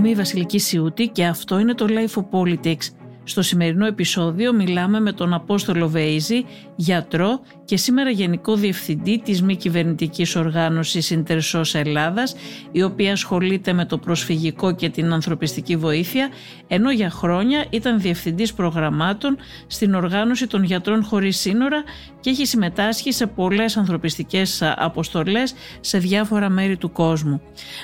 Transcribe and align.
Είμαι 0.00 0.08
η 0.08 0.14
Βασιλική 0.14 0.58
Σιούτη 0.58 1.06
και 1.08 1.26
αυτό 1.26 1.58
είναι 1.58 1.74
το 1.74 1.86
Life 1.88 2.20
of 2.20 2.24
Politics. 2.30 2.99
Στο 3.24 3.42
σημερινό 3.42 3.86
επεισόδιο 3.86 4.52
μιλάμε 4.52 5.00
με 5.00 5.12
τον 5.12 5.34
Απόστολο 5.34 5.88
Βέιζη, 5.88 6.44
γιατρό 6.76 7.40
και 7.64 7.76
σήμερα 7.76 8.10
Γενικό 8.10 8.54
Διευθυντή 8.54 9.20
της 9.24 9.42
μη 9.42 9.56
κυβερνητικής 9.56 10.36
οργάνωσης 10.36 11.10
Ιντερσός 11.10 11.74
Ελλάδας, 11.74 12.34
η 12.72 12.82
οποία 12.82 13.12
ασχολείται 13.12 13.72
με 13.72 13.84
το 13.84 13.98
προσφυγικό 13.98 14.74
και 14.74 14.88
την 14.88 15.12
ανθρωπιστική 15.12 15.76
βοήθεια, 15.76 16.28
ενώ 16.68 16.90
για 16.90 17.10
χρόνια 17.10 17.64
ήταν 17.70 18.00
Διευθυντής 18.00 18.52
Προγραμμάτων 18.52 19.36
στην 19.66 19.94
Οργάνωση 19.94 20.46
των 20.46 20.62
Γιατρών 20.62 21.04
Χωρίς 21.04 21.38
Σύνορα 21.38 21.82
και 22.20 22.30
έχει 22.30 22.46
συμμετάσχει 22.46 23.12
σε 23.12 23.26
πολλές 23.26 23.76
ανθρωπιστικές 23.76 24.62
αποστολές 24.76 25.54
σε 25.80 25.98
διάφορα 25.98 26.48
μέρη 26.48 26.76
του 26.76 26.92
κόσμου. 26.92 27.40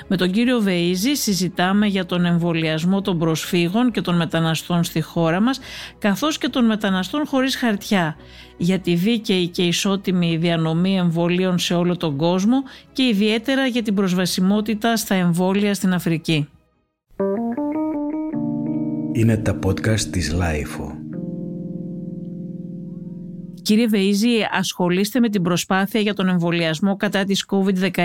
Με 0.07 0.17
τον 0.17 0.31
κύριο 0.31 0.63
Βεΐζη 0.65 1.11
συζητάμε 1.13 1.87
για 1.87 2.05
τον 2.05 2.25
εμβολιασμό 2.25 3.01
των 3.01 3.19
προσφύγων 3.19 3.91
και 3.91 4.01
των 4.01 4.15
μεταναστών 4.15 4.83
στη 4.83 5.01
χώρα 5.01 5.26
μας, 5.31 5.59
καθώς 5.97 6.37
και 6.37 6.49
των 6.49 6.65
μεταναστών 6.65 7.25
χωρίς 7.25 7.55
χαρτιά, 7.55 8.15
για 8.57 8.79
τη 8.79 8.95
δίκαιη 8.95 9.47
και 9.47 9.63
ισότιμη 9.63 10.37
διανομή 10.37 10.97
εμβολίων 10.97 11.59
σε 11.59 11.73
όλο 11.73 11.97
τον 11.97 12.15
κόσμο 12.17 12.63
και 12.93 13.03
ιδιαίτερα 13.03 13.65
για 13.65 13.83
την 13.83 13.93
προσβασιμότητα 13.93 14.97
στα 14.97 15.15
εμβόλια 15.15 15.73
στην 15.73 15.93
Αφρική. 15.93 16.49
Είναι 19.11 19.37
τα 19.37 19.59
podcast 19.65 19.99
της 19.99 20.33
LiFO. 20.33 20.97
Κύριε 23.61 23.87
Βεΐζη, 23.91 24.47
ασχολείστε 24.51 25.19
με 25.19 25.29
την 25.29 25.41
προσπάθεια 25.41 25.99
για 25.99 26.13
τον 26.13 26.27
εμβολιασμό 26.27 26.95
κατά 26.95 27.23
της 27.23 27.45
COVID-19 27.49 27.97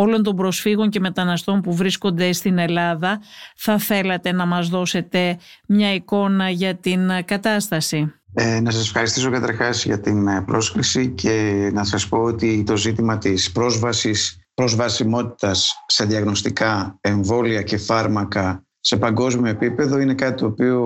όλων 0.00 0.22
των 0.22 0.36
προσφύγων 0.36 0.90
και 0.90 1.00
μεταναστών 1.00 1.60
που 1.60 1.74
βρίσκονται 1.74 2.32
στην 2.32 2.58
Ελλάδα. 2.58 3.20
Θα 3.56 3.78
θέλατε 3.78 4.32
να 4.32 4.46
μας 4.46 4.68
δώσετε 4.68 5.38
μια 5.66 5.94
εικόνα 5.94 6.50
για 6.50 6.74
την 6.74 7.10
κατάσταση; 7.24 8.12
Ε, 8.34 8.60
να 8.60 8.70
σας 8.70 8.86
ευχαριστήσω 8.86 9.30
καταρχάς 9.30 9.84
για 9.84 10.00
την 10.00 10.28
ε, 10.28 10.42
πρόσκληση 10.46 11.08
και 11.08 11.70
να 11.72 11.84
σας 11.84 12.08
πω 12.08 12.18
ότι 12.18 12.62
το 12.66 12.76
ζήτημα 12.76 13.18
της 13.18 13.52
πρόσβασης, 13.52 14.38
προσβασιμότητας 14.54 15.84
σε 15.86 16.04
διαγνωστικά 16.04 16.98
εμβόλια 17.00 17.62
και 17.62 17.76
φάρμακα 17.76 18.66
σε 18.80 18.96
παγκόσμιο 18.96 19.50
επίπεδο 19.50 19.98
είναι 19.98 20.14
κάτι 20.14 20.40
το 20.40 20.46
οποίο 20.46 20.82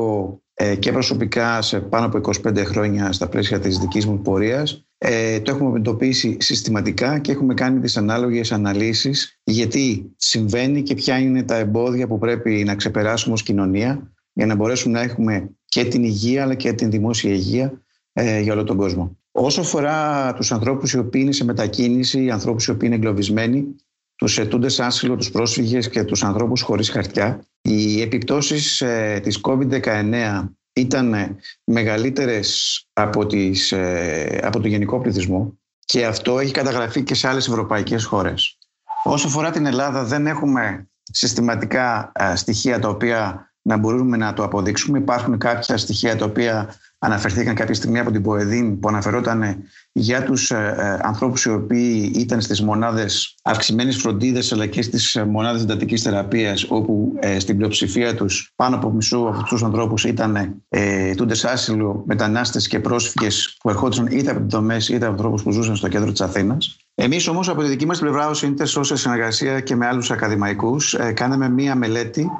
ε, 0.54 0.76
και 0.76 0.92
προσωπικά 0.92 1.62
σε 1.62 1.80
πάνω 1.80 2.06
από 2.06 2.20
25 2.46 2.64
χρόνια 2.64 3.12
στα 3.12 3.28
πλαίσια 3.28 3.60
της 3.60 3.78
δικής 3.78 4.06
μου 4.06 4.22
πορείας 4.22 4.86
ε, 5.04 5.40
το 5.40 5.50
έχουμε 5.50 5.78
εντοπίσει 5.78 6.36
συστηματικά 6.40 7.18
και 7.18 7.32
έχουμε 7.32 7.54
κάνει 7.54 7.80
τις 7.80 7.96
ανάλογες 7.96 8.52
αναλύσεις 8.52 9.40
γιατί 9.44 10.12
συμβαίνει 10.16 10.82
και 10.82 10.94
ποια 10.94 11.18
είναι 11.18 11.42
τα 11.42 11.56
εμπόδια 11.56 12.06
που 12.06 12.18
πρέπει 12.18 12.62
να 12.66 12.74
ξεπεράσουμε 12.74 13.34
ως 13.34 13.42
κοινωνία 13.42 14.12
για 14.32 14.46
να 14.46 14.54
μπορέσουμε 14.54 14.98
να 14.98 15.04
έχουμε 15.04 15.50
και 15.64 15.84
την 15.84 16.04
υγεία 16.04 16.42
αλλά 16.42 16.54
και 16.54 16.72
την 16.72 16.90
δημόσια 16.90 17.32
υγεία 17.32 17.82
ε, 18.12 18.40
για 18.40 18.52
όλο 18.52 18.64
τον 18.64 18.76
κόσμο. 18.76 19.18
Όσο 19.30 19.60
αφορά 19.60 20.32
τους 20.34 20.52
ανθρώπους 20.52 20.92
οι 20.92 20.98
οποίοι 20.98 21.20
είναι 21.24 21.32
σε 21.32 21.44
μετακίνηση, 21.44 22.24
οι 22.24 22.30
ανθρώπους 22.30 22.66
οι 22.66 22.70
οποίοι 22.70 22.82
είναι 22.84 22.96
εγκλωβισμένοι, 22.96 23.76
τους 24.16 24.38
ετούντες 24.38 24.80
άσυλο, 24.80 25.16
τους 25.16 25.30
πρόσφυγες 25.30 25.88
και 25.88 26.04
τους 26.04 26.24
ανθρώπους 26.24 26.62
χωρίς 26.62 26.90
χαρτιά, 26.90 27.46
οι 27.62 28.00
επιπτώσεις 28.00 28.80
ε, 28.80 29.20
της 29.22 29.40
COVID-19 29.42 30.48
ήταν 30.72 31.36
μεγαλύτερες 31.64 32.80
από, 32.92 33.26
τις, 33.26 33.72
ε, 33.72 34.40
από 34.42 34.60
το 34.60 34.68
γενικό 34.68 35.00
πληθυσμό 35.00 35.58
και 35.84 36.06
αυτό 36.06 36.38
έχει 36.38 36.52
καταγραφεί 36.52 37.02
και 37.02 37.14
σε 37.14 37.28
άλλες 37.28 37.48
ευρωπαϊκές 37.48 38.04
χώρες. 38.04 38.58
Όσο 39.04 39.26
αφορά 39.26 39.50
την 39.50 39.66
Ελλάδα 39.66 40.04
δεν 40.04 40.26
έχουμε 40.26 40.88
συστηματικά 41.02 42.12
ε, 42.14 42.36
στοιχεία 42.36 42.78
τα 42.78 42.88
οποία 42.88 43.51
να 43.62 43.76
μπορούμε 43.76 44.16
να 44.16 44.32
το 44.32 44.42
αποδείξουμε. 44.42 44.98
Υπάρχουν 44.98 45.38
κάποια 45.38 45.76
στοιχεία 45.76 46.16
τα 46.16 46.24
οποία 46.24 46.74
αναφερθήκαν 46.98 47.54
κάποια 47.54 47.74
στιγμή 47.74 47.98
από 47.98 48.10
την 48.10 48.22
ΠΟΕΔΗΝ 48.22 48.78
που 48.78 48.88
αναφερόταν 48.88 49.64
για 49.92 50.22
τους 50.22 50.50
ε, 50.50 50.74
ε, 50.78 50.98
ανθρώπους 51.02 51.44
οι 51.44 51.50
οποίοι 51.50 52.12
ήταν 52.16 52.40
στις 52.40 52.62
μονάδες 52.62 53.34
αυξημένης 53.42 53.96
φροντίδας 53.96 54.52
αλλά 54.52 54.66
και 54.66 54.82
στις 54.82 55.22
μονάδες 55.28 55.62
εντατικής 55.62 56.02
θεραπείας 56.02 56.66
όπου 56.68 57.12
ε, 57.20 57.38
στην 57.38 57.56
πλειοψηφία 57.56 58.14
τους 58.14 58.52
πάνω 58.56 58.76
από 58.76 58.90
μισού 58.90 59.28
από 59.28 59.42
τους 59.42 59.62
ανθρώπους 59.62 60.04
ήταν 60.04 60.62
ε, 60.68 61.14
τούντες 61.14 61.44
άσυλο, 61.44 62.02
μετανάστες 62.06 62.68
και 62.68 62.80
πρόσφυγες 62.80 63.56
που 63.60 63.70
ερχόντουσαν 63.70 64.06
είτε 64.06 64.30
από 64.30 64.40
δομές 64.46 64.88
είτε 64.88 65.04
από 65.04 65.14
ανθρώπους 65.14 65.42
που 65.42 65.50
ζούσαν 65.50 65.76
στο 65.76 65.88
κέντρο 65.88 66.10
της 66.10 66.20
Αθήνας. 66.20 66.76
Εμείς 66.94 67.28
όμως 67.28 67.48
από 67.48 67.62
τη 67.62 67.68
δική 67.68 67.86
μας 67.86 67.98
πλευρά 67.98 68.28
ως 68.28 68.42
Ίντες, 68.42 68.76
ως 68.76 68.92
συνεργασία 68.94 69.60
και 69.60 69.76
με 69.76 69.86
άλλους 69.86 70.10
ακαδημαϊκούς 70.10 70.94
ε, 70.94 71.12
κάναμε 71.12 71.48
μία 71.48 71.74
μελέτη 71.74 72.30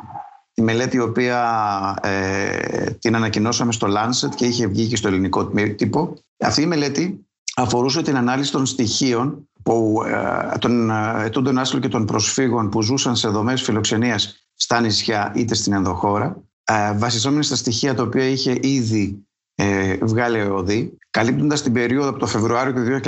Τη 0.55 0.63
μελέτη 0.63 0.97
η 0.97 1.01
οποία 1.01 1.41
ε, 2.03 2.91
την 2.91 3.15
ανακοινώσαμε 3.15 3.73
στο 3.73 3.89
Lancet 3.91 4.35
και 4.35 4.47
είχε 4.47 4.67
βγει 4.67 4.87
και 4.87 4.97
στο 4.97 5.09
ελληνικό 5.09 5.47
τύπο. 5.77 6.15
Αυτή 6.39 6.63
η 6.63 6.67
μελέτη 6.67 7.27
αφορούσε 7.57 8.03
την 8.03 8.17
ανάλυση 8.17 8.53
των 8.53 8.67
στοιχείων 8.67 9.49
που, 9.63 10.03
ε, 10.07 10.59
των 10.59 10.91
ε, 10.91 11.25
ετούντων 11.25 11.59
άσυλων 11.59 11.83
και 11.83 11.89
των 11.89 12.07
προσφύγων 12.07 12.69
που 12.69 12.83
ζούσαν 12.83 13.17
σε 13.17 13.29
δομές 13.29 13.63
φιλοξενίας 13.63 14.47
στα 14.55 14.81
νησιά 14.81 15.33
είτε 15.35 15.55
στην 15.55 15.73
ενδοχώρα, 15.73 16.43
ε, 16.65 16.93
βασιζόμενοι 16.97 17.45
στα 17.45 17.57
στοιχεία 17.57 17.95
τα 17.95 18.03
οποία 18.03 18.25
είχε 18.25 18.59
ήδη 18.61 19.27
ε, 19.55 19.97
βγάλει 20.03 20.41
ο 20.41 20.57
ΟΔΗ, 20.57 20.99
καλύπτοντας 21.11 21.63
την 21.63 21.73
περίοδο 21.73 22.09
από 22.09 22.19
το 22.19 22.27
Φεβρουάριο 22.27 22.73
του 22.73 23.01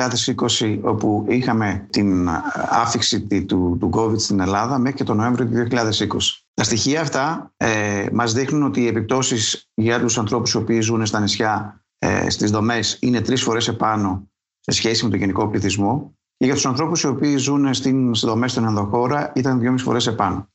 2020 0.61 0.79
όπου 0.83 1.27
είχαμε 1.29 1.87
την 1.91 2.29
άφηξη 2.71 3.21
του, 3.21 3.77
του 3.81 3.91
COVID 3.95 4.21
στην 4.21 4.41
Ελλάδα 4.41 4.79
μέχρι 4.79 4.97
και 4.97 5.05
τον 5.05 5.17
Νοέμβριο 5.17 5.47
του 5.47 5.77
2020. 5.77 6.44
Τα 6.55 6.65
στοιχεία 6.65 7.01
αυτά 7.01 7.53
ε, 7.57 8.07
μας 8.13 8.33
δείχνουν 8.33 8.63
ότι 8.63 8.81
οι 8.81 8.87
επιπτώσεις 8.87 9.71
για 9.75 10.01
τους 10.01 10.19
ανθρώπους 10.19 10.53
οι 10.53 10.57
οποίοι 10.57 10.81
ζουν 10.81 11.07
στα 11.07 11.21
νησιά 11.21 11.85
ε, 11.99 12.31
στις 12.31 12.51
δομές 12.51 12.99
είναι 13.01 13.21
τρεις 13.21 13.43
φορές 13.43 13.69
επάνω 13.69 14.31
σε 14.61 14.71
σχέση 14.71 15.05
με 15.05 15.11
τον 15.11 15.19
γενικό 15.19 15.49
πληθυσμό 15.49 16.17
και 16.37 16.45
για 16.45 16.55
τους 16.55 16.67
ανθρώπους 16.67 17.03
οι 17.03 17.07
οποίοι 17.07 17.37
ζουν 17.37 17.75
στις 17.75 18.21
δομές 18.21 18.51
στην 18.51 18.65
ενδοχώρα 18.65 19.33
ήταν 19.35 19.59
δυόμιση 19.59 19.85
φορές 19.85 20.07
επάνω. 20.07 20.49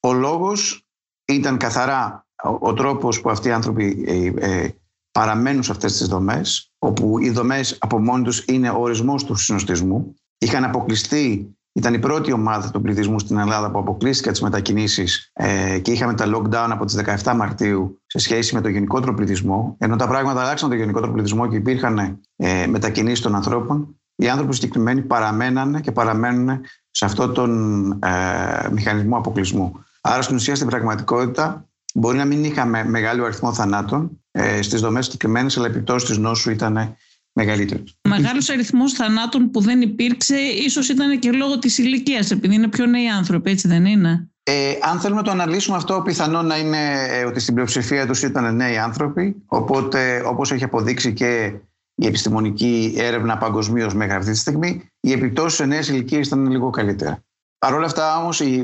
Ο 0.00 0.12
λόγος 0.12 0.86
ήταν 1.24 1.56
καθαρά 1.56 2.26
ο, 2.42 2.68
ο 2.68 2.74
τρόπος 2.74 3.20
που 3.20 3.30
αυτοί 3.30 3.48
οι 3.48 3.52
άνθρωποι 3.52 4.04
ε, 4.06 4.32
ε, 4.36 4.70
παραμένουν 5.10 5.62
σε 5.62 5.72
αυτές 5.72 5.96
τις 5.96 6.06
δομές, 6.06 6.72
όπου 6.78 7.18
οι 7.18 7.30
δομές 7.30 7.78
από 7.80 7.98
μόνοι 7.98 8.24
τους 8.24 8.44
είναι 8.46 8.70
ο 8.70 8.80
ορισμός 8.80 9.24
του 9.24 9.34
συνοστισμού. 9.34 10.14
Είχαν 10.38 10.64
αποκλειστεί 10.64 11.56
ήταν 11.72 11.94
η 11.94 11.98
πρώτη 11.98 12.32
ομάδα 12.32 12.70
του 12.70 12.80
πληθυσμού 12.80 13.18
στην 13.18 13.38
Ελλάδα 13.38 13.70
που 13.70 13.78
αποκλείστηκε 13.78 14.30
τις 14.30 14.40
μετακινήσεις 14.40 15.30
ε, 15.32 15.78
και 15.78 15.92
είχαμε 15.92 16.14
τα 16.14 16.24
lockdown 16.34 16.68
από 16.70 16.84
τις 16.84 17.00
17 17.24 17.34
Μαρτίου 17.36 18.02
σε 18.06 18.18
σχέση 18.18 18.54
με 18.54 18.60
το 18.60 18.68
γενικότερο 18.68 19.14
πληθυσμό. 19.14 19.76
Ενώ 19.78 19.96
τα 19.96 20.06
πράγματα 20.06 20.40
αλλάξαν 20.40 20.68
το 20.68 20.74
γενικότερο 20.74 21.12
πληθυσμό 21.12 21.48
και 21.48 21.56
υπήρχαν 21.56 22.20
ε, 22.36 22.66
μετακινήσεις 22.66 23.20
των 23.20 23.34
ανθρώπων, 23.34 24.00
οι 24.16 24.28
άνθρωποι 24.28 24.54
συγκεκριμένοι 24.54 25.02
παραμένανε 25.02 25.80
και 25.80 25.92
παραμένουν 25.92 26.60
σε 26.90 27.04
αυτόν 27.04 27.34
τον 27.34 27.90
ε, 27.92 28.68
μηχανισμό 28.70 29.16
αποκλεισμού. 29.16 29.84
Άρα, 30.00 30.22
στην 30.22 30.36
ουσία, 30.36 30.54
στην 30.54 30.66
πραγματικότητα, 30.66 31.68
μπορεί 31.94 32.16
να 32.16 32.24
μην 32.24 32.44
είχαμε 32.44 32.84
μεγάλο 32.84 33.24
αριθμό 33.24 33.52
θανάτων 33.52 34.20
ε, 34.30 34.62
στις 34.62 34.80
δομές 34.80 35.04
συγκεκριμένες, 35.04 35.56
αλλά 35.56 35.66
επιπτώσεις 35.66 36.08
της 36.08 36.18
νόσου 36.18 36.50
ήταν 36.50 36.96
μεγαλύτερος. 37.44 37.96
Ο 38.04 38.08
μεγάλος 38.08 38.48
αριθμός 38.48 38.92
θανάτων 38.92 39.50
που 39.50 39.60
δεν 39.60 39.80
υπήρξε, 39.80 40.36
ίσως 40.36 40.88
ήταν 40.88 41.18
και 41.18 41.30
λόγω 41.30 41.58
της 41.58 41.78
ηλικίας, 41.78 42.30
επειδή 42.30 42.54
είναι 42.54 42.68
πιο 42.68 42.86
νέοι 42.86 43.08
άνθρωποι, 43.08 43.50
έτσι 43.50 43.68
δεν 43.68 43.84
είναι; 43.84 44.30
Ε, 44.42 44.72
αν 44.80 45.00
θέλουμε 45.00 45.20
να 45.20 45.26
το 45.26 45.32
αναλύσουμε 45.32 45.76
αυτό, 45.76 46.02
πιθανό 46.04 46.42
να 46.42 46.58
είναι 46.58 46.78
ε, 47.08 47.24
ότι 47.24 47.40
στην 47.40 47.54
πλειοψηφία 47.54 48.06
τους 48.06 48.22
ήταν 48.22 48.56
νέοι 48.56 48.78
άνθρωποι. 48.78 49.42
Οπότε, 49.46 50.22
όπως 50.26 50.52
έχει 50.52 50.64
αποδείξει 50.64 51.12
και 51.12 51.52
η 51.94 52.06
επιστημονική 52.06 52.94
έρευνα 52.96 53.38
παγκοσμίως 53.38 53.94
μέχρι 53.94 54.14
αυτή 54.14 54.30
τη 54.30 54.36
στιγμή, 54.36 54.90
οι 55.00 55.12
επιπτώσεις 55.12 55.56
σε 55.56 55.64
νέες 55.64 55.88
ηλικίες 55.88 56.26
ήταν 56.26 56.50
λίγο 56.50 56.70
καλύτερα. 56.70 57.24
Παρ' 57.58 57.74
όλα 57.74 57.86
αυτά, 57.86 58.18
όμως, 58.18 58.40
οι, 58.40 58.62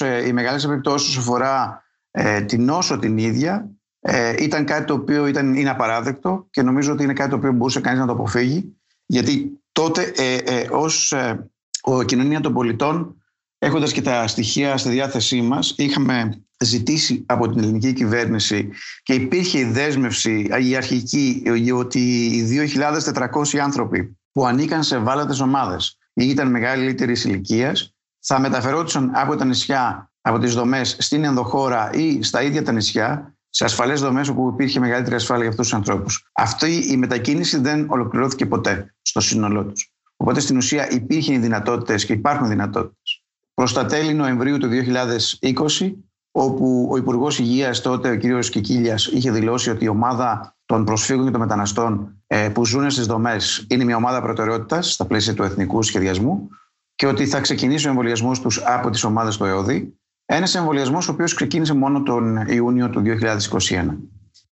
ε, 0.00 0.26
οι 0.26 0.32
μεγάλες 0.32 0.64
επιπτώσεις 0.64 1.08
όσον 1.08 1.22
αφορά 1.22 1.82
ε, 2.10 2.40
την 2.40 2.64
νόσο 2.64 2.98
την 2.98 3.18
ίδια 3.18 3.75
ε, 4.08 4.34
ήταν 4.38 4.64
κάτι 4.64 4.84
το 4.84 4.94
οποίο 4.94 5.26
ήταν, 5.26 5.54
είναι 5.54 5.70
απαράδεκτο 5.70 6.46
και 6.50 6.62
νομίζω 6.62 6.92
ότι 6.92 7.02
είναι 7.02 7.12
κάτι 7.12 7.30
το 7.30 7.36
οποίο 7.36 7.52
μπορούσε 7.52 7.80
κανείς 7.80 8.00
να 8.00 8.06
το 8.06 8.12
αποφύγει 8.12 8.76
γιατί 9.06 9.60
τότε 9.72 10.12
ε, 10.16 10.36
ε, 10.36 10.68
ως 10.70 11.12
ε, 11.12 11.50
ο 11.80 12.02
κοινωνία 12.02 12.40
των 12.40 12.52
πολιτών 12.52 13.16
έχοντας 13.58 13.92
και 13.92 14.02
τα 14.02 14.26
στοιχεία 14.26 14.76
στη 14.76 14.88
διάθεσή 14.88 15.40
μας 15.40 15.74
είχαμε 15.76 16.42
ζητήσει 16.58 17.24
από 17.26 17.48
την 17.48 17.58
ελληνική 17.58 17.92
κυβέρνηση 17.92 18.70
και 19.02 19.14
υπήρχε 19.14 19.58
η 19.58 19.64
δέσμευση 19.64 20.48
η 20.60 20.76
αρχική 20.76 21.42
ότι 21.74 22.00
οι 22.26 22.70
2.400 22.72 23.58
άνθρωποι 23.58 24.16
που 24.32 24.46
ανήκαν 24.46 24.82
σε 24.82 24.96
ευάλωτες 24.96 25.40
ομάδες 25.40 25.98
ή 26.12 26.28
ήταν 26.28 26.50
μεγαλύτερης 26.50 27.24
ηλικίας 27.24 27.94
θα 28.20 28.40
μεταφερόντουσαν 28.40 29.10
από 29.14 29.36
τα 29.36 29.44
νησιά, 29.44 30.10
από 30.20 30.38
τις 30.38 30.54
δομές 30.54 30.96
στην 30.98 31.24
ενδοχώρα 31.24 31.90
ή 31.92 32.22
στα 32.22 32.42
ίδια 32.42 32.62
τα 32.62 32.72
νησιά 32.72 33.35
σε 33.50 33.64
ασφαλές 33.64 34.00
δομές 34.00 34.28
όπου 34.28 34.48
υπήρχε 34.48 34.80
μεγαλύτερη 34.80 35.14
ασφάλεια 35.14 35.42
για 35.42 35.50
αυτούς 35.50 35.68
τους 35.68 35.76
ανθρώπους. 35.76 36.30
Αυτή 36.32 36.92
η 36.92 36.96
μετακίνηση 36.96 37.58
δεν 37.58 37.86
ολοκληρώθηκε 37.90 38.46
ποτέ 38.46 38.94
στο 39.02 39.20
σύνολό 39.20 39.64
τους. 39.64 39.92
Οπότε 40.16 40.40
στην 40.40 40.56
ουσία 40.56 40.90
υπήρχαν 40.90 41.40
δυνατότητες 41.40 42.04
και 42.04 42.12
υπάρχουν 42.12 42.48
δυνατότητες. 42.48 43.24
Προς 43.54 43.72
τα 43.72 43.86
τέλη 43.86 44.14
Νοεμβρίου 44.14 44.58
του 44.58 44.68
2020, 44.68 45.92
όπου 46.30 46.88
ο 46.90 46.96
Υπουργός 46.96 47.38
Υγείας 47.38 47.80
τότε, 47.80 48.10
ο 48.10 48.16
κ. 48.16 48.38
Κικίλιας, 48.38 49.06
είχε 49.06 49.30
δηλώσει 49.30 49.70
ότι 49.70 49.84
η 49.84 49.88
ομάδα 49.88 50.56
των 50.66 50.84
προσφύγων 50.84 51.24
και 51.24 51.30
των 51.30 51.40
μεταναστών 51.40 52.22
ε, 52.26 52.48
που 52.48 52.64
ζουν 52.64 52.90
στις 52.90 53.06
δομές 53.06 53.66
είναι 53.68 53.84
μια 53.84 53.96
ομάδα 53.96 54.22
προτεραιότητας 54.22 54.92
στα 54.92 55.04
πλαίσια 55.04 55.34
του 55.34 55.42
εθνικού 55.42 55.82
σχεδιασμού 55.82 56.48
και 56.94 57.06
ότι 57.06 57.26
θα 57.26 57.40
ξεκινήσει 57.40 57.86
ο 57.86 57.90
εμβολιασμός 57.90 58.40
τους 58.40 58.62
από 58.64 58.90
τις 58.90 59.04
ομάδες 59.04 59.36
του 59.36 59.44
ΕΟΔΗ. 59.44 59.98
Ένας 60.26 60.54
εμβολιασμός 60.54 61.08
ο 61.08 61.12
οποίος 61.12 61.34
ξεκίνησε 61.34 61.74
μόνο 61.74 62.02
τον 62.02 62.36
Ιούνιο 62.36 62.90
του 62.90 63.02
2021. 63.02 63.96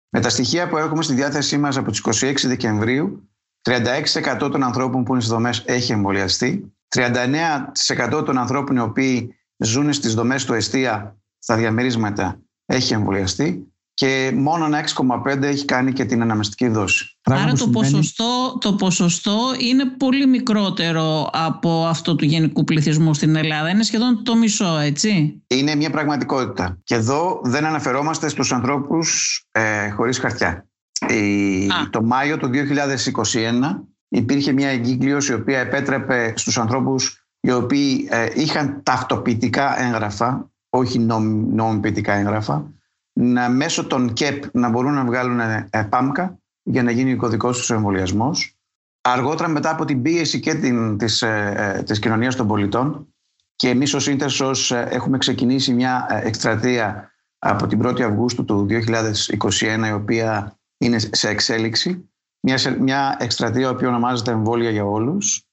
Με 0.09 0.21
τα 0.21 0.29
στοιχεία 0.29 0.69
που 0.69 0.77
έχουμε 0.77 1.03
στη 1.03 1.15
διάθεσή 1.15 1.59
μας 1.59 1.77
από 1.77 1.91
τις 1.91 2.01
26 2.23 2.35
Δεκεμβρίου, 2.47 3.29
36% 3.63 4.49
των 4.51 4.63
ανθρώπων 4.63 5.05
που 5.05 5.13
είναι 5.13 5.21
στις 5.21 5.33
δομές 5.33 5.63
έχει 5.67 5.93
εμβολιαστεί, 5.93 6.75
39% 6.89 8.23
των 8.25 8.39
ανθρώπων 8.39 8.77
οι 8.77 8.81
οποίοι 8.81 9.35
ζουν 9.57 9.93
στις 9.93 10.15
δομές 10.15 10.45
του 10.45 10.55
εστία 10.55 11.17
στα 11.39 11.57
διαμερίσματα 11.57 12.41
έχει 12.67 12.93
εμβολιαστεί 12.93 13.73
και 13.97 14.33
μόνο 14.35 14.65
ένα 14.65 14.85
6,5 15.27 15.43
έχει 15.43 15.65
κάνει 15.65 15.93
και 15.93 16.05
την 16.05 16.23
αναμεστική 16.23 16.69
δόση. 16.69 17.17
Άρα 17.23 17.53
το, 17.53 17.69
ποσοστό, 17.69 18.59
το 18.61 18.75
ποσοστό 18.75 19.39
είναι 19.59 19.85
πολύ 19.85 20.27
μικρότερο 20.27 21.31
από 21.33 21.87
αυτό 21.87 22.17
του 22.17 22.25
γενικού 22.25 22.65
πληθυσμού 22.65 23.15
στην 23.15 23.37
Ελλάδα. 23.37 23.71
Είναι 23.71 23.83
σχεδόν 23.83 24.25
το 24.25 24.37
μισό, 24.37 24.79
έτσι; 24.79 25.43
Είναι 25.47 25.75
μια 25.75 25.91
πραγματικότητα. 25.91 26.79
Και 26.85 26.95
εδώ 26.95 27.41
δεν 27.45 27.65
αναφερόμαστε 27.65 28.29
στους 28.29 28.53
ανθρώπους 28.53 29.41
ε, 29.53 29.91
χωρίς 29.91 30.19
χαρτιά. 30.19 30.67
Η, 31.09 31.67
το 31.91 32.03
Μάιο 32.03 32.37
του 32.37 32.51
2021 32.53 33.83
υπήρχε 34.09 34.53
μια 34.53 34.69
εγκύκλειος 34.69 35.29
η 35.29 35.33
οποία 35.33 35.59
επέτρεπε 35.59 36.33
στους 36.37 36.59
ανθρώπους 36.59 37.27
οι 37.41 37.53
οποίοι 37.53 38.09
ε, 38.11 38.27
είχαν 38.35 38.81
ταυτοποιητικά 38.83 39.83
έγγραφα, 39.83 40.51
όχι 40.71 40.99
νομιμοποιητικά 40.99 42.13
έγγραφα, 42.13 42.75
να, 43.19 43.49
μέσω 43.49 43.87
των 43.87 44.13
ΚΕΠ 44.13 44.45
να 44.53 44.69
μπορούν 44.69 44.95
να 44.95 45.05
βγάλουν 45.05 45.41
ε, 45.41 45.69
ΠΑΜΚΑ 45.91 46.39
για 46.63 46.83
να 46.83 46.91
γίνει 46.91 47.13
ο 47.13 47.17
κωδικός 47.17 47.59
τους 47.59 47.71
εμβολιασμός. 47.71 48.57
Αργότερα 49.01 49.49
μετά 49.49 49.71
από 49.71 49.85
την 49.85 50.03
πίεση 50.03 50.41
και 50.41 50.55
την, 50.55 50.99
της, 50.99 51.23
ε, 51.23 51.83
της 51.87 51.99
κοινωνίας 51.99 52.37
των 52.37 52.47
πολιτών 52.47 53.15
και 53.57 53.69
εμείς 53.69 53.95
ως 53.95 54.07
Ίντερσος 54.07 54.71
έχουμε 54.71 55.19
ξεκινήσει 55.19 55.73
μια 55.73 56.07
εκστρατεία 56.23 57.11
από 57.39 57.67
την 57.67 57.81
1η 57.87 58.01
Αυγούστου 58.01 58.45
του 58.45 58.67
2021 58.69 59.87
η 59.89 59.93
οποία 59.93 60.59
είναι 60.79 60.99
σε 60.99 61.29
εξέλιξη. 61.29 62.11
Μια, 62.41 62.77
μια 62.81 63.17
εκστρατεία 63.21 63.77
η 63.81 63.87
ονομάζεται 63.87 64.31
Εμβόλια 64.31 64.71
για 64.71 64.85
Όλους 64.85 65.47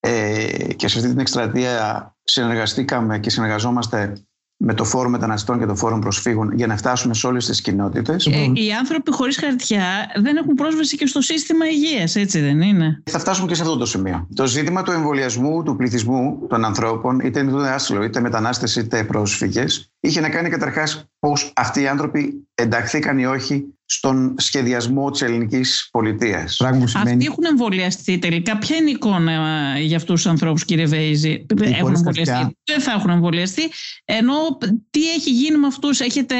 ε, 0.00 0.74
και 0.76 0.88
σε 0.88 0.98
αυτή 0.98 1.10
την 1.10 1.18
εκστρατεία 1.18 2.14
συνεργαστήκαμε 2.22 3.18
και 3.18 3.30
συνεργαζόμαστε 3.30 4.26
με 4.62 4.74
το 4.74 4.84
Φόρουμ 4.84 5.10
Μεταναστών 5.10 5.58
και 5.58 5.66
το 5.66 5.74
Φόρουμ 5.74 5.98
Προσφύγων 5.98 6.52
για 6.54 6.66
να 6.66 6.76
φτάσουμε 6.76 7.14
σε 7.14 7.26
όλες 7.26 7.46
τις 7.46 7.60
κοινότητες. 7.60 8.26
Ε, 8.26 8.52
οι 8.54 8.72
άνθρωποι 8.78 9.12
χωρίς 9.12 9.36
χαρτιά 9.38 9.84
δεν 10.22 10.36
έχουν 10.36 10.54
πρόσβαση 10.54 10.96
και 10.96 11.06
στο 11.06 11.20
σύστημα 11.20 11.66
υγείας, 11.66 12.16
έτσι 12.16 12.40
δεν 12.40 12.60
είναι; 12.60 13.02
Θα 13.10 13.18
φτάσουμε 13.18 13.48
και 13.48 13.54
σε 13.54 13.62
αυτό 13.62 13.76
το 13.76 13.86
σημείο. 13.86 14.26
Το 14.34 14.46
ζήτημα 14.46 14.82
του 14.82 14.90
εμβολιασμού 14.90 15.62
του 15.62 15.76
πληθυσμού 15.76 16.46
των 16.48 16.64
ανθρώπων, 16.64 17.20
είτε 17.20 17.40
είναι 17.40 17.68
άσυλο, 17.68 18.02
είτε 18.02 18.20
μετανάστες, 18.20 18.76
είτε 18.76 19.04
πρόσφυγες, 19.04 19.89
είχε 20.00 20.20
να 20.20 20.28
κάνει 20.28 20.48
καταρχάς 20.48 21.04
πώς 21.18 21.52
αυτοί 21.56 21.80
οι 21.80 21.88
άνθρωποι 21.88 22.48
ενταχθήκαν 22.54 23.18
ή 23.18 23.26
όχι 23.26 23.64
στον 23.84 24.34
σχεδιασμό 24.38 25.10
της 25.10 25.22
ελληνικής 25.22 25.88
πολιτείας. 25.92 26.60
Αυτοί 26.94 27.24
έχουν 27.24 27.44
εμβολιαστεί 27.44 28.18
τελικά. 28.18 28.58
Ποια 28.58 28.76
είναι 28.76 28.88
η 28.88 28.92
εικόνα 28.92 29.32
ε, 29.76 29.80
για 29.80 29.96
αυτούς 29.96 30.22
τους 30.22 30.30
ανθρώπους, 30.30 30.64
κύριε 30.64 30.86
Βέιζη; 30.86 31.46
Έχουν 31.60 31.94
εμβολιαστεί. 31.94 32.56
Δεν 32.64 32.80
θα 32.80 32.92
έχουν 32.92 33.10
εμβολιαστεί. 33.10 33.62
Ενώ 34.04 34.34
τι 34.90 35.10
έχει 35.10 35.30
γίνει 35.30 35.58
με 35.58 35.66
αυτούς, 35.66 36.00
έχετε 36.00 36.34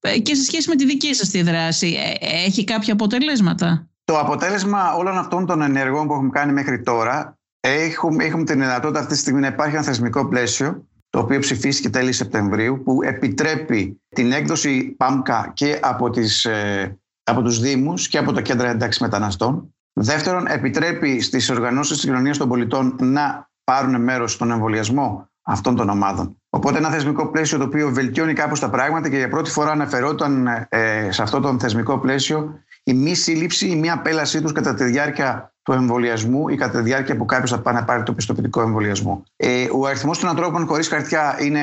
ε, 0.00 0.18
και 0.18 0.34
σε 0.34 0.42
σχέση 0.42 0.68
με 0.68 0.76
τη 0.76 0.84
δική 0.84 1.14
σας 1.14 1.28
τη 1.28 1.42
δράση, 1.42 1.96
ε, 2.20 2.44
έχει 2.44 2.64
κάποια 2.64 2.92
αποτελέσματα; 2.92 3.88
Το 4.04 4.18
αποτέλεσμα 4.18 4.94
όλων 4.94 5.18
αυτών 5.18 5.46
των 5.46 5.62
ενεργών 5.62 6.06
που 6.06 6.12
έχουμε 6.12 6.30
κάνει 6.30 6.52
μέχρι 6.52 6.82
τώρα, 6.82 7.38
έχουμε, 7.60 8.24
έχουμε 8.24 8.44
την 8.44 8.60
δυνατότητα 8.60 9.00
αυτή 9.00 9.12
τη 9.12 9.18
στιγμή 9.18 9.40
να 9.40 9.46
υπάρχει 9.46 9.74
ένα 9.74 9.84
θεσμικό 9.84 10.28
πλαίσιο 10.28 10.86
το 11.14 11.20
οποίο 11.20 11.38
ψηφίστηκε 11.38 11.90
τέλη 11.90 12.12
Σεπτεμβρίου, 12.12 12.82
που 12.84 13.02
επιτρέπει 13.02 14.00
την 14.08 14.32
έκδοση 14.32 14.94
ΠΑΜΚΑ 14.96 15.52
και 15.54 15.78
από, 15.82 16.10
τις, 16.10 16.44
ε, 16.44 16.98
από 17.24 17.42
τους 17.42 17.60
Δήμους 17.60 18.08
και 18.08 18.18
από 18.18 18.32
τα 18.32 18.40
κέντρα 18.40 18.68
ένταξης 18.68 19.00
μεταναστών. 19.00 19.74
Δεύτερον, 19.92 20.46
επιτρέπει 20.46 21.20
στις 21.20 21.50
οργανώσεις 21.50 21.96
της 21.96 22.04
κοινωνίας 22.04 22.38
των 22.38 22.48
πολιτών 22.48 22.96
να 23.00 23.50
πάρουν 23.64 24.02
μέρος 24.02 24.32
στον 24.32 24.50
εμβολιασμό 24.50 25.28
αυτών 25.42 25.76
των 25.76 25.88
ομάδων. 25.88 26.42
Οπότε 26.50 26.78
ένα 26.78 26.90
θεσμικό 26.90 27.30
πλαίσιο 27.30 27.58
το 27.58 27.64
οποίο 27.64 27.90
βελτιώνει 27.90 28.32
κάπως 28.32 28.60
τα 28.60 28.70
πράγματα 28.70 29.08
και 29.08 29.16
για 29.16 29.28
πρώτη 29.28 29.50
φορά 29.50 29.70
αναφερόταν 29.70 30.46
ε, 30.68 31.08
σε 31.10 31.22
αυτό 31.22 31.40
το 31.40 31.56
θεσμικό 31.60 31.98
πλαίσιο 31.98 32.58
η 32.84 32.94
μη 32.94 33.14
σύλληψη, 33.14 33.68
η 33.68 33.76
μη 33.76 33.90
απέλασή 33.90 34.42
τους 34.42 34.52
κατά 34.52 34.74
τη 34.74 34.84
διάρκεια 34.84 35.53
του 35.64 35.72
εμβολιασμού 35.72 36.48
ή 36.48 36.56
κατά 36.56 36.78
τη 36.78 36.84
διάρκεια 36.84 37.16
που 37.16 37.24
κάποιος 37.24 37.50
θα 37.50 37.60
πάει 37.60 37.74
να 37.74 37.84
πάρει 37.84 38.02
το 38.02 38.12
πιστοποιητικό 38.12 38.60
εμβολιασμό. 38.60 39.22
Ε, 39.36 39.66
ο 39.72 39.86
αριθμός 39.86 40.18
των 40.18 40.28
ανθρώπων 40.28 40.66
χωρίς 40.66 40.88
χαρτιά 40.88 41.36
είναι. 41.40 41.60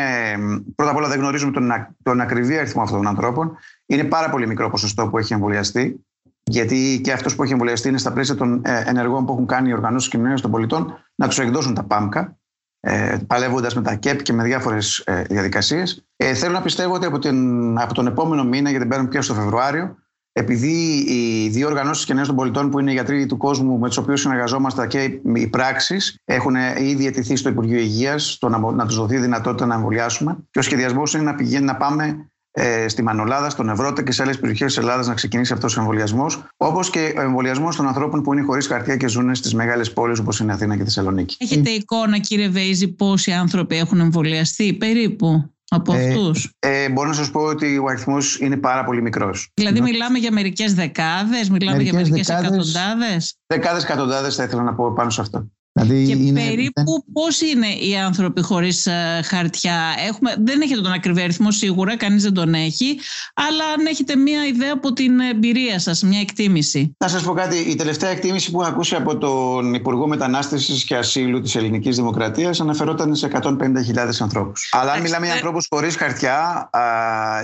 Πρώτα 0.76 0.92
απ' 0.92 0.98
όλα 0.98 1.08
δεν 1.08 1.20
γνωρίζουμε 1.20 1.52
τον, 1.52 1.72
τον 2.04 2.22
ακριβή 2.22 2.58
αριθμό 2.58 2.82
αυτών 2.82 2.98
των 2.98 3.08
ανθρώπων. 3.08 3.58
Είναι 3.86 4.04
πάρα 4.04 4.30
πολύ 4.30 4.48
μικρό 4.48 4.70
ποσοστό 4.70 5.08
που 5.08 5.18
έχει 5.18 5.34
εμβολιαστεί. 5.34 6.06
Γιατί 6.44 7.02
και 7.04 7.12
αυτός 7.12 7.36
που 7.36 7.44
έχει 7.44 7.52
εμβολιαστεί 7.52 7.88
είναι 7.88 7.98
στα 7.98 8.14
πλαίσια 8.14 8.36
των 8.36 8.62
ε, 8.66 8.84
ενεργών 8.86 9.26
που 9.26 9.34
έχουν 9.34 9.46
κάνει 9.46 9.70
οι 9.70 9.74
οργανώσεις 9.74 10.10
κοινωνίας 10.10 10.42
των 10.42 10.52
πολιτών 10.52 10.94
να 11.16 11.28
τους 11.28 11.40
εκδώσουν 11.40 11.74
τα 11.74 11.84
ΠΑΜΚΑ, 11.84 12.38
ε, 12.80 13.18
παλεύοντας 13.28 13.76
με 13.76 13.82
τα 13.82 13.96
ΚΕΠ 13.96 14.22
και 14.22 14.34
με 14.34 14.44
διάφορες 14.44 14.98
ε, 14.98 15.22
διαδικασίες. 15.22 16.06
Ε, 16.16 16.34
θέλω 16.34 16.54
να 16.54 16.62
πιστεύω 16.62 16.94
ότι 16.94 17.06
από, 17.06 17.20
την, 17.20 17.80
από 17.80 17.94
τον 17.94 18.08
επόμενο 18.08 18.44
μήνα, 18.44 18.70
γιατί 18.70 18.86
μπαίνουμε 18.86 19.10
πια 19.10 19.22
στο 19.22 19.34
Φεβρουάριο, 19.34 19.96
επειδή 20.34 21.06
οι 21.08 21.50
δύο 21.50 21.68
οργανώσεις 21.68 22.06
κοινωνία 22.06 22.28
των 22.28 22.36
πολιτών, 22.36 22.70
που 22.70 22.80
είναι 22.80 22.92
οι 22.92 22.94
γιατροί 22.94 23.26
του 23.26 23.38
κόσμου 23.38 23.80
με 23.80 23.88
τους 23.88 23.98
οποίους 23.98 24.22
συνεργαζόμαστε 24.22 24.88
και 24.88 25.20
οι 25.36 25.48
πράξεις, 25.48 26.18
έχουν 26.26 26.56
ήδη 26.80 27.06
αιτηθεί 27.06 27.36
στο 27.36 27.50
Υπουργείο 27.50 27.80
Υγείας 27.80 28.38
να, 28.42 28.72
να 28.72 28.86
τους 28.86 28.96
δοθεί 28.96 29.18
δυνατότητα 29.18 29.66
να 29.66 29.76
εμβολιάσουμε. 29.76 30.38
Και 30.52 30.60
ο 30.60 30.62
σχεδιασμός 30.62 31.14
είναι 31.14 31.24
να 31.24 31.36
πηγαίνει 31.36 31.66
να 31.66 31.76
πάμε 31.76 32.32
ε, 32.52 32.88
στη 32.88 33.04
Μανολάδα, 33.04 33.50
στον 33.50 33.70
Ευρώτα 33.70 34.04
και 34.04 34.12
σε 34.12 34.24
άλλες 34.24 34.40
περιοχές 34.40 34.68
της 34.68 34.78
Ελλάδας 34.78 35.08
να 35.08 35.14
ξεκινήσει 35.14 35.54
αυτός 35.54 35.78
ο 35.78 35.80
εμβολιασμός. 35.80 36.44
Όπως 36.58 36.90
και 36.90 37.14
ο 37.18 37.22
εμβολιασμός 37.22 37.76
των 37.76 37.88
ανθρώπων 37.88 38.22
που 38.22 38.34
είναι 38.34 38.42
χωρίς 38.42 38.68
χαρτιά 38.68 38.96
και 38.96 39.08
ζουν 39.08 39.36
στις 39.36 39.54
μεγάλες 39.54 39.94
πόλεις 39.94 40.20
όπως 40.20 40.40
είναι 40.40 40.54
Αθήνα 40.54 40.78
και 40.78 40.84
Θεσσαλονίκη. 40.84 41.36
Έχετε 41.40 41.70
εικόνα, 41.70 42.18
κύριε 42.18 42.50
Βέιζη, 42.50 42.88
πόσοι 42.88 43.32
άνθρωποι 43.32 43.78
έχουν 43.78 44.00
εμβολιαστεί 44.00 44.74
περίπου; 44.74 45.52
Από 45.76 45.94
ε, 45.94 46.08
αυτούς. 46.08 46.54
Ε, 46.60 46.90
μπορώ 46.90 47.08
να 47.08 47.14
σας 47.14 47.32
πω 47.32 47.40
ότι 47.40 47.78
ο 47.78 47.86
αριθμός 47.88 48.40
είναι 48.40 48.58
πάρα 48.58 48.84
πολύ 48.84 49.02
μικρός. 49.02 49.50
Δηλαδή, 49.54 49.82
μιλάμε 49.82 50.18
για 50.18 50.32
μερικές 50.32 50.74
δεκάδες, 50.74 51.50
μιλάμε 51.50 51.78
μερικές 51.78 52.08
για 52.08 52.12
μερικέ 52.12 52.32
εκατοντάδες. 52.32 53.38
Δεκάδες 53.48 53.84
εκατοντάδες 53.84 54.36
θα 54.36 54.44
ήθελα 54.44 54.64
να 54.64 54.74
πω 54.74 54.94
πάνω 54.94 55.10
σε 55.10 55.22
αυτό. 55.22 55.52
Δηλαδή 55.74 56.06
και 56.06 56.24
είναι... 56.24 56.42
περίπου 56.42 57.06
πώς 57.14 57.42
είναι 57.42 57.68
οι 57.68 57.98
άνθρωποι 57.98 58.42
χωρίς 58.42 58.86
ε, 58.86 59.22
χαρτιά; 59.24 59.94
Έχουμε, 60.08 60.36
δεν 60.40 60.62
έχετε 60.62 60.82
τον 60.82 60.92
ακριβή 60.92 61.22
αριθμό 61.22 61.52
σίγουρα, 61.52 61.98
κανείς 61.98 62.24
δεν 62.24 62.34
τον 62.34 62.54
έχει. 62.54 63.00
Αλλά 63.34 63.66
αν 63.78 63.86
έχετε 63.86 64.16
μία 64.16 64.46
ιδέα 64.46 64.74
από 64.74 64.94
την 64.94 65.20
εμπειρία 65.20 65.80
σας, 65.80 66.04
μια 66.04 66.20
εκτίμηση. 66.20 66.96
Να 66.98 67.08
σας 67.08 67.24
πω 67.24 67.34
κάτι. 67.34 67.58
Η 67.58 67.76
τελευταία 67.76 68.10
εκτίμηση 68.10 68.52
που 68.52 68.62
έχω 68.62 68.70
ακούσει 68.70 68.96
από 68.96 69.18
τον 69.18 69.74
Υπουργό 69.74 70.08
Μετανάστευσης 70.08 70.84
και 70.84 70.96
Ασύλου 70.96 71.42
της 71.42 71.56
Ελληνικής 71.56 71.96
Δημοκρατίας 71.96 72.60
αναφερόταν 72.60 73.16
σε 73.16 73.30
150.000 73.42 74.20
ανθρώπους. 74.20 74.70
Αλλά 74.72 74.92
αν 74.92 75.02
μιλάμε 75.02 75.26
για 75.26 75.36
ανθρώπους 75.36 75.68
χωρίς 75.70 75.96
χαρτιά, 75.96 76.70
α, 76.72 76.82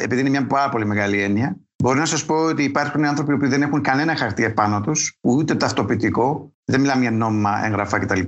επειδή 0.02 0.22
είναι 0.22 0.30
μια 0.30 0.48
πάρα 0.48 0.70
πολύ 0.70 0.86
μεγάλη 0.86 1.22
έννοια, 1.22 1.58
Μπορεί 1.84 2.00
να 2.00 2.06
σας 2.06 2.26
πω 2.26 2.36
ότι 2.36 2.64
υπάρχουν 2.64 3.06
άνθρωποι 3.06 3.38
που 3.38 3.48
δεν 3.48 3.62
έχουν 3.62 3.82
κανένα 3.82 4.16
χαρτί 4.16 4.44
επάνω 4.44 4.82
τους, 4.82 5.18
ούτε 5.22 5.56
ταυτοποιητικό, 5.56 6.52
δεν 6.70 6.80
μιλάμε 6.80 7.02
για 7.02 7.12
νόμιμα 7.12 7.66
έγγραφα 7.66 8.00
κτλ. 8.00 8.22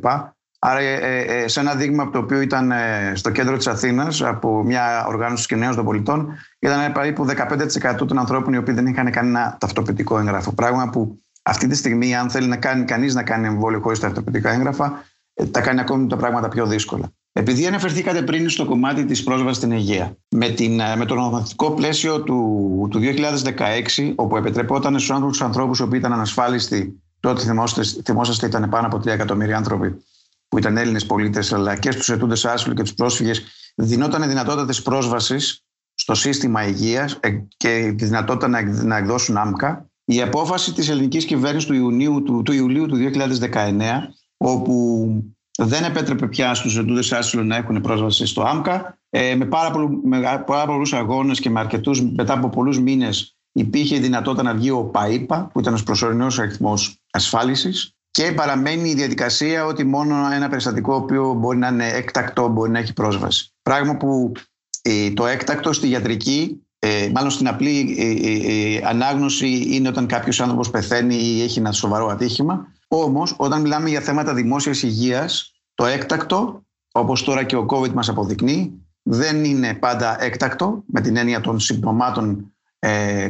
Άρα, 0.59 0.79
ε, 0.79 0.93
ε, 0.93 1.43
ε, 1.43 1.47
σε 1.47 1.59
ένα 1.59 1.75
δείγμα 1.75 2.03
από 2.03 2.11
το 2.11 2.19
οποίο 2.19 2.41
ήταν 2.41 2.73
στο 3.13 3.29
κέντρο 3.29 3.57
της 3.57 3.67
Αθήνας, 3.67 4.21
από 4.21 4.63
μια 4.63 5.05
οργάνωση 5.07 5.47
κοινωνία 5.47 5.75
των 5.75 5.85
πολιτών, 5.85 6.37
ήταν 6.59 6.91
περίπου 6.91 7.25
15% 7.25 8.07
των 8.07 8.19
ανθρώπων 8.19 8.53
οι 8.53 8.57
οποίοι 8.57 8.73
δεν 8.73 8.85
είχαν 8.85 9.11
κανένα 9.11 9.57
ταυτοποιητικό 9.59 10.19
έγγραφο. 10.19 10.53
Πράγμα 10.53 10.89
που 10.89 11.19
αυτή 11.43 11.67
τη 11.67 11.75
στιγμή, 11.75 12.15
αν 12.15 12.29
θέλει 12.29 12.47
να 12.47 12.57
κάνει 12.57 12.85
κανείς 12.85 13.15
να 13.15 13.23
κάνει 13.23 13.47
εμβόλιο 13.47 13.79
χωρίς 13.79 13.99
ταυτοποιητικά 13.99 14.51
έγγραφα, 14.51 15.03
τα 15.51 15.61
κάνει 15.61 15.79
ακόμη 15.79 16.07
τα 16.07 16.15
πράγματα 16.15 16.47
πιο 16.49 16.65
δύσκολα. 16.65 17.11
Επειδή 17.33 17.67
αναφερθήκατε 17.67 18.21
πριν 18.21 18.49
στο 18.49 18.65
κομμάτι 18.65 19.05
της 19.05 19.23
πρόσβασης 19.23 19.57
στην 19.57 19.71
υγεία, 19.71 20.17
με, 20.29 20.49
την, 20.49 20.81
με 20.97 21.05
το 21.05 21.15
νομοθετικό 21.15 21.71
πλαίσιο 21.71 22.21
του, 22.21 22.87
του 22.91 22.99
2016, 23.97 24.13
όπου 24.15 24.37
επιτρεπόταν 24.37 24.93
στους 24.93 25.11
άνθρωπους, 25.11 25.41
ανθρώπους 25.41 25.79
οι 25.79 25.83
οποίοι 25.83 25.99
ήταν 26.01 26.13
ανασφάλιστοι, 26.13 27.01
τότε 27.19 27.41
θυμόσαστε, 27.41 28.01
θυμόσαστε 28.01 28.45
ήταν 28.45 28.69
πάνω 28.69 28.87
από 28.87 28.97
3 28.97 29.05
εκατομμύρια 29.05 29.57
άνθρωποι 29.57 30.03
που 30.47 30.57
ήταν 30.57 30.77
Έλληνες 30.77 31.05
πολίτες, 31.05 31.53
αλλά 31.53 31.75
και 31.75 31.91
στους 31.91 32.09
ετούντες 32.09 32.45
άσυλου 32.45 32.73
και 32.73 32.81
τους 32.81 32.93
πρόσφυγες, 32.93 33.43
δινόταν 33.75 34.27
δυνατότητα 34.27 34.65
της 34.65 34.81
πρόσβασης 34.81 35.63
στο 35.93 36.15
σύστημα 36.15 36.67
υγείας 36.67 37.17
ε, 37.19 37.29
και 37.57 37.93
τη 37.97 38.05
δυνατότητα 38.05 38.47
να, 38.47 38.61
να 38.83 38.97
εκδώσουν 38.97 39.37
άμκα. 39.37 39.89
Η 40.05 40.21
απόφαση 40.21 40.73
της 40.73 40.89
ελληνικής 40.89 41.25
κυβέρνησης 41.25 41.67
του, 41.67 41.73
Ιουνίου, 41.73 42.23
του, 42.23 42.41
του 42.41 42.51
Ιουλίου 42.51 42.85
του 42.85 42.95
2019, 42.95 43.81
όπου 44.37 45.05
δεν 45.57 45.83
επέτρεπε 45.83 46.27
πια 46.27 46.53
στους 46.53 46.71
ζητούντες 46.71 47.11
άσυλο 47.11 47.43
να 47.43 47.55
έχουν 47.55 47.81
πρόσβαση 47.81 48.25
στο 48.25 48.41
ΆΜΚΑ. 48.41 48.97
Ε, 49.09 49.35
με 49.35 49.45
πάρα, 49.45 49.71
πολλού, 49.71 50.01
με 50.03 50.43
πάρα 50.45 50.65
πολλούς 50.65 50.93
αγώνες 50.93 51.39
και 51.39 51.49
με 51.49 51.59
αρκετούς, 51.59 52.01
μετά 52.01 52.33
από 52.33 52.49
πολλούς 52.49 52.79
μήνες 52.79 53.38
υπήρχε 53.59 53.95
η 53.95 53.99
δυνατότητα 53.99 54.43
να 54.43 54.53
βγει 54.53 54.69
ο 54.69 54.83
ΠΑΙΠΑ, 54.83 55.49
που 55.53 55.59
ήταν 55.59 55.73
ο 55.73 55.79
προσωρινός 55.85 56.39
αριθμός 56.39 57.01
ασφάλισης 57.11 57.93
και 58.11 58.31
παραμένει 58.31 58.89
η 58.89 58.93
διαδικασία 58.93 59.65
ότι 59.65 59.83
μόνο 59.83 60.31
ένα 60.31 60.49
περιστατικό 60.49 60.95
οποίο 60.95 61.33
μπορεί 61.33 61.57
να 61.57 61.67
είναι 61.67 61.87
έκτακτο 61.87 62.47
μπορεί 62.47 62.71
να 62.71 62.79
έχει 62.79 62.93
πρόσβαση. 62.93 63.53
Πράγμα 63.61 63.97
που 63.97 64.31
ε, 64.81 65.11
το 65.11 65.25
έκτακτο 65.25 65.73
στη 65.73 65.87
γιατρική, 65.87 66.67
ε, 66.79 67.09
μάλλον 67.13 67.29
στην 67.29 67.47
απλή 67.47 67.95
ε, 67.99 68.87
ανάγνωση 68.87 69.65
είναι 69.69 69.87
όταν 69.87 70.05
κάποιος 70.05 70.41
άνθρωπος 70.41 70.69
πεθαίνει 70.69 71.15
ή 71.15 71.41
έχει 71.41 71.59
ένα 71.59 71.71
σοβαρό 71.71 72.07
ατύχημα. 72.07 72.67
Όμως 72.87 73.33
όταν 73.37 73.61
μιλάμε 73.61 73.89
για 73.89 74.01
θέματα 74.01 74.33
δημόσιας 74.33 74.83
υγείας, 74.83 75.53
το 75.73 75.85
έκτακτο, 75.85 76.63
όπως 76.91 77.23
τώρα 77.23 77.43
και 77.43 77.55
ο 77.55 77.65
COVID 77.69 77.91
μας 77.91 78.09
αποδεικνύει, 78.09 78.73
δεν 79.03 79.43
είναι 79.43 79.73
πάντα 79.73 80.23
έκτακτο 80.23 80.83
με 80.85 81.01
την 81.01 81.17
έννοια 81.17 81.41
των 81.41 81.59
συμπτωμάτων 81.59 82.53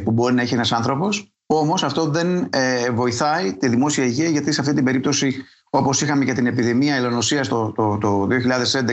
που 0.04 0.10
μπορεί 0.10 0.34
να 0.34 0.42
έχει 0.42 0.54
ένας 0.54 0.72
άνθρωπος 0.72 1.32
Όμως 1.52 1.82
αυτό 1.82 2.04
δεν 2.04 2.48
ε, 2.52 2.90
βοηθάει 2.90 3.54
τη 3.54 3.68
δημόσια 3.68 4.04
υγεία 4.04 4.28
γιατί 4.28 4.52
σε 4.52 4.60
αυτή 4.60 4.74
την 4.74 4.84
περίπτωση, 4.84 5.44
όπως 5.70 6.00
είχαμε 6.00 6.24
και 6.24 6.32
την 6.32 6.46
επιδημία 6.46 6.94
ελονοσία 6.94 7.46
το, 7.46 7.72
το, 7.72 7.98
το 7.98 8.26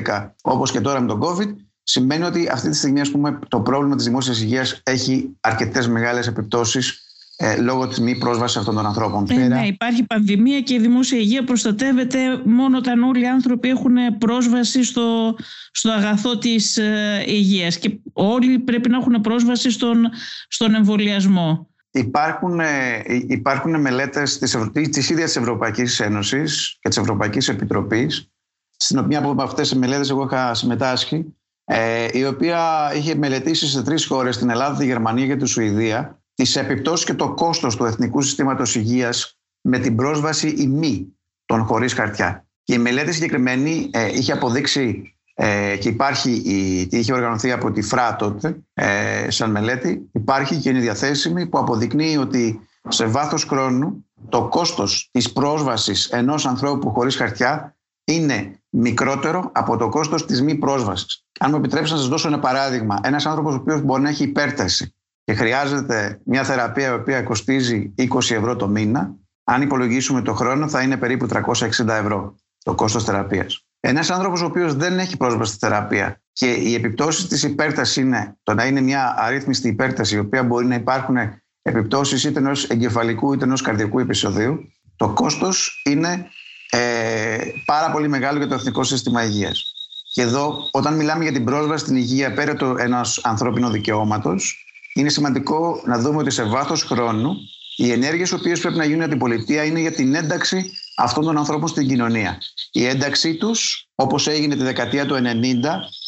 2011, 0.06 0.30
όπως 0.42 0.72
και 0.72 0.82
τώρα 0.82 1.02
με 1.02 1.08
τον 1.08 1.22
COVID, 1.24 1.56
σημαίνει 1.84 2.24
ότι 2.24 2.50
αυτή 2.50 2.70
τη 2.70 2.76
στιγμή 2.76 3.00
ας 3.00 3.12
πούμε, 3.12 3.40
το 3.48 3.60
πρόβλημα 3.60 3.96
της 3.96 4.06
δημόσιας 4.06 4.42
υγείας 4.42 4.82
έχει 4.84 5.38
αρκετές 5.42 5.88
μεγάλες 5.88 6.28
επιπτώσεις 6.28 7.07
ε, 7.40 7.62
λόγω 7.62 7.88
της 7.88 8.00
μη 8.00 8.18
πρόσβασης 8.18 8.58
αυτών 8.58 8.76
των 8.76 8.86
ανθρώπων. 8.86 9.26
Ε, 9.30 9.48
ναι, 9.48 9.68
υπάρχει 9.68 10.04
πανδημία 10.04 10.62
και 10.62 10.74
η 10.74 10.80
δημόσια 10.80 11.18
υγεία 11.18 11.44
προστατεύεται 11.44 12.42
μόνο 12.46 12.78
όταν 12.78 13.04
όλοι 13.04 13.22
οι 13.22 13.28
άνθρωποι 13.28 13.70
έχουν 13.70 13.96
πρόσβαση 14.18 14.84
στο, 14.84 15.36
στο 15.72 15.92
αγαθό 15.92 16.38
της 16.38 16.78
ε, 16.78 17.24
υγείας 17.28 17.78
και 17.78 18.00
όλοι 18.14 18.60
πρέπει 18.60 18.90
να 18.90 18.98
έχουν 18.98 19.22
πρόσβαση 19.22 19.72
στον, 19.72 20.10
στον 20.48 20.76
εμβολιασμό. 20.76 21.70
Υπάρχουν, 21.92 22.60
ε, 22.60 23.04
υπάρχουν 23.28 23.82
μελέτες 23.82 24.38
της, 24.38 24.58
της 24.90 25.10
ίδιας 25.10 25.32
της 25.32 25.36
Ευρωπαϊκής 25.36 26.00
Ένωσης 26.00 26.78
και 26.80 26.90
της 26.90 26.98
Ευρωπαϊκής 26.98 27.50
Επιτροπής 27.50 28.32
στην 28.78 29.00
οποία 29.00 29.20
από 29.20 29.44
αυτές 29.44 29.70
τις 29.70 29.78
μελέτες 29.78 30.10
εγώ 30.10 30.24
είχα 30.24 30.54
συμμετάσχει 30.54 31.36
ε, 31.66 32.08
η 32.12 32.26
οποία 32.26 32.92
είχε 32.96 33.16
μελετήσει 33.16 33.68
σε 33.68 33.84
τρεις 33.84 34.06
χώρες, 34.06 34.38
την 34.38 34.50
Ελλάδα, 34.50 34.78
τη 34.78 34.86
Γερμανία 34.86 35.28
και 35.28 35.36
τη 35.36 35.46
Σουηδία 35.46 36.22
τις 36.38 36.56
επιπτώσεις 36.56 37.06
και 37.06 37.14
το 37.14 37.34
κόστος 37.34 37.76
του 37.76 37.86
Εθνικού 37.86 38.22
Συστήματος 38.22 38.76
Υγείας 38.76 39.38
με 39.62 39.80
την 39.80 39.96
πρόσβαση 39.96 40.48
ή 40.48 40.68
μη 40.68 41.18
των 41.46 41.66
χωρίς 41.66 41.94
χαρτιά. 41.94 42.46
Και 42.64 42.74
η 42.74 42.78
μελέτη 42.78 43.14
συγκεκριμένη 43.14 43.90
ε, 43.94 44.08
είχε 44.08 44.32
αποδείξει 44.32 45.14
ε, 45.34 45.78
και 45.78 45.90
υπάρχει, 45.90 46.32
η, 46.32 46.88
τι 46.88 46.98
είχε 46.98 47.14
οργανωθεί 47.14 47.52
από 47.52 47.72
τη 47.72 47.82
ΦΡΑ 47.82 48.16
τότε, 48.16 48.58
ε, 48.74 49.30
σαν 49.30 49.52
μελέτη, 49.52 50.10
υπάρχει 50.12 50.56
και 50.56 50.70
είναι 50.70 50.80
διαθέσιμη 50.80 51.48
που 51.48 51.60
αποδεικνύει 51.60 52.18
ότι 52.18 52.68
σε 52.88 53.06
βάθος 53.06 53.44
χρόνου 53.44 54.06
το 54.30 54.48
κόστος 54.48 55.10
της 55.12 55.32
πρόσβασης 55.32 56.06
ενός 56.06 56.46
ανθρώπου 56.46 56.90
χωρίς 56.90 57.16
χαρτιά 57.16 57.76
είναι 58.04 58.60
μικρότερο 58.70 59.50
από 59.54 59.78
το 59.78 59.90
κόστος 59.90 60.26
της 60.26 60.42
μη 60.42 60.56
πρόσβασης. 60.56 61.26
Αν 61.40 61.50
μου 61.50 61.58
επιτρέψετε 61.58 61.96
να 61.96 62.00
σας 62.00 62.10
δώσω 62.10 62.28
ένα 62.28 62.40
παράδειγμα. 62.40 63.00
Ένας 63.04 63.26
άνθρωπος 63.26 63.54
ο 63.54 63.58
οποίος 63.58 63.82
μπορεί 63.82 64.02
να 64.02 64.10
έχει 64.10 64.24
υπέρταση 64.24 64.96
και 65.28 65.34
χρειάζεται 65.34 66.20
μια 66.26 66.44
θεραπεία 66.44 66.90
η 66.90 66.94
οποία 66.94 67.22
κοστίζει 67.22 67.94
20 67.98 68.06
ευρώ 68.18 68.56
το 68.56 68.68
μήνα, 68.68 69.16
αν 69.44 69.62
υπολογίσουμε 69.62 70.22
το 70.22 70.34
χρόνο 70.34 70.68
θα 70.68 70.82
είναι 70.82 70.98
περίπου 70.98 71.28
360 71.30 71.88
ευρώ 71.88 72.36
το 72.64 72.76
κόστος 72.76 73.04
θεραπείας. 73.04 73.66
Ένας 73.80 74.10
άνθρωπος 74.10 74.42
ο 74.42 74.46
οποίος 74.46 74.76
δεν 74.76 75.00
έχει 75.00 75.18
πρόσβαση 75.18 75.52
στη 75.52 75.66
θεραπεία 75.66 76.22
και 76.32 76.52
οι 76.52 76.74
επιπτώσεις 76.74 77.28
της 77.28 77.44
υπέρτασης 77.44 77.96
είναι 77.96 78.38
το 78.44 78.54
να 78.54 78.66
είναι 78.66 78.82
μια 78.82 79.16
αρρύθμιστη 79.18 79.68
υπέρταση, 79.68 80.16
η 80.16 80.20
οποία 80.20 80.44
μπορεί 80.44 80.66
να 80.66 80.76
υπάρχουν 80.76 81.18
επιπτώσεις 81.62 82.24
είτε 82.24 82.40
ενός 82.40 82.64
εγκεφαλικού 82.70 83.34
είτε 83.34 83.44
ενός 83.44 83.62
καρδιακού 83.62 84.00
επεισοδίου, 84.00 84.60
το 84.96 85.10
κόστος 85.10 85.82
είναι 85.86 86.28
ε, 86.70 87.38
πάρα 87.66 87.92
πολύ 87.92 88.08
μεγάλο 88.08 88.38
για 88.38 88.48
το 88.48 88.54
εθνικό 88.54 88.84
σύστημα 88.84 89.24
υγείας. 89.24 89.72
Και 90.14 90.22
εδώ, 90.22 90.70
όταν 90.72 90.96
μιλάμε 90.96 91.24
για 91.24 91.34
την 91.34 91.44
πρόσβαση 91.44 91.84
στην 91.84 91.96
υγεία 91.96 92.34
πέρα 92.34 92.54
του 92.54 92.76
ενός 92.80 93.26
ανθρώπινου 93.26 93.70
δικαιώματος, 93.70 94.67
είναι 95.00 95.10
σημαντικό 95.10 95.82
να 95.86 96.00
δούμε 96.00 96.18
ότι 96.18 96.30
σε 96.30 96.44
βάθος 96.44 96.84
χρόνου 96.84 97.36
οι 97.76 97.92
ενέργειες 97.92 98.30
οι 98.30 98.34
οποίες 98.34 98.60
πρέπει 98.60 98.78
να 98.78 98.84
γίνουν 98.84 99.00
για 99.00 99.08
την 99.08 99.18
πολιτεία 99.18 99.64
είναι 99.64 99.80
για 99.80 99.92
την 99.92 100.16
ένταξη 100.16 100.72
αυτών 100.98 101.24
των 101.24 101.38
ανθρώπων 101.38 101.68
στην 101.68 101.88
κοινωνία. 101.88 102.38
Η 102.72 102.86
ένταξή 102.86 103.36
τους, 103.36 103.88
όπως 103.96 104.28
έγινε 104.28 104.56
τη 104.56 104.64
δεκαετία 104.64 105.06
του 105.06 105.16
90, 105.16 105.20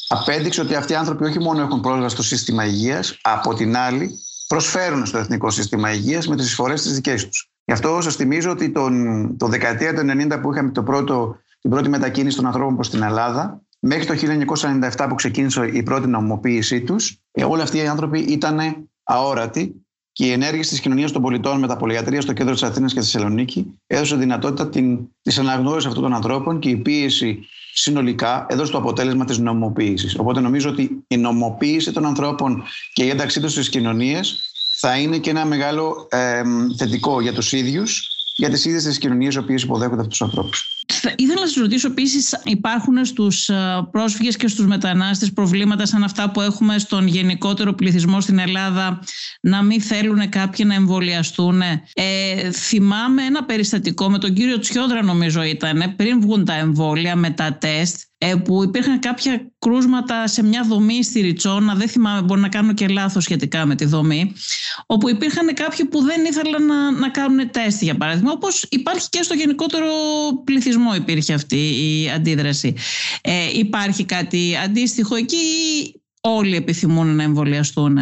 απέδειξε 0.08 0.62
ότι 0.62 0.76
αυτοί 0.76 0.92
οι 0.92 0.96
άνθρωποι 0.96 1.24
όχι 1.24 1.40
μόνο 1.40 1.62
έχουν 1.62 1.82
πρόσβαση 1.82 2.14
στο 2.14 2.24
σύστημα 2.24 2.66
υγείας, 2.66 3.18
από 3.22 3.54
την 3.54 3.78
άλλη 3.78 4.12
προσφέρουν 4.48 5.06
στο 5.06 5.18
εθνικό 5.18 5.50
σύστημα 5.50 5.94
υγείας 5.94 6.28
με 6.28 6.36
τις 6.36 6.46
εισφορές 6.46 6.82
τη 6.82 6.90
δικές 6.90 7.28
τους. 7.28 7.50
Γι' 7.66 7.74
αυτό 7.74 8.02
σας 8.02 8.16
θυμίζω 8.16 8.52
ότι 8.52 8.72
τον, 8.72 9.38
το 9.38 9.48
δεκαετία 9.48 9.94
του 9.94 10.02
90 10.32 10.40
που 10.42 10.52
είχαμε 10.54 10.72
το 10.72 10.84
πρώτο, 10.84 11.36
την 11.62 11.70
πρώτη 11.70 11.90
μετακίνηση 11.90 12.36
των 12.36 12.46
ανθρώπων 12.46 12.76
προς 12.76 12.90
την 12.90 13.04
Ελλάδα, 13.04 13.62
μέχρι 13.80 14.06
το 14.06 14.14
1997 14.94 15.06
που 15.10 15.16
ξεκίνησε 15.16 15.70
η 15.74 15.84
πρώτη 15.84 16.08
νομοποίησή 16.08 16.82
τους, 16.82 17.18
ε, 17.32 17.44
όλοι 17.44 17.62
αυτοί 17.62 17.78
οι 17.78 17.88
άνθρωποι 17.88 18.20
ήταν 18.20 18.60
αόρατοι 19.04 19.76
και 20.12 20.26
η 20.26 20.32
ενέργεια 20.32 20.64
τη 20.64 20.82
κοινωνία 20.82 21.12
των 21.12 21.22
πολιτών 21.22 21.60
με 21.60 21.68
τα 21.68 21.78
πολυιατρία 21.78 22.22
στο 22.22 22.34
κέντρο 22.34 22.54
της 22.54 22.64
Αθήνας 22.64 22.94
και 22.94 23.00
της 23.00 23.12
Θεσσαλονίκη 23.12 23.80
έδωσε 23.88 24.16
δυνατότητα 24.16 24.70
της 25.22 25.38
αναγνώρισης 25.40 25.88
αυτών 25.90 26.04
των 26.04 26.14
ανθρώπων 26.14 26.60
και 26.60 26.70
η 26.70 26.78
πίεση 26.78 27.48
συνολικά 27.74 28.46
έδωσε 28.50 28.72
το 28.72 28.78
αποτέλεσμα 28.78 29.26
της 29.26 29.38
νομοποίησης. 29.38 30.16
Οπότε 30.20 30.40
νομίζω 30.40 30.70
ότι 30.70 31.04
η 31.08 31.18
νομοποίηση 31.18 31.92
των 31.92 32.06
ανθρώπων 32.06 32.64
και 32.94 33.04
η 33.04 33.10
ένταξή 33.10 33.40
τους 33.40 33.52
στις 33.52 33.70
κοινωνίες 33.70 34.52
θα 34.80 34.98
είναι 34.98 35.18
και 35.18 35.30
ένα 35.30 35.46
μεγάλο 35.46 36.08
ε, 36.10 36.42
θετικό 36.78 37.22
για 37.22 37.34
τους 37.34 37.52
ίδιους, 37.52 38.10
για 38.36 38.50
τις 38.50 38.66
ίδιες 38.66 38.84
τις 38.84 38.98
κοινωνίες 38.98 39.36
οι 39.36 39.38
οποίες 39.38 39.64
υποδέχονται 39.64 40.02
αυτούς 40.02 40.18
τους 40.18 40.28
ανθρώπους. 40.28 40.79
Ήθελα 41.16 41.40
να 41.40 41.48
σας 41.48 41.56
ρωτήσω 41.56 41.88
επίσης, 41.88 42.42
υπάρχουν 42.44 43.06
στους 43.06 43.50
ε, 43.50 43.88
πρόσφυγες 43.92 44.36
και 44.36 44.48
στους 44.48 44.66
μετανάστες 44.68 45.34
προβλήματα 45.34 45.86
σαν 45.86 46.04
αυτά 46.04 46.32
που 46.32 46.42
έχουμε 46.42 46.78
στον 46.80 47.08
γενικότερο 47.08 47.74
πληθυσμό 47.74 48.22
στην 48.22 48.40
Ελλάδα 48.40 49.00
να 49.42 49.64
μην 49.64 49.82
θέλουν 49.82 50.30
κάποιοι 50.30 50.66
να 50.68 50.74
εμβολιαστούν. 50.74 51.62
Ε, 51.94 52.52
θυμάμαι 52.52 53.24
ένα 53.24 53.44
περιστατικό 53.44 54.10
με 54.10 54.18
τον 54.18 54.34
κύριο 54.34 54.60
Τσιόδρα, 54.60 55.04
νομίζω 55.04 55.44
ήταν, 55.44 55.94
πριν 55.96 56.22
βγουν 56.22 56.46
τα 56.46 56.54
εμβόλια 56.54 57.16
με 57.16 57.30
τα 57.30 57.58
τεστ 57.58 58.08
ε, 58.22 58.36
που 58.36 58.64
υπήρχαν 58.64 59.00
κάποια 59.00 59.52
κρούσματα 59.60 60.28
σε 60.28 60.44
μια 60.44 60.64
δομή 60.68 61.04
στη 61.04 61.20
Ριτσόνα, 61.22 61.76
δεν 61.76 61.90
θυμάμαι, 61.90 62.22
μπορεί 62.22 62.42
να 62.42 62.50
κάνω 62.50 62.74
και 62.74 62.88
λάθος 62.88 63.24
σχετικά 63.24 63.66
με 63.66 63.76
τη 63.76 63.86
δομή, 63.86 64.34
όπου 64.86 65.10
υπήρχαν 65.10 65.54
κάποιοι 65.54 65.86
που 65.86 66.02
δεν 66.02 66.26
ήθελαν 66.26 66.66
να, 66.66 66.92
να 66.92 67.10
κάνουν 67.10 67.52
τεστ, 67.52 67.82
για 67.82 67.98
παράδειγμα, 67.98 68.32
όπως 68.32 68.66
υπάρχει 68.70 69.10
και 69.10 69.24
στο 69.24 69.34
γενικότερο 69.34 69.88
πληθυσμό 70.44 70.79
υπήρχε 70.96 71.34
αυτή 71.34 71.56
η 71.56 72.10
αντίδραση. 72.10 72.74
Ε, 73.22 73.50
υπάρχει 73.54 74.06
κάτι 74.06 74.58
αντίστοιχο 74.64 75.16
εκεί 75.16 75.36
ή 75.36 76.02
όλοι 76.22 76.56
επιθυμούν 76.56 77.16
να 77.16 77.24
εμβολιαστούν; 77.24 77.98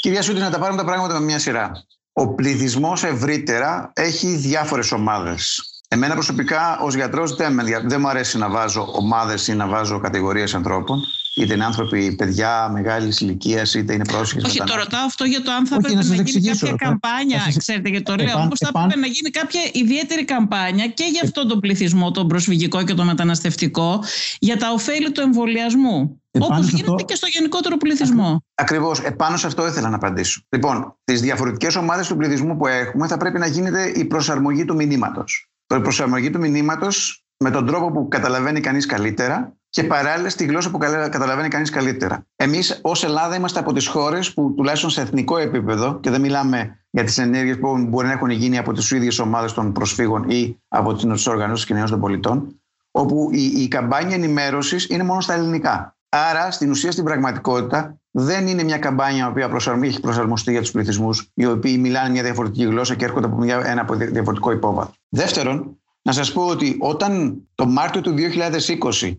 Κυρία 0.00 0.22
Σούτη, 0.22 0.40
να 0.40 0.50
τα 0.50 0.58
πάρουμε 0.58 0.78
τα 0.78 0.84
πράγματα 0.84 1.18
με 1.18 1.24
μια 1.24 1.38
σειρά. 1.38 1.72
Ο 2.12 2.34
πληθυσμός 2.34 3.04
ευρύτερα 3.04 3.92
έχει 3.94 4.36
διάφορες 4.36 4.92
ομάδες. 4.92 5.62
Εμένα 5.88 6.14
προσωπικά 6.14 6.78
ως 6.80 6.94
γιατρός 6.94 7.34
δεν, 7.34 7.60
δεν 7.84 8.00
μου 8.00 8.08
αρέσει 8.08 8.38
να 8.38 8.48
βάζω 8.48 8.88
ομάδες 8.92 9.48
ή 9.48 9.54
να 9.54 9.66
βάζω 9.66 9.98
κατηγορίες 9.98 10.54
ανθρώπων 10.54 11.02
είτε 11.34 11.54
είναι 11.54 11.64
άνθρωποι, 11.64 12.14
παιδιά 12.14 12.68
μεγάλης 12.72 13.20
ηλικίας, 13.20 13.74
είτε 13.74 13.92
είναι 13.92 14.04
πρόσφυγες. 14.04 14.44
Όχι, 14.44 14.58
το 14.58 14.76
ρωτάω 14.76 15.04
αυτό 15.04 15.24
για 15.24 15.42
το 15.42 15.52
αν 15.52 15.66
θα 15.66 15.76
πρέπει 15.76 15.94
να, 15.94 16.04
να 16.04 16.14
γίνει 16.22 16.46
κάποια 16.46 16.74
καμπάνια. 16.78 17.40
Σας... 17.40 17.56
Ξέρετε, 17.56 17.90
και 17.90 18.00
το 18.00 18.14
λέω. 18.14 18.38
Όμω 18.38 18.50
θα 18.56 18.72
πρέπει 18.72 19.00
να 19.00 19.06
γίνει 19.06 19.30
κάποια 19.30 19.60
ιδιαίτερη 19.72 20.24
καμπάνια 20.24 20.86
και 20.86 21.04
για 21.12 21.20
αυτόν 21.24 21.48
τον 21.48 21.60
πληθυσμό, 21.60 22.10
τον 22.10 22.28
προσφυγικό 22.28 22.84
και 22.84 22.94
τον 22.94 23.06
μεταναστευτικό, 23.06 24.04
για 24.38 24.56
τα 24.56 24.70
ωφέλη 24.70 25.12
του 25.12 25.20
εμβολιασμού. 25.20 26.22
Όπως 26.40 26.68
γίνεται 26.68 26.90
αυτό... 26.90 27.04
και 27.04 27.14
στο 27.14 27.26
γενικότερο 27.26 27.76
πληθυσμό. 27.76 28.44
Ακριβώς. 28.54 29.00
Επάνω 29.00 29.36
σε 29.36 29.46
αυτό 29.46 29.66
ήθελα 29.66 29.88
να 29.88 29.96
απαντήσω. 29.96 30.42
Λοιπόν, 30.48 30.96
τις 31.04 31.20
διαφορετικές 31.20 31.76
ομάδες 31.76 32.08
του 32.08 32.16
πληθυσμού 32.16 32.56
που 32.56 32.66
έχουμε 32.66 33.06
θα 33.06 33.16
πρέπει 33.16 33.38
να 33.38 33.46
γίνεται 33.46 33.92
η 33.96 34.04
προσαρμογή 34.04 34.64
του 34.64 34.74
μηνύματος 34.74 35.48
η 35.76 35.80
προσαρμογή 35.80 36.30
του 36.30 36.38
μηνύματος 36.38 37.24
με 37.38 37.50
τον 37.50 37.66
τρόπο 37.66 37.92
που 37.92 38.08
καταλαβαίνει 38.08 38.60
κανείς 38.60 38.86
καλύτερα 38.86 39.56
και 39.70 39.84
παράλληλα 39.84 40.30
στη 40.30 40.44
γλώσσα 40.44 40.70
που 40.70 40.78
καταλαβαίνει 40.78 41.48
κανείς 41.48 41.70
καλύτερα. 41.70 42.26
Εμείς 42.36 42.78
ως 42.82 43.04
Ελλάδα 43.04 43.36
είμαστε 43.36 43.58
από 43.58 43.72
τις 43.72 43.86
χώρες 43.86 44.34
που 44.34 44.54
τουλάχιστον 44.56 44.90
σε 44.90 45.00
εθνικό 45.00 45.38
επίπεδο, 45.38 46.00
και 46.00 46.10
δεν 46.10 46.20
μιλάμε 46.20 46.78
για 46.90 47.04
τις 47.04 47.18
ενέργειες 47.18 47.58
που 47.58 47.86
μπορεί 47.88 48.06
να 48.06 48.12
έχουν 48.12 48.30
γίνει 48.30 48.58
από 48.58 48.72
τις 48.72 48.90
ίδιες 48.90 49.18
ομάδες 49.18 49.52
των 49.52 49.72
προσφύγων 49.72 50.30
ή 50.30 50.60
από 50.68 50.94
τι 50.94 51.28
οργανώσεις 51.28 51.66
κοινωνίας 51.66 51.90
των 51.90 52.00
πολιτών, 52.00 52.60
όπου 52.90 53.28
η, 53.32 53.44
η 53.44 53.68
καμπάνια 53.68 54.14
ενημέρωσης 54.14 54.86
είναι 54.88 55.02
μόνο 55.02 55.20
στα 55.20 55.34
ελληνικά. 55.34 55.96
Άρα, 56.08 56.50
στην 56.50 56.70
ουσία, 56.70 56.92
στην 56.92 57.04
πραγματικότητα, 57.04 58.00
δεν 58.10 58.46
είναι 58.46 58.62
μια 58.62 58.78
καμπάνια 58.78 59.24
η 59.24 59.28
οποία 59.28 59.50
έχει 59.82 60.00
προσαρμοστεί 60.00 60.50
για 60.50 60.60
τους 60.60 60.70
πληθυσμούς, 60.70 61.30
οι 61.34 61.46
οποίοι 61.46 61.78
μιλάνε 61.80 62.10
μια 62.10 62.22
διαφορετική 62.22 62.64
γλώσσα 62.64 62.94
και 62.94 63.04
έρχονται 63.04 63.26
από 63.26 63.36
μια, 63.36 63.62
ένα 63.66 63.86
διαφορετικό 63.92 64.50
υπόβαθρο. 64.50 64.92
Δεύτερον, 65.08 65.78
Να 66.02 66.12
σας 66.12 66.32
πω 66.32 66.46
ότι 66.46 66.76
όταν 66.80 67.42
το 67.54 67.66
Μάρτιο 67.66 68.00
του 68.00 68.14
2020 68.14 69.18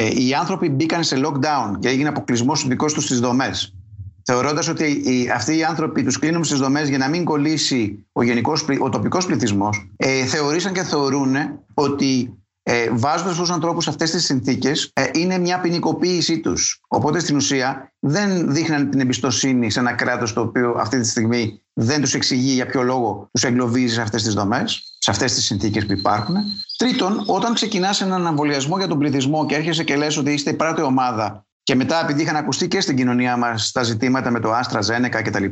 ε, 0.00 0.22
οι 0.22 0.34
άνθρωποι 0.34 0.68
μπήκαν 0.68 1.04
σε 1.04 1.16
lockdown 1.24 1.78
και 1.78 1.88
έγινε 1.88 2.08
αποκλεισμό 2.08 2.52
του 2.52 2.68
δικό 2.68 2.86
τους 2.86 3.04
στις 3.04 3.20
δομές, 3.20 3.74
θεωρώντας 4.24 4.68
ότι 4.68 4.84
οι, 4.84 5.30
αυτοί 5.34 5.56
οι 5.56 5.64
άνθρωποι 5.64 6.02
τους 6.02 6.18
κλείνουν 6.18 6.44
στις 6.44 6.58
δομές 6.58 6.88
για 6.88 6.98
να 6.98 7.08
μην 7.08 7.24
κολλήσει 7.24 8.06
ο, 8.12 8.22
γενικός, 8.22 8.64
ο 8.80 8.88
τοπικός 8.88 9.26
πληθυσμός, 9.26 9.90
ε, 9.96 10.24
θεωρήσαν 10.24 10.72
και 10.72 10.82
θεωρούν 10.82 11.36
ότι 11.74 12.34
ε, 12.62 12.88
βάζοντας 12.92 13.36
τους 13.36 13.50
ανθρώπους 13.50 13.84
σε 13.84 13.90
αυτές 13.90 14.10
τις 14.10 14.24
συνθήκες, 14.24 14.90
ε, 14.92 15.04
είναι 15.12 15.38
μια 15.38 15.60
ποινικοποίησή 15.60 16.40
τους. 16.40 16.80
Οπότε 16.88 17.18
στην 17.18 17.36
ουσία 17.36 17.92
δεν 17.98 18.52
δείχναν 18.52 18.90
την 18.90 19.00
εμπιστοσύνη 19.00 19.70
σε 19.70 19.80
ένα 19.80 19.92
κράτος 19.92 20.32
το 20.32 20.40
οποίο 20.40 20.76
αυτή 20.78 21.00
τη 21.00 21.08
στιγμή 21.08 21.60
δεν 21.72 22.00
τους 22.00 22.14
εξηγεί 22.14 22.52
για 22.52 22.66
ποιο 22.66 22.82
λόγο 22.82 23.28
τους 23.32 23.44
εγκλωβίζει 23.44 23.94
σε 23.94 24.00
αυτές 24.00 24.22
τις 24.22 24.34
δομές, 24.34 24.89
σε 25.02 25.10
αυτές 25.10 25.34
τις 25.34 25.44
συνθήκες 25.44 25.86
που 25.86 25.92
υπάρχουν. 25.92 26.36
Τρίτον, 26.76 27.22
όταν 27.26 27.54
ξεκινάς 27.54 28.00
έναν 28.00 28.26
εμβολιασμό 28.26 28.76
για 28.76 28.88
τον 28.88 28.98
πληθυσμό 28.98 29.46
και 29.46 29.54
έρχεσαι 29.54 29.84
και 29.84 29.96
λες 29.96 30.16
ότι 30.16 30.32
είστε 30.32 30.50
η 30.50 30.54
πρώτη 30.54 30.82
ομάδα 30.82 31.44
και 31.62 31.74
μετά, 31.74 32.00
επειδή 32.04 32.22
είχαν 32.22 32.36
ακουστεί 32.36 32.68
και 32.68 32.80
στην 32.80 32.96
κοινωνία 32.96 33.36
μας 33.36 33.70
τα 33.72 33.82
ζητήματα 33.82 34.30
με 34.30 34.40
το 34.40 34.52
Άστρα, 34.52 34.80
Ζένεκα 34.80 35.22
κτλ., 35.22 35.44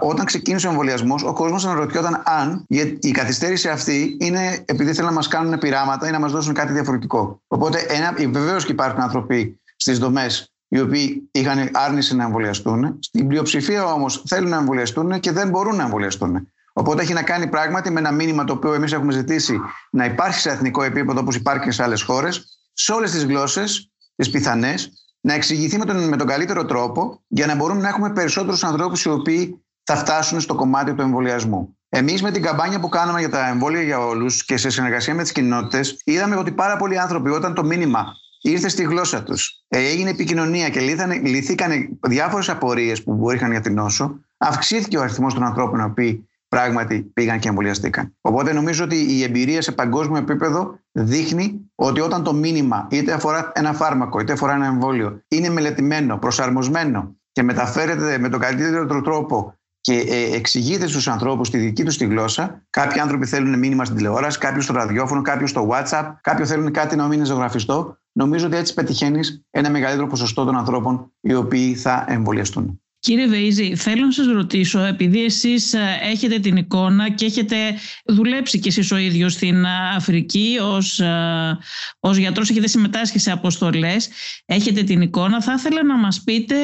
όταν 0.00 0.24
ξεκίνησε 0.24 0.66
ο 0.66 0.70
εμβολιασμός, 0.70 1.22
ο 1.22 1.32
κόσμος 1.32 1.64
αναρωτιόταν 1.64 2.22
αν 2.24 2.64
η 3.00 3.10
καθυστέρηση 3.10 3.68
αυτή 3.68 4.16
είναι 4.20 4.64
επειδή 4.64 4.92
θέλουν 4.92 5.08
να 5.08 5.14
μας 5.14 5.28
κάνουν 5.28 5.58
πειράματα 5.58 6.08
ή 6.08 6.10
να 6.10 6.18
μας 6.18 6.32
δώσουν 6.32 6.54
κάτι 6.54 6.72
διαφορετικό. 6.72 7.42
Οπότε, 7.46 7.86
βεβαίως 8.30 8.64
και 8.64 8.72
υπάρχουν 8.72 9.00
άνθρωποι 9.00 9.60
στις 9.76 9.98
δομές 9.98 10.52
οι 10.68 10.80
οποίοι 10.80 11.28
είχαν 11.30 11.70
άρνηση 11.72 12.16
να 12.16 12.24
εμβολιαστούν. 12.24 12.98
Στην 13.00 13.26
πλειοψηφία 13.26 13.84
όμως 13.84 14.22
θέλουν 14.26 14.48
να 14.48 14.56
εμβολιαστούν 14.56 15.20
και 15.20 15.32
δεν 15.32 15.48
μπορούν 15.48 15.76
να 15.76 15.82
εμβολιαστούν. 15.82 16.51
Οπότε 16.72 17.02
έχει 17.02 17.12
να 17.12 17.22
κάνει 17.22 17.46
πράγματι 17.46 17.90
με 17.90 18.00
ένα 18.00 18.12
μήνυμα 18.12 18.44
το 18.44 18.52
οποίο 18.52 18.72
εμείς 18.72 18.92
έχουμε 18.92 19.12
ζητήσει 19.12 19.60
να 19.90 20.04
υπάρχει 20.04 20.40
σε 20.40 20.50
εθνικό 20.50 20.82
επίπεδο 20.82 21.20
όπως 21.20 21.36
υπάρχει 21.36 21.64
και 21.64 21.70
σε 21.70 21.82
άλλες 21.82 22.02
χώρες, 22.02 22.58
σε 22.72 22.92
όλες 22.92 23.10
τις 23.10 23.24
γλώσσες, 23.24 23.90
τις 24.16 24.30
πιθανές, 24.30 24.92
να 25.20 25.34
εξηγηθεί 25.34 25.78
με 25.78 25.84
τον, 25.84 26.08
με 26.08 26.16
τον 26.16 26.26
καλύτερο 26.26 26.64
τρόπο 26.64 27.22
για 27.28 27.46
να 27.46 27.54
μπορούμε 27.54 27.80
να 27.80 27.88
έχουμε 27.88 28.12
περισσότερους 28.12 28.64
ανθρώπους 28.64 29.04
οι 29.04 29.08
οποίοι 29.08 29.62
θα 29.84 29.96
φτάσουν 29.96 30.40
στο 30.40 30.54
κομμάτι 30.54 30.94
του 30.94 31.02
εμβολιασμού. 31.02 31.76
Εμείς 31.88 32.22
με 32.22 32.30
την 32.30 32.42
καμπάνια 32.42 32.80
που 32.80 32.88
κάναμε 32.88 33.18
για 33.18 33.28
τα 33.28 33.48
εμβόλια 33.48 33.82
για 33.82 33.98
όλους 33.98 34.44
και 34.44 34.56
σε 34.56 34.70
συνεργασία 34.70 35.14
με 35.14 35.22
τις 35.22 35.32
κοινότητες, 35.32 36.00
είδαμε 36.04 36.36
ότι 36.36 36.52
πάρα 36.52 36.76
πολλοί 36.76 36.98
άνθρωποι, 36.98 37.30
όταν 37.30 37.54
το 37.54 37.64
μήνυμα 37.64 38.06
ήρθε 38.40 38.68
στη 38.68 38.82
γλώσσα 38.82 39.22
τους, 39.22 39.64
ε, 39.68 39.78
έγινε 39.78 40.10
επικοινωνία 40.10 40.68
και 40.68 40.80
λυθήκαν 41.22 41.98
διάφορες 42.00 42.48
απορίες 42.48 43.02
που 43.02 43.14
μπορούσαν 43.14 43.50
για 43.50 43.60
την 43.60 43.74
νόσο, 43.74 44.20
αυξήθηκε 44.36 44.98
ο 44.98 45.02
αριθμός 45.02 45.34
των 45.34 45.44
ανθρώπων 45.44 45.80
οι 45.80 45.84
οποίοι 45.84 46.28
πράγματι 46.52 47.00
πήγαν 47.02 47.38
και 47.38 47.48
εμβολιαστήκαν. 47.48 48.14
Οπότε 48.20 48.52
νομίζω 48.52 48.84
ότι 48.84 48.96
η 48.96 49.22
εμπειρία 49.22 49.62
σε 49.62 49.72
παγκόσμιο 49.72 50.18
επίπεδο 50.18 50.78
δείχνει 50.92 51.70
ότι 51.74 52.00
όταν 52.00 52.22
το 52.22 52.32
μήνυμα 52.32 52.86
είτε 52.90 53.12
αφορά 53.12 53.52
ένα 53.54 53.72
φάρμακο 53.72 54.20
είτε 54.20 54.32
αφορά 54.32 54.54
ένα 54.54 54.66
εμβόλιο 54.66 55.22
είναι 55.28 55.48
μελετημένο, 55.48 56.18
προσαρμοσμένο 56.18 57.16
και 57.32 57.42
μεταφέρεται 57.42 58.18
με 58.18 58.28
τον 58.28 58.40
καλύτερο 58.40 59.00
τρόπο 59.02 59.54
και 59.80 59.94
ε, 59.94 60.34
εξηγείται 60.36 60.86
στους 60.86 61.08
ανθρώπους 61.08 61.50
τη 61.50 61.58
δική 61.58 61.84
τους 61.84 61.96
τη 61.96 62.04
γλώσσα. 62.04 62.62
Κάποιοι 62.70 63.00
άνθρωποι 63.00 63.26
θέλουν 63.26 63.58
μήνυμα 63.58 63.84
στην 63.84 63.96
τηλεόραση, 63.96 64.38
κάποιοι 64.38 64.60
στο 64.62 64.72
ραδιόφωνο, 64.72 65.22
κάποιοι 65.22 65.46
στο 65.46 65.68
WhatsApp, 65.70 66.12
κάποιοι 66.20 66.46
θέλουν 66.46 66.72
κάτι 66.72 66.96
να 66.96 67.06
μείνει 67.06 67.24
ζωγραφιστό. 67.24 67.96
Νομίζω 68.12 68.46
ότι 68.46 68.56
έτσι 68.56 68.74
πετυχαίνεις 68.74 69.44
ένα 69.50 69.70
μεγαλύτερο 69.70 70.06
ποσοστό 70.06 70.44
των 70.44 70.56
ανθρώπων 70.56 71.12
οι 71.20 71.34
οποίοι 71.34 71.74
θα 71.74 72.04
εμβολιαστούν. 72.08 72.82
Κύριε 73.04 73.26
Βεϊζή, 73.26 73.76
θέλω 73.76 74.04
να 74.04 74.12
σας 74.12 74.26
ρωτήσω, 74.26 74.80
επειδή 74.80 75.24
εσείς 75.24 75.72
ε, 75.72 75.98
έχετε 76.02 76.38
την 76.38 76.56
εικόνα 76.56 77.10
και 77.10 77.24
έχετε 77.24 77.56
δουλέψει 78.04 78.58
κι 78.58 78.68
εσείς 78.68 78.92
ο 78.92 78.96
ίδιος 78.96 79.32
στην 79.32 79.64
ε, 79.64 79.68
Αφρική 79.96 80.58
ως, 80.62 81.00
ε, 81.00 81.58
ως 82.00 82.16
γιατρός, 82.16 82.50
έχετε 82.50 82.66
συμμετάσχει 82.66 83.18
σε 83.18 83.30
αποστολές, 83.30 84.08
έχετε 84.44 84.82
την 84.82 85.00
εικόνα, 85.00 85.42
θα 85.42 85.52
ήθελα 85.52 85.84
να 85.84 85.96
μας 85.96 86.22
πείτε 86.24 86.54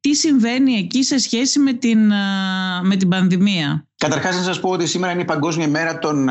τι 0.00 0.14
συμβαίνει 0.14 0.74
εκεί 0.74 1.02
σε 1.02 1.18
σχέση 1.18 1.58
με 1.58 1.72
την, 1.72 2.06
με 2.82 2.96
την 2.98 3.08
πανδημία. 3.08 3.86
Καταρχάς 3.96 4.36
να 4.36 4.42
σας 4.42 4.60
πω 4.60 4.68
ότι 4.70 4.86
σήμερα 4.86 5.12
είναι 5.12 5.22
η 5.22 5.24
Παγκόσμια 5.24 5.68
Μέρα 5.68 5.98
των 5.98 6.28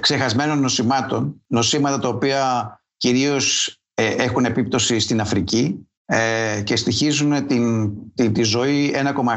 ξεχασμένων 0.00 0.60
νοσημάτων, 0.60 1.42
νοσήματα 1.46 1.98
τα 1.98 2.08
οποία 2.08 2.70
κυρίως 2.96 3.76
έχουν 3.94 4.44
επίπτωση 4.44 4.98
στην 4.98 5.20
Αφρική 5.20 5.86
ε, 6.06 6.60
και 6.64 6.76
στοιχίζουν 6.76 7.46
την, 7.46 7.92
τη, 8.14 8.30
τη 8.30 8.42
ζωή 8.42 8.94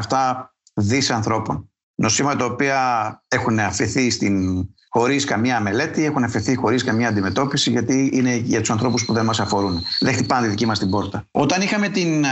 1,7 0.08 0.44
δις 0.74 1.10
ανθρώπων. 1.10 1.70
Νοσήματα 1.94 2.36
τα 2.36 2.44
οποία 2.44 3.22
έχουν 3.28 3.58
αφαιθεί 3.58 4.10
στην, 4.10 4.66
χωρίς 4.92 5.24
καμία 5.24 5.60
μελέτη, 5.60 6.04
έχουν 6.04 6.24
αφαιθεί 6.24 6.54
χωρίς 6.54 6.84
καμία 6.84 7.08
αντιμετώπιση 7.08 7.70
γιατί 7.70 8.10
είναι 8.12 8.36
για 8.36 8.60
τους 8.60 8.70
ανθρώπους 8.70 9.04
που 9.04 9.12
δεν 9.12 9.24
μας 9.24 9.40
αφορούν. 9.40 9.82
Δεν 10.00 10.12
χτυπάνε 10.14 10.44
τη 10.44 10.50
δική 10.50 10.66
μας 10.66 10.78
την 10.78 10.90
πόρτα. 10.90 11.24
Όταν 11.30 11.62
είχαμε 11.62 11.88
την, 11.88 12.24
ε, 12.24 12.28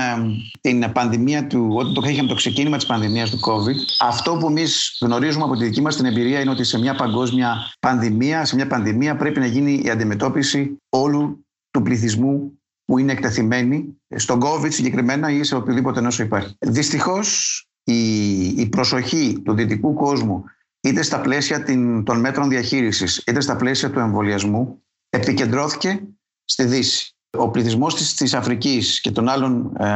την 0.61 0.93
πανδημία 0.93 1.47
του, 1.47 1.69
όταν 1.75 1.95
το 1.95 2.03
είχαμε 2.09 2.29
το 2.29 2.35
ξεκίνημα 2.35 2.77
της 2.77 2.87
πανδημίας 2.87 3.31
του 3.31 3.39
COVID, 3.39 3.77
αυτό 3.99 4.37
που 4.37 4.47
εμείς 4.47 4.99
γνωρίζουμε 5.01 5.45
από 5.45 5.57
τη 5.57 5.65
δική 5.65 5.81
μας 5.81 5.97
την 5.97 6.05
εμπειρία 6.05 6.41
είναι 6.41 6.51
ότι 6.51 6.65
σε 6.65 6.79
μια 6.79 6.95
παγκόσμια 6.95 7.57
πανδημία, 7.81 8.45
σε 8.45 8.55
μια 8.55 8.67
πανδημία 8.67 9.17
πρέπει 9.17 9.41
να 9.41 9.47
γίνει 9.47 9.81
η 9.85 9.91
αντιμετώπιση 9.91 10.77
όλου 10.89 11.47
του 11.71 11.83
πληθυσμού 11.83 12.58
που 12.89 12.99
είναι 12.99 13.13
εκτεθειμένοι 13.13 14.01
στον 14.17 14.41
COVID 14.43 14.73
συγκεκριμένα 14.73 15.31
ή 15.31 15.45
σε 15.45 15.57
οποιοδήποτε 15.57 16.01
νόσο 16.01 16.23
υπάρχει. 16.23 16.57
Δυστυχώς 16.59 17.63
η, 17.85 18.39
η 18.47 18.69
προσοχή 18.69 19.41
του 19.45 19.55
δυτικού 19.55 19.95
κόσμου 19.95 20.45
είτε 20.81 21.03
στα 21.03 21.21
πλαίσια 21.21 21.65
των 22.05 22.21
μέτρων 22.21 22.49
διαχείρισης 22.49 23.23
είτε 23.27 23.41
στα 23.41 23.57
πλαίσια 23.57 23.91
του 23.91 23.99
εμβολιασμού 23.99 24.83
επικεντρώθηκε 25.09 26.03
στη 26.45 26.65
Δύση. 26.65 27.17
Ο 27.39 27.51
πληθυσμός 27.51 28.15
της, 28.15 28.35
Αφρικής 28.35 29.01
και 29.01 29.11
των 29.11 29.29
άλλων 29.29 29.77
ε, 29.77 29.87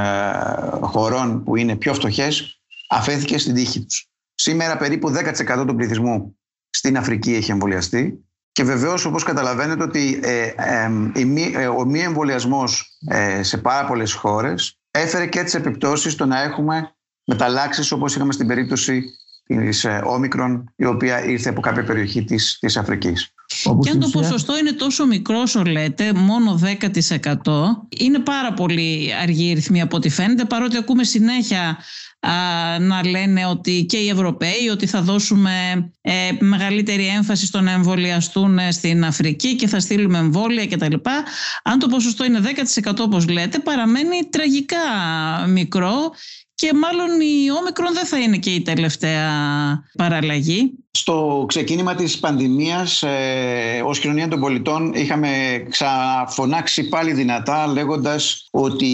χωρών 0.81 1.42
που 1.44 1.57
είναι 1.57 1.76
πιο 1.76 1.94
φτωχές 1.94 2.62
αφέθηκε 2.88 3.38
στην 3.38 3.55
τύχη 3.55 3.85
τους. 3.85 4.09
Σήμερα 4.35 4.76
περίπου 4.76 5.12
10% 5.59 5.64
του 5.66 5.74
πληθυσμού 5.74 6.38
στην 6.70 6.96
Αφρική 6.96 7.35
έχει 7.35 7.50
εμβολιαστεί 7.50 8.24
και 8.53 8.65
βεβαίως, 8.65 9.05
όπως 9.05 9.23
καταλαβαίνετε, 9.23 9.83
ότι 9.83 10.21
ε, 10.23 10.53
ε, 11.55 11.67
ο 11.67 11.85
μη 11.85 12.01
εμβολιασμός 12.01 12.99
ε, 13.07 13.43
σε 13.43 13.59
πάρα 13.59 13.87
πολλές 13.87 14.12
χώρες 14.12 14.79
έφερε 14.91 15.27
και 15.27 15.43
τις 15.43 15.55
επιπτώσεις 15.55 16.12
στο 16.12 16.27
να 16.27 16.43
έχουμε 16.43 16.95
μεταλλάξεις 17.25 17.93
όπως 17.93 18.15
είχαμε 18.15 18.33
στην 18.33 18.47
περίπτωση 18.47 19.05
της 19.47 19.87
Όμικρον, 20.05 20.73
η 20.77 20.85
οποία 20.85 21.25
ήρθε 21.25 21.49
από 21.49 21.61
κάποια 21.61 21.85
περιοχή 21.85 22.25
της 22.25 22.59
της 22.61 22.77
Αφρικής. 23.53 23.85
Και 23.85 23.91
αν 23.91 24.01
το 24.01 24.09
ποσοστό 24.09 24.59
είναι 24.59 24.73
τόσο 24.73 25.07
μικρό 25.07 25.41
όσο 25.41 25.62
λέτε, 25.62 26.12
μόνο 26.12 26.61
10%, 26.62 27.27
είναι 27.99 28.19
πάρα 28.19 28.53
πολύ 28.53 29.11
αργή 29.23 29.51
η 29.51 29.53
ρυθμή 29.53 29.81
από 29.81 29.97
ό,τι 29.97 30.09
φαίνεται, 30.09 30.45
παρότι 30.45 30.77
ακούμε 30.77 31.05
συνέχεια 31.05 31.79
να 32.81 33.07
λένε 33.09 33.47
ότι 33.47 33.85
και 33.88 33.97
οι 33.97 34.09
Ευρωπαίοι 34.09 34.69
ότι 34.73 34.87
θα 34.87 35.03
δώσουμε 35.03 35.51
ε, 36.01 36.12
μεγαλύτερη 36.38 37.07
έμφαση 37.07 37.47
στο 37.47 37.61
να 37.61 37.71
εμβολιαστούν 37.71 38.59
ε, 38.59 38.73
στην 38.73 39.05
Αφρική 39.05 39.57
και 39.57 39.69
θα 39.69 39.81
στείλουμε 39.81 40.19
εμβόλια 40.19 40.67
κτλ. 40.67 40.95
Αν 41.62 41.79
το 41.79 41.88
ποσοστό 41.88 42.25
είναι 42.25 42.41
10% 42.85 42.93
όπως 43.01 43.29
λέτε 43.29 43.59
παραμένει 43.59 44.29
τραγικά 44.31 44.79
μικρό 45.49 46.12
και 46.62 46.75
μάλλον 46.75 47.20
η 47.20 47.51
όμικρον 47.61 47.92
δεν 47.92 48.07
θα 48.07 48.18
είναι 48.18 48.37
και 48.37 48.51
η 48.51 48.62
τελευταία 48.62 49.31
παραλλαγή. 49.96 50.72
Στο 50.90 51.44
ξεκίνημα 51.48 51.94
της 51.94 52.18
πανδημίας 52.18 53.03
ε, 53.03 53.83
ως 53.85 53.98
κοινωνία 53.98 54.29
των 54.29 54.40
πολιτών 54.40 54.92
είχαμε 54.94 55.29
ξαναφωνάξει 55.68 56.88
πάλι 56.88 57.12
δυνατά 57.12 57.66
λέγοντας 57.66 58.48
ότι 58.51 58.88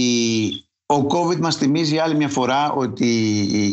ο 0.86 1.06
COVID 1.08 1.38
μας 1.38 1.56
θυμίζει 1.56 1.98
άλλη 1.98 2.16
μια 2.16 2.28
φορά 2.28 2.72
ότι 2.72 3.06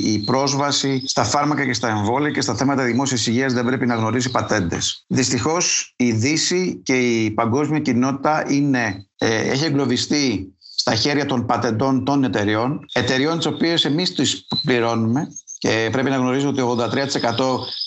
η 0.03 0.23
πρόσβαση 0.25 1.03
στα 1.05 1.23
φάρμακα 1.23 1.65
και 1.65 1.73
στα 1.73 1.87
εμβόλια 1.87 2.31
και 2.31 2.41
στα 2.41 2.55
θέματα 2.55 2.83
δημόσιας 2.83 3.27
υγείας 3.27 3.53
δεν 3.53 3.65
πρέπει 3.65 3.85
να 3.85 3.95
γνωρίζει 3.95 4.31
πατέντες. 4.31 5.05
Δυστυχώς 5.07 5.93
η 5.95 6.11
Δύση 6.11 6.81
και 6.83 7.23
η 7.23 7.31
παγκόσμια 7.31 7.79
κοινότητα 7.79 8.45
είναι, 8.49 9.07
ε, 9.17 9.51
έχει 9.51 9.65
εγκλωβιστεί 9.65 10.54
στα 10.87 10.95
χέρια 10.95 11.25
των 11.25 11.45
πατεντών 11.45 12.05
των 12.05 12.23
εταιριών, 12.23 12.85
εταιριών 12.93 13.37
τις 13.37 13.45
οποίες 13.45 13.85
εμείς 13.85 14.13
τις 14.13 14.47
πληρώνουμε 14.63 15.27
και 15.57 15.89
πρέπει 15.91 16.09
να 16.09 16.15
γνωρίζω 16.15 16.49
ότι 16.49 16.61
83% 16.61 16.89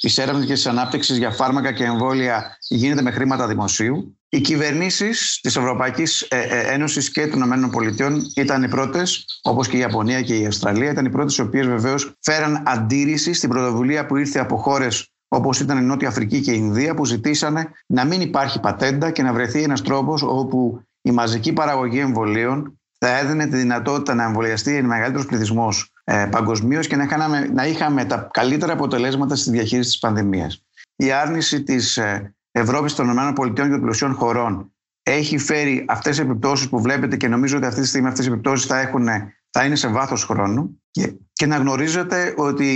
της 0.01 0.19
έρευνας 0.19 0.47
και 0.47 0.53
της 0.53 0.67
ανάπτυξης 0.67 1.17
για 1.19 1.31
φάρμακα 1.31 1.73
και 1.73 1.85
εμβόλια 1.85 2.57
γίνεται 2.69 3.03
με 3.03 3.11
χρήματα 3.11 3.47
δημοσίου. 3.47 4.19
Οι 4.29 4.41
κυβερνήσεις 4.41 5.39
της 5.43 5.57
Ευρωπαϊκής 5.57 6.21
ε, 6.21 6.39
ε, 6.39 6.73
Ένωσης 6.75 7.11
και 7.11 7.27
των 7.27 7.41
ΗΠΑ 7.41 8.11
ήταν 8.35 8.63
οι 8.63 8.69
πρώτες, 8.69 9.25
όπως 9.43 9.69
και 9.69 9.77
η 9.77 9.81
Ιαπωνία 9.81 10.23
και 10.23 10.39
η 10.39 10.47
Αυστραλία, 10.47 10.91
ήταν 10.91 11.05
οι 11.05 11.11
πρώτες 11.11 11.37
οι 11.37 11.41
οποίες 11.41 11.67
βεβαίως 11.67 12.13
φέραν 12.21 12.63
αντίρρηση 12.67 13.33
στην 13.33 13.49
πρωτοβουλία 13.49 14.07
που 14.07 14.17
ήρθε 14.17 14.39
από 14.39 14.57
χώρες 14.57 15.13
όπως 15.29 15.61
ήταν 15.61 15.79
η 15.79 15.83
Νότια 15.83 16.09
Αφρική 16.09 16.41
και 16.41 16.53
η 16.53 16.59
Ινδία, 16.59 16.95
που 16.95 17.05
ζητήσανε 17.05 17.71
να 17.87 18.05
μην 18.05 18.21
υπάρχει 18.21 18.61
πατέντα 18.61 19.11
και 19.11 19.23
να 19.23 19.33
βρεθεί 19.33 19.63
ένας 19.63 19.83
τρόπος 19.83 20.23
όπου 20.23 20.83
η 21.03 21.11
μαζική 21.11 21.53
παραγωγή 21.53 21.99
εμβολίων 21.99 22.78
θα 22.99 23.19
έδινε 23.19 23.47
τη 23.47 23.57
δυνατότητα 23.57 24.15
να 24.15 24.25
εμβολιαστεί 24.25 24.77
ένα 24.77 24.89
μεγαλύτερος 24.89 25.27
πληθυσμός 25.27 25.93
ε, 26.05 26.29
παγκοσμίως 26.31 26.87
και 26.87 26.97
να 26.97 27.03
είχαμε, 27.03 27.51
να 27.55 27.67
είχαμε 27.67 28.05
τα 28.05 28.29
καλύτερα 28.33 28.73
αποτελέσματα 28.73 29.37
στη 29.37 29.51
διαχείριση 29.51 29.91
της 29.91 29.99
πανδημίας. 29.99 30.65
Η 30.97 31.13
άρνηση 31.13 31.63
της 31.63 31.97
ε, 31.97 32.35
Ευρώπης 32.51 32.95
των 32.95 33.11
ΗΠΑ 33.11 33.33
και 33.53 33.63
των 33.63 33.81
πλουσιών 33.81 34.15
χωρών 34.15 34.73
έχει 35.03 35.39
φέρει 35.39 35.85
αυτές 35.89 36.17
τις 36.17 36.25
επιπτώσεις 36.25 36.69
που 36.69 36.81
βλέπετε 36.81 37.17
και 37.17 37.29
νομίζω 37.29 37.57
ότι 37.57 37.67
αυτή 37.67 37.81
τη 37.81 37.87
στιγμή 37.87 38.09
αυτές 38.09 38.27
οι 38.27 38.29
επιπτώσεις 38.29 38.67
θα, 38.67 38.79
έχουν, 38.79 39.09
θα 39.51 39.65
είναι 39.65 39.75
σε 39.75 39.89
βάθος 39.89 40.25
χρόνου. 40.25 40.83
Και, 40.91 41.15
και 41.33 41.47
να 41.47 41.57
γνωρίζετε 41.57 42.35
ότι 42.37 42.67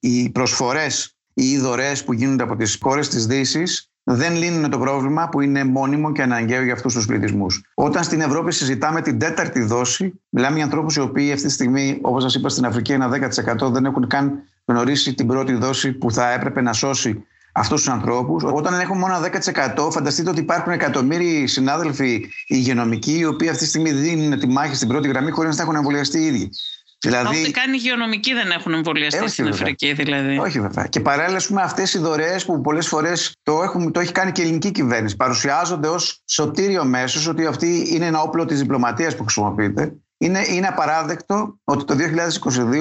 οι 0.00 0.30
προσφορές 0.30 1.16
ή 1.34 1.50
οι 1.50 1.58
δωρεές 1.58 2.04
που 2.04 2.12
γίνονται 2.12 2.42
από 2.42 2.56
τις 2.56 2.78
χώρες 2.82 3.08
της 3.08 3.26
Δύσης 3.26 3.90
δεν 4.10 4.36
λύνουν 4.36 4.70
το 4.70 4.78
πρόβλημα 4.78 5.28
που 5.28 5.40
είναι 5.40 5.64
μόνιμο 5.64 6.12
και 6.12 6.22
αναγκαίο 6.22 6.62
για 6.62 6.72
αυτούς 6.72 6.94
τους 6.94 7.06
πληθυσμούς. 7.06 7.62
Όταν 7.74 8.04
στην 8.04 8.20
Ευρώπη 8.20 8.52
συζητάμε 8.52 9.00
την 9.00 9.18
τέταρτη 9.18 9.62
δόση, 9.62 10.20
μιλάμε 10.28 10.54
για 10.54 10.64
ανθρώπους 10.64 10.96
οι 10.96 11.00
οποίοι 11.00 11.32
αυτή 11.32 11.46
τη 11.46 11.52
στιγμή, 11.52 11.98
όπως 12.02 12.22
σας 12.22 12.34
είπα, 12.34 12.48
στην 12.48 12.64
Αφρική 12.64 12.92
ένα 12.92 13.08
10% 13.08 13.70
δεν 13.70 13.84
έχουν 13.84 14.06
καν 14.06 14.42
γνωρίσει 14.64 15.14
την 15.14 15.26
πρώτη 15.26 15.52
δόση 15.52 15.92
που 15.92 16.12
θα 16.12 16.32
έπρεπε 16.32 16.60
να 16.60 16.72
σώσει 16.72 17.24
αυτούς 17.52 17.82
τους 17.82 17.92
ανθρώπους. 17.92 18.44
Όταν 18.44 18.80
έχουμε 18.80 18.98
μόνο 18.98 19.20
10%, 19.76 19.90
φανταστείτε 19.90 20.30
ότι 20.30 20.40
υπάρχουν 20.40 20.72
εκατομμύριοι 20.72 21.46
συνάδελφοι 21.46 22.28
υγειονομικοί, 22.46 23.18
οι 23.18 23.24
οποίοι 23.24 23.48
αυτή 23.48 23.62
τη 23.62 23.68
στιγμή 23.68 23.92
δίνουν 23.92 24.38
τη 24.38 24.46
μάχη 24.46 24.74
στην 24.74 24.88
πρώτη 24.88 25.08
γραμμή 25.08 25.30
χωρίς 25.30 25.56
να 25.56 25.62
έχουν 25.62 25.74
εμβολιαστεί 25.74 26.18
οι 26.18 26.26
ίδιοι. 26.26 26.50
Δηλαδή... 27.00 27.40
Όσοι 27.40 27.50
κάνει 27.50 27.76
υγειονομικοί 27.76 28.34
δεν 28.34 28.50
έχουν 28.50 28.72
εμβολιαστεί 28.72 29.24
ε, 29.24 29.28
στην 29.28 29.44
βέβαια. 29.44 29.60
Αφρική, 29.60 29.92
δηλαδή. 29.92 30.38
Όχι, 30.38 30.60
βέβαια. 30.60 30.86
Και 30.86 31.00
παράλληλα, 31.00 31.40
με 31.48 31.62
αυτές 31.62 31.94
οι 31.94 31.98
δωρεές 31.98 32.44
που 32.44 32.60
πολλές 32.60 32.88
φορές 32.88 33.36
το, 33.42 33.90
το 33.92 34.00
έχει 34.00 34.12
κάνει 34.12 34.32
και 34.32 34.40
η 34.40 34.44
ελληνική 34.44 34.70
κυβέρνηση, 34.70 35.16
παρουσιάζονται 35.16 35.88
ως 35.88 36.22
σωτήριο 36.24 36.84
μέσος 36.84 37.26
ότι 37.26 37.46
αυτή 37.46 37.88
είναι 37.90 38.06
ένα 38.06 38.20
όπλο 38.20 38.44
της 38.44 38.58
διπλωματίας 38.58 39.16
που 39.16 39.22
χρησιμοποιείται. 39.22 39.92
Είναι, 40.20 40.44
είναι 40.48 40.66
απαράδεκτο 40.66 41.58
ότι 41.64 41.84
το 41.84 41.96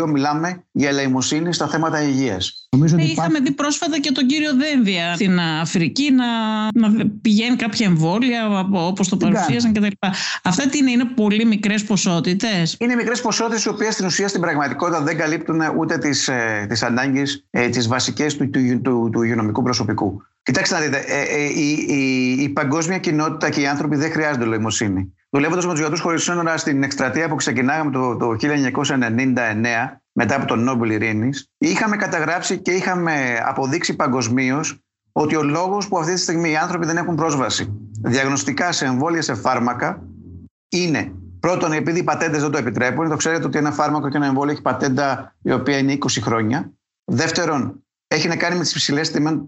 2022 0.04 0.08
μιλάμε 0.08 0.66
για 0.72 0.90
ελεημοσύνη 0.90 1.54
στα 1.54 1.68
θέματα 1.68 2.02
υγείας. 2.02 2.67
Νομίζω 2.78 2.96
ότι 2.96 3.06
Είχαμε 3.06 3.40
δει 3.40 3.52
πρόσφατα 3.52 4.00
και 4.00 4.12
τον 4.12 4.26
κύριο 4.26 4.52
Δένδια 4.56 5.16
στην 5.16 5.40
Αφρική 5.40 6.12
να, 6.12 6.26
να 6.74 7.06
πηγαίνει 7.22 7.56
κάποια 7.56 7.86
εμβόλια 7.86 8.68
όπως 8.72 9.10
το 9.10 9.18
παρουσίασαν 9.18 9.74
κτλ. 9.74 9.86
Αυτά 10.44 10.68
τι 10.68 10.78
είναι, 10.78 10.92
είναι 10.92 11.06
πολύ 11.06 11.46
μικρές 11.46 11.84
ποσότητες; 11.84 12.76
Είναι 12.80 12.96
μικρές 12.96 13.22
ποσότητες, 13.22 13.64
οι 13.64 13.70
οποίες 13.70 13.94
στην 13.94 14.06
ουσία 14.06 14.28
στην 14.28 14.42
πραγματικότητα 14.42 15.02
δεν 15.02 15.18
καλύπτουν 15.18 15.62
ούτε 15.78 15.98
τις 15.98 16.30
τις 16.68 16.82
ε, 16.82 16.86
ανάγκες 16.86 17.46
ε, 17.50 17.70
τις 17.70 17.88
βασικές 17.88 18.38
του, 18.38 18.50
του, 18.50 18.82
του, 18.82 19.10
του 19.12 19.22
υγειονομικού 19.22 19.64
προσωπικού. 19.64 20.22
Κοιτάξτε 20.44 20.76
να 20.76 20.82
δείτε, 20.82 20.98
ε, 20.98 21.22
ε, 21.22 21.44
η, 21.44 21.86
η, 21.88 22.44
η, 22.44 22.50
παγκόσμια 22.50 22.98
κοινότητα 22.98 23.50
και 23.50 23.62
οι 23.62 23.68
άνθρωποι 23.68 23.96
δεν 23.96 24.12
χρειάζονται 24.12 24.44
ελεημοσύνη. 24.44 25.14
Δουλεύοντας 25.30 25.66
με 25.66 25.72
τους 25.72 25.80
γιατρούς 25.80 26.00
χωρίς 26.00 26.24
σύνορα 26.24 26.58
στην 26.58 26.84
εκστρατεία 26.84 27.30
που 27.30 27.36
ξεκινάγαμε 27.36 27.92
το, 27.92 28.18
το 28.18 28.36
1999, 28.42 30.00
μετά 30.20 30.36
από 30.36 30.46
τον 30.46 30.64
Νόμπελ 30.64 30.90
Ειρήνης, 30.90 31.52
είχαμε 31.58 31.96
καταγράψει 31.96 32.58
και 32.58 32.72
είχαμε 32.72 33.42
αποδείξει 33.46 33.96
παγκοσμίως 33.96 34.80
ότι 35.12 35.36
ο 35.36 35.44
λόγος 35.44 35.88
που 35.88 35.98
αυτή 35.98 36.14
τη 36.14 36.20
στιγμή 36.20 36.50
οι 36.50 36.56
άνθρωποι 36.56 36.86
δεν 36.86 36.98
έχουν 36.98 37.16
πρόσβαση 37.16 37.74
διαγνωστικά 38.02 38.72
σε 38.72 38.86
εμβόλια 38.86 39.22
σε 39.22 39.34
φάρμακα 39.34 40.04
είναι 40.70 41.12
πρώτον 41.40 41.72
επειδή 41.72 42.00
οι 42.00 42.04
πατέντες 42.04 42.42
δεν 42.42 42.52
το 42.52 42.58
επιτρέπουν. 42.58 43.10
Το 43.10 43.16
ξέρετε 43.16 43.46
ότι 43.46 43.58
ένα 43.58 43.72
φάρμακο 43.72 44.10
και 44.10 44.18
ένα 44.18 44.26
εμβόλιο 44.26 44.52
έχει 44.52 44.62
πατέντα 44.62 45.36
η 45.42 45.52
οποία 45.52 45.78
είναι 45.78 45.94
20 45.94 46.08
χρόνια. 46.22 46.72
Δεύτερον, 47.12 47.84
έχει 48.08 48.28
να 48.28 48.36
κάνει 48.36 48.56
με 48.56 48.64
τις 48.64 48.74
ψηλέ 48.74 49.02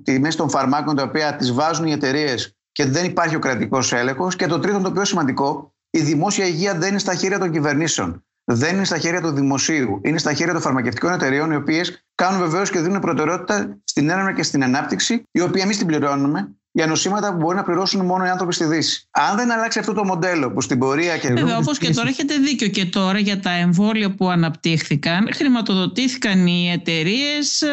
τιμές 0.03 0.35
των 0.35 0.49
φαρμάκων, 0.49 0.95
τα 0.95 1.03
οποία 1.03 1.35
τις 1.35 1.53
βάζουν 1.53 1.85
οι 1.85 1.91
εταιρείες 1.91 2.57
και 2.71 2.85
δεν 2.85 3.05
υπάρχει 3.05 3.35
ο 3.35 3.39
κρατικός 3.39 3.93
έλεγχος. 3.93 4.35
Και 4.35 4.47
το 4.47 4.59
τρίτο, 4.59 4.79
το 4.79 4.91
πιο 4.91 5.05
σημαντικό, 5.05 5.73
η 5.89 5.99
δημόσια 5.99 6.45
υγεία 6.45 6.73
δεν 6.73 6.89
είναι 6.89 6.99
στα 6.99 7.15
χέρια 7.15 7.39
των 7.39 7.51
κυβερνήσεων. 7.51 8.23
Δεν 8.51 8.75
είναι 8.75 8.85
στα 8.85 8.97
χέρια 8.97 9.21
του 9.21 9.31
δημοσίου. 9.31 10.01
Είναι 10.03 10.17
στα 10.17 10.33
χέρια 10.33 10.53
των 10.53 10.61
φαρμακευτικών 10.61 11.13
εταιρεών, 11.13 11.51
οι 11.51 11.55
οποίες 11.55 12.05
κάνουν 12.15 12.39
βεβαίως 12.39 12.69
και 12.69 12.79
δίνουν 12.79 12.99
προτεραιότητα 12.99 13.77
στην 13.83 14.09
έρευνα 14.09 14.33
και 14.33 14.43
στην 14.43 14.63
ανάπτυξη, 14.63 15.23
η 15.31 15.41
οποία 15.41 15.63
εμείς 15.63 15.77
την 15.77 15.87
πληρώνουμε 15.87 16.53
για 16.71 16.87
νοσήματα 16.87 17.31
που 17.31 17.37
μπορεί 17.37 17.55
να 17.55 17.63
πληρώσουν 17.63 18.05
μόνο 18.05 18.25
οι 18.25 18.29
άνθρωποι 18.29 18.53
στη 18.53 18.65
Δύση. 18.65 19.07
Αν 19.11 19.35
δεν 19.35 19.51
αλλάξει 19.51 19.79
αυτό 19.79 19.93
το 19.93 20.05
μοντέλο 20.05 20.51
που 20.51 20.61
στην 20.61 20.79
πορεία 20.79 21.17
και. 21.17 21.27
Βέβαια, 21.27 21.57
όπως 21.57 21.77
και 21.77 21.89
τώρα 21.89 22.09
έχετε 22.09 22.37
δίκιο 22.37 22.67
και 22.67 22.85
τώρα 22.85 23.19
για 23.19 23.39
τα 23.39 23.51
εμβόλια 23.51 24.15
που 24.15 24.29
αναπτύχθηκαν, 24.29 25.29
χρηματοδοτήθηκαν 25.33 26.47
οι 26.47 26.71
εταιρείες 26.71 27.61
ε, 27.61 27.67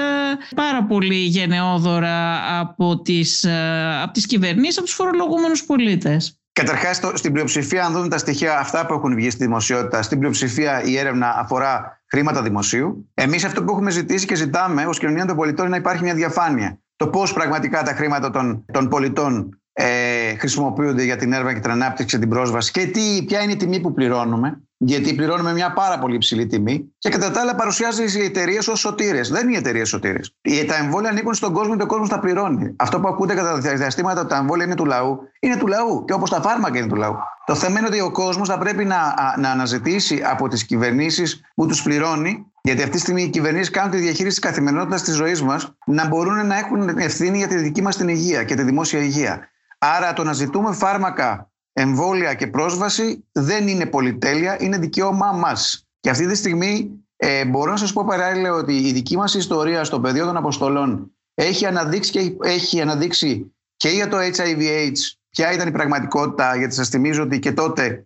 πάρα 0.56 0.84
πολύ 0.84 1.14
γενναιόδωρα 1.14 2.40
από 2.60 3.02
τις 3.02 3.44
ε, 3.44 4.00
από 4.02 4.12
τις 4.12 4.26
κυβερνήσεις, 4.26 4.76
από 4.76 4.86
τους 4.86 4.94
φορολογούμενους 4.94 5.64
πολίτες. 5.64 6.40
Καταρχάς, 6.60 7.00
στην 7.14 7.32
πλειοψηφία, 7.32 7.84
αν 7.84 7.92
δούμε 7.92 8.08
τα 8.08 8.18
στοιχεία 8.18 8.58
αυτά 8.58 8.86
που 8.86 8.94
έχουν 8.94 9.14
βγει 9.14 9.30
στη 9.30 9.44
δημοσιότητα, 9.44 10.02
στην 10.02 10.18
πλειοψηφία 10.18 10.82
η 10.82 10.98
έρευνα 10.98 11.34
αφορά 11.38 12.00
χρήματα 12.10 12.42
δημοσίου. 12.42 13.10
Εμείς 13.14 13.44
αυτό 13.44 13.64
που 13.64 13.72
έχουμε 13.72 13.90
ζητήσει 13.90 14.26
και 14.26 14.34
ζητάμε 14.34 14.86
ως 14.86 14.98
κοινωνία 14.98 15.24
των 15.24 15.36
πολιτών 15.36 15.66
είναι 15.66 15.74
να 15.74 15.80
υπάρχει 15.80 16.02
μια 16.02 16.14
διαφάνεια 16.14 16.78
το 16.96 17.08
πώς 17.08 17.32
πραγματικά 17.32 17.82
τα 17.82 17.92
χρήματα 17.92 18.30
των, 18.30 18.64
των 18.72 18.88
πολιτών 18.88 19.60
ε, 19.78 20.36
χρησιμοποιούνται 20.38 21.02
για 21.02 21.16
την 21.16 21.32
έρευνα 21.32 21.52
και 21.52 21.60
την 21.60 21.70
ανάπτυξη, 21.70 22.18
την 22.18 22.28
πρόσβαση 22.28 22.70
και 22.70 22.86
τι, 22.86 23.22
ποια 23.26 23.42
είναι 23.42 23.52
η 23.52 23.56
τιμή 23.56 23.80
που 23.80 23.92
πληρώνουμε. 23.92 24.60
Γιατί 24.78 25.14
πληρώνουμε 25.14 25.52
μια 25.52 25.72
πάρα 25.72 25.98
πολύ 25.98 26.14
υψηλή 26.14 26.46
τιμή 26.46 26.92
και 26.98 27.08
κατά 27.08 27.30
τα 27.30 27.40
άλλα 27.40 27.54
παρουσιάζει 27.54 28.18
οι 28.18 28.24
εταιρείες 28.24 28.68
ως 28.68 28.78
σωτήρες. 28.78 29.28
Δεν 29.28 29.42
είναι 29.42 29.56
οι 29.56 29.58
εταιρείες 29.58 29.88
σωτήρες. 29.88 30.34
Τα 30.66 30.76
εμβόλια 30.76 31.10
ανήκουν 31.10 31.34
στον 31.34 31.52
κόσμο 31.52 31.76
και 31.76 31.82
ο 31.82 31.86
κόσμος 31.86 32.08
τα 32.08 32.20
πληρώνει. 32.20 32.74
Αυτό 32.76 33.00
που 33.00 33.08
ακούτε 33.08 33.34
κατά 33.34 33.60
τα 33.60 33.74
διαστήματα 33.74 34.20
ότι 34.20 34.28
τα 34.28 34.36
εμβόλια 34.36 34.64
είναι 34.64 34.74
του 34.74 34.84
λαού, 34.84 35.18
είναι 35.40 35.56
του 35.56 35.66
λαού. 35.66 36.04
Και 36.04 36.12
όπως 36.12 36.30
τα 36.30 36.40
φάρμακα 36.40 36.78
είναι 36.78 36.88
του 36.88 36.96
λαού. 36.96 37.16
Το 37.46 37.54
θέμα 37.54 37.78
είναι 37.78 37.88
ότι 37.88 38.00
ο 38.00 38.10
κόσμος 38.10 38.48
θα 38.48 38.58
πρέπει 38.58 38.84
να, 38.84 39.14
να 39.38 39.50
αναζητήσει 39.50 40.22
από 40.24 40.48
τις 40.48 40.64
κυβερνήσεις 40.64 41.40
που 41.54 41.66
τους 41.66 41.82
πληρώνει 41.82 42.46
γιατί 42.62 42.80
αυτή 42.82 42.94
τη 42.94 43.00
στιγμή 43.00 43.22
οι 43.22 43.28
κυβερνήσεις 43.28 43.70
κάνουν 43.70 43.90
τη 43.90 43.96
διαχείριση 43.96 44.40
της 44.40 44.48
καθημερινότητας 44.48 45.02
της 45.02 45.14
ζωής 45.14 45.42
μας 45.42 45.76
να 45.86 46.06
μπορούν 46.06 46.46
να 46.46 46.58
έχουν 46.58 46.88
ευθύνη 46.98 47.38
για 47.38 47.48
τη 47.48 47.56
δική 47.56 47.82
μας 47.82 47.96
την 47.96 48.08
υγεία 48.08 48.44
και 48.44 48.54
τη 48.54 48.62
δημόσια 48.62 49.00
υγεία. 49.00 49.48
Άρα 49.78 50.12
το 50.12 50.24
να 50.24 50.32
ζητούμε 50.32 50.72
φάρμακα, 50.72 51.50
εμβόλια 51.72 52.34
και 52.34 52.46
πρόσβαση 52.46 53.24
δεν 53.32 53.68
είναι 53.68 53.86
πολυτέλεια, 53.86 54.62
είναι 54.62 54.78
δικαίωμά 54.78 55.32
μας. 55.32 55.86
Και 56.00 56.10
αυτή 56.10 56.26
τη 56.26 56.34
στιγμή 56.34 56.90
ε, 57.16 57.44
μπορώ 57.44 57.70
να 57.70 57.76
σας 57.76 57.92
πω 57.92 58.04
παράλληλα 58.04 58.52
ότι 58.52 58.76
η 58.76 58.92
δική 58.92 59.16
μας 59.16 59.34
ιστορία 59.34 59.84
στο 59.84 60.00
πεδίο 60.00 60.24
των 60.24 60.36
αποστολών 60.36 61.10
έχει 61.34 61.66
αναδείξει 61.66 62.10
και, 62.10 62.36
έχει 62.40 62.80
αναδείξει 62.80 63.54
και 63.76 63.88
για 63.88 64.08
το 64.08 64.16
HIV-AIDS 64.16 64.98
ποια 65.30 65.52
ήταν 65.52 65.68
η 65.68 65.70
πραγματικότητα, 65.70 66.56
γιατί 66.56 66.74
σας 66.74 66.88
θυμίζω 66.88 67.22
ότι 67.22 67.38
και 67.38 67.52
τότε 67.52 68.05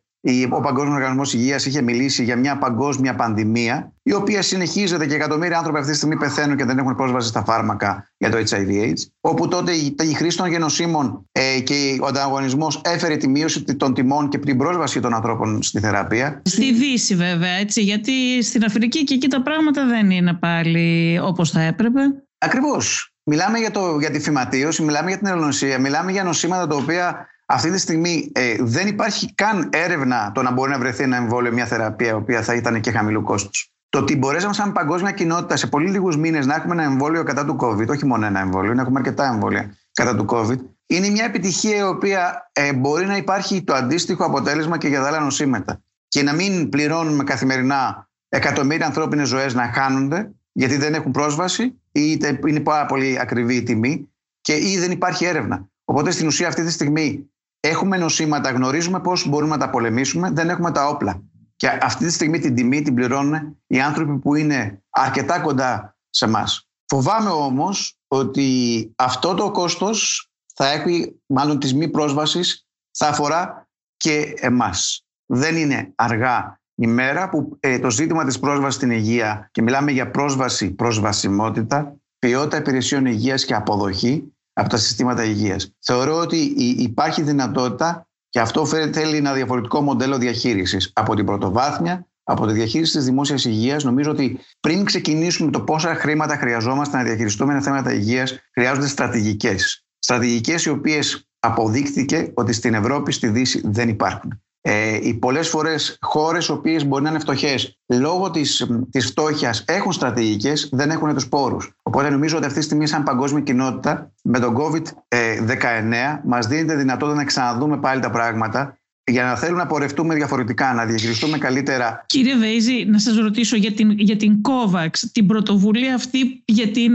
ο 0.50 0.60
Παγκόσμιος 0.60 0.94
Οργανισμός 0.94 1.34
Υγείας 1.34 1.66
είχε 1.66 1.82
μιλήσει 1.82 2.24
για 2.24 2.36
μια 2.36 2.58
παγκόσμια 2.58 3.14
πανδημία, 3.14 3.92
η 4.02 4.12
οποία 4.12 4.42
συνεχίζεται 4.42 5.06
και 5.06 5.14
εκατομμύρια 5.14 5.56
άνθρωποι 5.56 5.78
αυτή 5.78 5.90
τη 5.90 5.96
στιγμή 5.96 6.16
πεθαίνουν 6.16 6.56
και 6.56 6.64
δεν 6.64 6.78
έχουν 6.78 6.94
πρόσβαση 6.94 7.28
στα 7.28 7.44
φάρμακα 7.44 8.10
για 8.16 8.30
το 8.30 8.36
HIV-AIDS. 8.36 9.00
Όπου 9.20 9.48
τότε 9.48 9.72
η 9.72 10.14
χρήση 10.14 10.36
των 10.36 10.46
γενοσύμων 10.46 11.28
ε, 11.32 11.60
και 11.60 11.98
ο 12.00 12.06
ανταγωνισμός 12.06 12.80
έφερε 12.84 13.16
τη 13.16 13.28
μείωση 13.28 13.64
των 13.64 13.94
τιμών 13.94 14.28
και 14.28 14.38
την 14.38 14.58
πρόσβαση 14.58 15.00
των 15.00 15.14
ανθρώπων 15.14 15.62
στη 15.62 15.80
θεραπεία. 15.80 16.42
Στη 16.44 16.72
Δύση, 16.72 17.14
βέβαια, 17.14 17.52
έτσι, 17.52 17.82
γιατί 17.82 18.42
στην 18.42 18.64
Αφρική 18.64 19.04
και 19.04 19.14
εκεί 19.14 19.28
τα 19.28 19.42
πράγματα 19.42 19.86
δεν 19.86 20.10
είναι 20.10 20.34
πάλι 20.34 21.18
όπως 21.22 21.50
θα 21.50 21.60
έπρεπε. 21.60 22.00
Ακριβώς. 22.38 23.14
Μιλάμε 23.24 23.58
για, 23.58 23.70
το, 23.70 23.98
για 23.98 24.10
τη 24.10 24.20
φυματίωση, 24.20 24.82
μιλάμε 24.82 25.08
για 25.08 25.18
την 25.18 25.26
ελληνοσία, 25.26 25.78
μιλάμε 25.78 26.12
για 26.12 26.24
νοσήματα 26.24 26.66
τα 26.66 26.76
οποία 26.76 27.26
αυτή 27.52 27.70
τη 27.70 27.78
στιγμή 27.78 28.30
ε, 28.34 28.56
δεν 28.60 28.86
υπάρχει 28.86 29.34
καν 29.34 29.68
έρευνα 29.72 30.32
το 30.34 30.42
να 30.42 30.52
μπορεί 30.52 30.70
να 30.70 30.78
βρεθεί 30.78 31.02
ένα 31.02 31.16
εμβόλιο, 31.16 31.52
μια 31.52 31.66
θεραπεία, 31.66 32.08
η 32.08 32.12
οποία 32.12 32.42
θα 32.42 32.54
ήταν 32.54 32.80
και 32.80 32.90
χαμηλού 32.90 33.22
κόστους. 33.22 33.72
Το 33.88 33.98
ότι 33.98 34.16
μπορέσαμε 34.16 34.54
σαν 34.54 34.72
παγκόσμια 34.72 35.10
κοινότητα 35.10 35.56
σε 35.56 35.66
πολύ 35.66 35.90
λίγους 35.90 36.16
μήνες 36.16 36.46
να 36.46 36.54
έχουμε 36.54 36.74
ένα 36.74 36.82
εμβόλιο 36.82 37.22
κατά 37.22 37.44
του 37.44 37.56
COVID, 37.60 37.88
όχι 37.88 38.06
μόνο 38.06 38.26
ένα 38.26 38.40
εμβόλιο, 38.40 38.74
να 38.74 38.80
έχουμε 38.80 38.98
αρκετά 38.98 39.26
εμβόλια 39.32 39.74
κατά 39.92 40.16
του 40.16 40.26
COVID, 40.28 40.58
είναι 40.86 41.08
μια 41.08 41.24
επιτυχία 41.24 41.76
η 41.76 41.82
οποία 41.82 42.50
ε, 42.52 42.72
μπορεί 42.72 43.06
να 43.06 43.16
υπάρχει 43.16 43.62
το 43.62 43.74
αντίστοιχο 43.74 44.24
αποτέλεσμα 44.24 44.78
και 44.78 44.88
για 44.88 45.06
άλλα 45.06 45.20
νοσήματα. 45.20 45.82
Και 46.08 46.22
να 46.22 46.32
μην 46.32 46.68
πληρώνουμε 46.68 47.24
καθημερινά 47.24 48.08
εκατομμύρια 48.28 48.86
ανθρώπινες 48.86 49.28
ζωές 49.28 49.54
να 49.54 49.72
χάνονται 49.72 50.30
γιατί 50.52 50.76
δεν 50.76 50.94
έχουν 50.94 51.12
πρόσβαση 51.12 51.80
ή 51.92 52.18
είναι 52.46 52.60
πάρα 52.60 52.86
πολύ 52.86 53.18
ακριβή 53.20 53.54
η 53.54 53.62
τιμή 53.62 54.08
και 54.40 54.52
ή 54.52 54.78
δεν 54.78 54.90
υπάρχει 54.90 55.24
έρευνα. 55.24 55.68
Οπότε 55.84 56.10
στην 56.10 56.26
ουσία 56.26 56.48
αυτή 56.48 56.64
τη 56.64 56.70
στιγμή 56.70 57.30
έχουμε 57.60 57.96
νοσήματα, 57.96 58.50
γνωρίζουμε 58.50 59.00
πώς 59.00 59.28
μπορούμε 59.28 59.56
να 59.56 59.58
τα 59.58 59.70
πολεμήσουμε, 59.70 60.30
δεν 60.30 60.48
έχουμε 60.48 60.70
τα 60.72 60.88
όπλα. 60.88 61.22
Και 61.56 61.68
αυτή 61.82 62.04
τη 62.04 62.12
στιγμή 62.12 62.38
την 62.38 62.54
τιμή 62.54 62.82
την 62.82 62.94
πληρώνουν 62.94 63.56
οι 63.66 63.80
άνθρωποι 63.80 64.18
που 64.18 64.34
είναι 64.34 64.82
αρκετά 64.90 65.40
κοντά 65.40 65.96
σε 66.10 66.24
εμά. 66.24 66.44
Φοβάμαι 66.86 67.30
όμως 67.30 67.98
ότι 68.08 68.92
αυτό 68.96 69.34
το 69.34 69.50
κόστος 69.50 70.28
θα 70.54 70.70
έχει, 70.70 71.20
μάλλον 71.26 71.58
της 71.58 71.74
μη 71.74 71.88
πρόσβασης, 71.88 72.66
θα 72.98 73.08
αφορά 73.08 73.68
και 73.96 74.34
εμάς. 74.36 75.04
Δεν 75.26 75.56
είναι 75.56 75.92
αργά 75.94 76.60
η 76.74 76.86
μέρα 76.86 77.28
που 77.28 77.56
ε, 77.60 77.78
το 77.78 77.90
ζήτημα 77.90 78.24
της 78.24 78.38
πρόσβασης 78.38 78.74
στην 78.74 78.90
υγεία 78.90 79.48
και 79.52 79.62
μιλάμε 79.62 79.90
για 79.90 80.10
πρόσβαση, 80.10 80.70
προσβασιμότητα, 80.70 81.96
ποιότητα 82.18 82.56
υπηρεσιών 82.56 83.06
υγείας 83.06 83.44
και 83.44 83.54
αποδοχή 83.54 84.34
από 84.60 84.68
τα 84.68 84.76
συστήματα 84.76 85.24
υγείας. 85.24 85.74
Θεωρώ 85.78 86.16
ότι 86.16 86.36
υπάρχει 86.78 87.22
δυνατότητα 87.22 88.08
και 88.28 88.40
αυτό 88.40 88.66
θέλει 88.66 89.16
ένα 89.16 89.32
διαφορετικό 89.32 89.80
μοντέλο 89.80 90.18
διαχείρισης 90.18 90.90
από 90.94 91.14
την 91.14 91.24
πρωτοβάθμια, 91.24 92.06
από 92.22 92.46
τη 92.46 92.52
διαχείριση 92.52 92.92
της 92.92 93.04
δημόσιας 93.04 93.44
υγείας. 93.44 93.84
Νομίζω 93.84 94.10
ότι 94.10 94.38
πριν 94.60 94.84
ξεκινήσουμε 94.84 95.50
το 95.50 95.60
πόσα 95.60 95.94
χρήματα 95.94 96.36
χρειαζόμαστε 96.36 96.96
να 96.96 97.02
διαχειριστούμε 97.02 97.60
θέματα 97.60 97.92
υγείας, 97.92 98.38
χρειάζονται 98.52 98.86
στρατηγικές. 98.86 99.84
Στρατηγικές 99.98 100.64
οι 100.64 100.70
οποίες 100.70 101.28
αποδείχθηκε 101.40 102.32
ότι 102.34 102.52
στην 102.52 102.74
Ευρώπη, 102.74 103.12
στη 103.12 103.28
Δύση 103.28 103.60
δεν 103.64 103.88
υπάρχουν. 103.88 104.42
Ε, 104.62 104.98
οι 105.02 105.14
πολλές 105.14 105.48
φορές 105.48 105.98
χώρες 106.00 106.46
οι 106.46 106.52
οποίες 106.52 106.86
μπορεί 106.86 107.02
να 107.02 107.10
είναι 107.10 107.18
φτωχές 107.18 107.78
λόγω 107.86 108.30
της, 108.30 108.66
της 108.90 109.06
φτώχειας 109.06 109.64
έχουν 109.66 109.92
στρατηγικές, 109.92 110.68
δεν 110.72 110.90
έχουν 110.90 111.14
τους 111.14 111.28
πόρους. 111.28 111.72
Οπότε 111.82 112.10
νομίζω 112.10 112.36
ότι 112.36 112.46
αυτή 112.46 112.58
τη 112.58 112.64
στιγμή 112.64 112.86
σαν 112.86 113.02
παγκόσμια 113.02 113.40
κοινότητα 113.42 114.12
με 114.22 114.38
τον 114.38 114.56
COVID-19 114.56 116.20
μας 116.24 116.46
δίνεται 116.46 116.74
δυνατότητα 116.74 117.16
να 117.16 117.24
ξαναδούμε 117.24 117.78
πάλι 117.78 118.00
τα 118.00 118.10
πράγματα 118.10 118.79
για 119.10 119.24
να 119.24 119.36
θέλουμε 119.36 119.58
να 119.58 119.66
πορευτούμε 119.66 120.14
διαφορετικά, 120.14 120.72
να 120.72 120.84
διαχειριστούμε 120.84 121.38
καλύτερα. 121.38 122.04
Κύριε 122.06 122.36
Βέιζη, 122.36 122.84
να 122.86 122.98
σας 122.98 123.16
ρωτήσω 123.16 123.56
για 123.56 123.72
την, 123.72 123.90
για 123.90 124.16
την 124.16 124.40
COVAX, 124.42 124.90
την 125.12 125.26
πρωτοβουλία 125.26 125.94
αυτή 125.94 126.42
για 126.44 126.68
την 126.68 126.92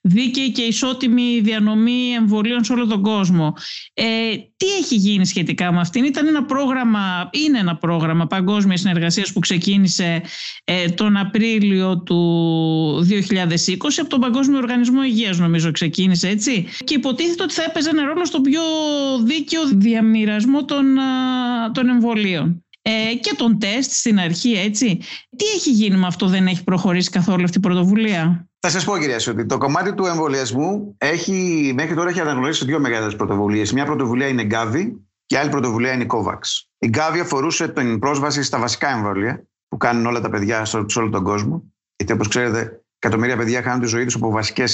δίκαιη 0.00 0.52
και 0.52 0.62
ισότιμη 0.62 1.40
διανομή 1.42 2.12
εμβολίων 2.16 2.64
σε 2.64 2.72
όλο 2.72 2.86
τον 2.86 3.02
κόσμο. 3.02 3.54
Ε, 3.94 4.04
τι 4.56 4.66
έχει 4.80 4.94
γίνει 4.94 5.26
σχετικά 5.26 5.72
με 5.72 5.80
αυτήν; 5.80 6.04
Ήταν 6.04 6.26
ένα 6.26 6.44
πρόγραμμα, 6.44 7.30
είναι 7.32 7.58
ένα 7.58 7.76
πρόγραμμα 7.76 8.26
παγκόσμιας 8.26 8.80
συνεργασίας 8.80 9.32
που 9.32 9.40
ξεκίνησε 9.40 10.22
ε, 10.64 10.88
τον 10.88 11.16
Απρίλιο 11.16 11.98
του 11.98 13.06
2020 13.08 13.74
από 14.00 14.08
τον 14.08 14.20
Παγκόσμιο 14.20 14.58
Οργανισμό 14.58 15.02
Υγείας 15.02 15.38
νομίζω 15.38 15.70
ξεκίνησε 15.70 16.28
έτσι 16.28 16.66
και 16.84 16.94
υποτίθεται 16.94 17.42
ότι 17.42 17.54
θα 17.54 17.62
έπαιζε 17.68 17.90
ένα 17.90 18.04
ρόλο 18.04 18.24
στον 18.24 18.42
πιο 18.42 18.60
δίκαιο 19.24 19.60
διαμοιρασμό 19.74 20.64
των 20.64 20.84
των 21.72 21.88
εμβολίων. 21.88 22.62
Ε, 22.82 23.14
και 23.14 23.34
τον 23.36 23.58
τεστ 23.58 23.90
στην 23.90 24.18
αρχή, 24.18 24.52
έτσι. 24.52 25.00
Τι 25.36 25.44
έχει 25.56 25.70
γίνει 25.70 25.96
με 25.96 26.06
αυτό, 26.06 26.26
δεν 26.26 26.46
έχει 26.46 26.64
προχωρήσει 26.64 27.10
καθόλου 27.10 27.44
αυτή 27.44 27.58
η 27.58 27.60
πρωτοβουλία; 27.60 28.48
Θα 28.60 28.70
σας 28.70 28.84
πω, 28.84 28.98
κυρία 28.98 29.18
Σωτή, 29.18 29.46
το 29.46 29.58
κομμάτι 29.58 29.94
του 29.94 30.06
εμβολιασμού 30.06 30.94
έχει, 30.98 31.72
μέχρι 31.74 31.94
τώρα 31.94 32.08
έχει 32.08 32.20
αναγνωρίσει 32.20 32.64
δύο 32.64 32.80
μεγάλε 32.80 33.14
πρωτοβουλίες. 33.14 33.72
Μια 33.72 33.84
πρωτοβουλία 33.84 34.28
είναι 34.28 34.46
Gavi 34.50 34.92
και 35.26 35.38
άλλη 35.38 35.50
πρωτοβουλία 35.50 35.92
είναι 35.92 36.02
η 36.02 36.06
COVAX. 36.10 36.38
Η 36.78 36.90
Gavi 36.94 37.18
αφορούσε 37.22 37.68
την 37.68 37.98
πρόσβαση 37.98 38.42
στα 38.42 38.58
βασικά 38.58 38.88
εμβόλια 38.88 39.46
που 39.68 39.76
κάνουν 39.76 40.06
όλα 40.06 40.20
τα 40.20 40.30
παιδιά 40.30 40.64
σε 40.64 40.76
όλο 40.76 41.10
τον 41.10 41.22
κόσμο. 41.22 41.72
Γιατί 41.96 42.12
όπως 42.12 42.28
ξέρετε, 42.28 42.82
εκατομμύρια 42.98 43.36
παιδιά 43.36 43.62
χάνουν 43.62 43.80
τη 43.80 43.86
ζωή 43.86 44.04
τους 44.04 44.14
από 44.14 44.30
βασικέ, 44.30 44.64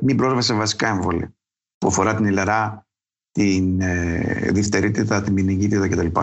μη 0.00 0.14
πρόσβαση 0.14 0.46
σε 0.46 0.54
βασικά 0.54 0.88
εμβόλια. 0.88 1.32
Που 1.78 1.88
αφορά 1.88 2.14
την 2.14 2.24
ηλερά, 2.24 2.87
την 3.32 3.80
ε, 3.80 4.50
διφτερίτιδα, 4.52 5.22
την 5.22 5.32
μηνυγίτιδα 5.32 5.88
κτλ. 5.88 6.20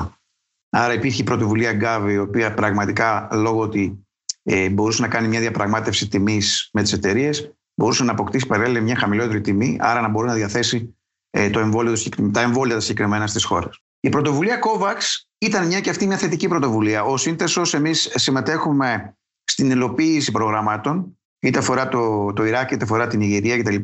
Άρα 0.70 0.94
υπήρχε 0.94 1.22
η 1.22 1.26
πρωτοβουλία 1.26 1.74
Γκάβη, 1.74 2.14
η 2.14 2.18
οποία 2.18 2.54
πραγματικά 2.54 3.28
λόγω 3.32 3.60
ότι 3.60 4.06
ε, 4.44 4.70
μπορούσε 4.70 5.02
να 5.02 5.08
κάνει 5.08 5.28
μια 5.28 5.40
διαπραγμάτευση 5.40 6.08
τιμής 6.08 6.70
με 6.74 6.82
τις 6.82 6.94
εταιρείες, 6.94 7.56
μπορούσε 7.76 8.04
να 8.04 8.12
αποκτήσει 8.12 8.48
παράλληλα 8.48 8.82
μια 8.82 8.96
χαμηλότερη 8.96 9.42
τιμή, 9.42 9.78
άρα 9.80 10.02
να 10.02 10.08
μπορεί 10.08 10.28
να 10.28 10.34
διαθέσει 10.34 10.98
ε, 11.30 11.50
το 11.50 11.60
εμβόλιο, 11.60 11.94
τα 12.32 12.42
εμβόλια 12.42 12.76
τα 12.76 12.82
συγκεκριμένα 12.82 13.28
στις 13.28 13.44
χώρες. 13.44 13.80
Η 14.00 14.10
πρωτοβουλία 14.10 14.60
COVAX 14.60 14.98
ήταν 15.38 15.68
μια 15.68 15.80
και 15.80 15.90
αυτή 15.90 16.08
μια 16.08 16.18
θετική 16.18 16.48
πρωτοβουλία. 16.48 17.04
Ω 17.04 17.18
σύνθεσο, 17.18 17.62
εμείς 17.74 18.12
συμμετέχουμε 18.16 19.18
στην 19.44 19.70
υλοποίηση 19.70 20.32
προγραμμάτων, 20.32 21.20
είτε 21.40 21.60
αφορά 21.60 21.88
το, 21.88 22.34
το 22.34 22.46
Ιράκ, 22.46 22.72
είτε 22.72 22.84
αφορά 22.84 23.08
την 23.08 23.22
Ιγυρία 23.22 23.58
κτλ. 23.58 23.76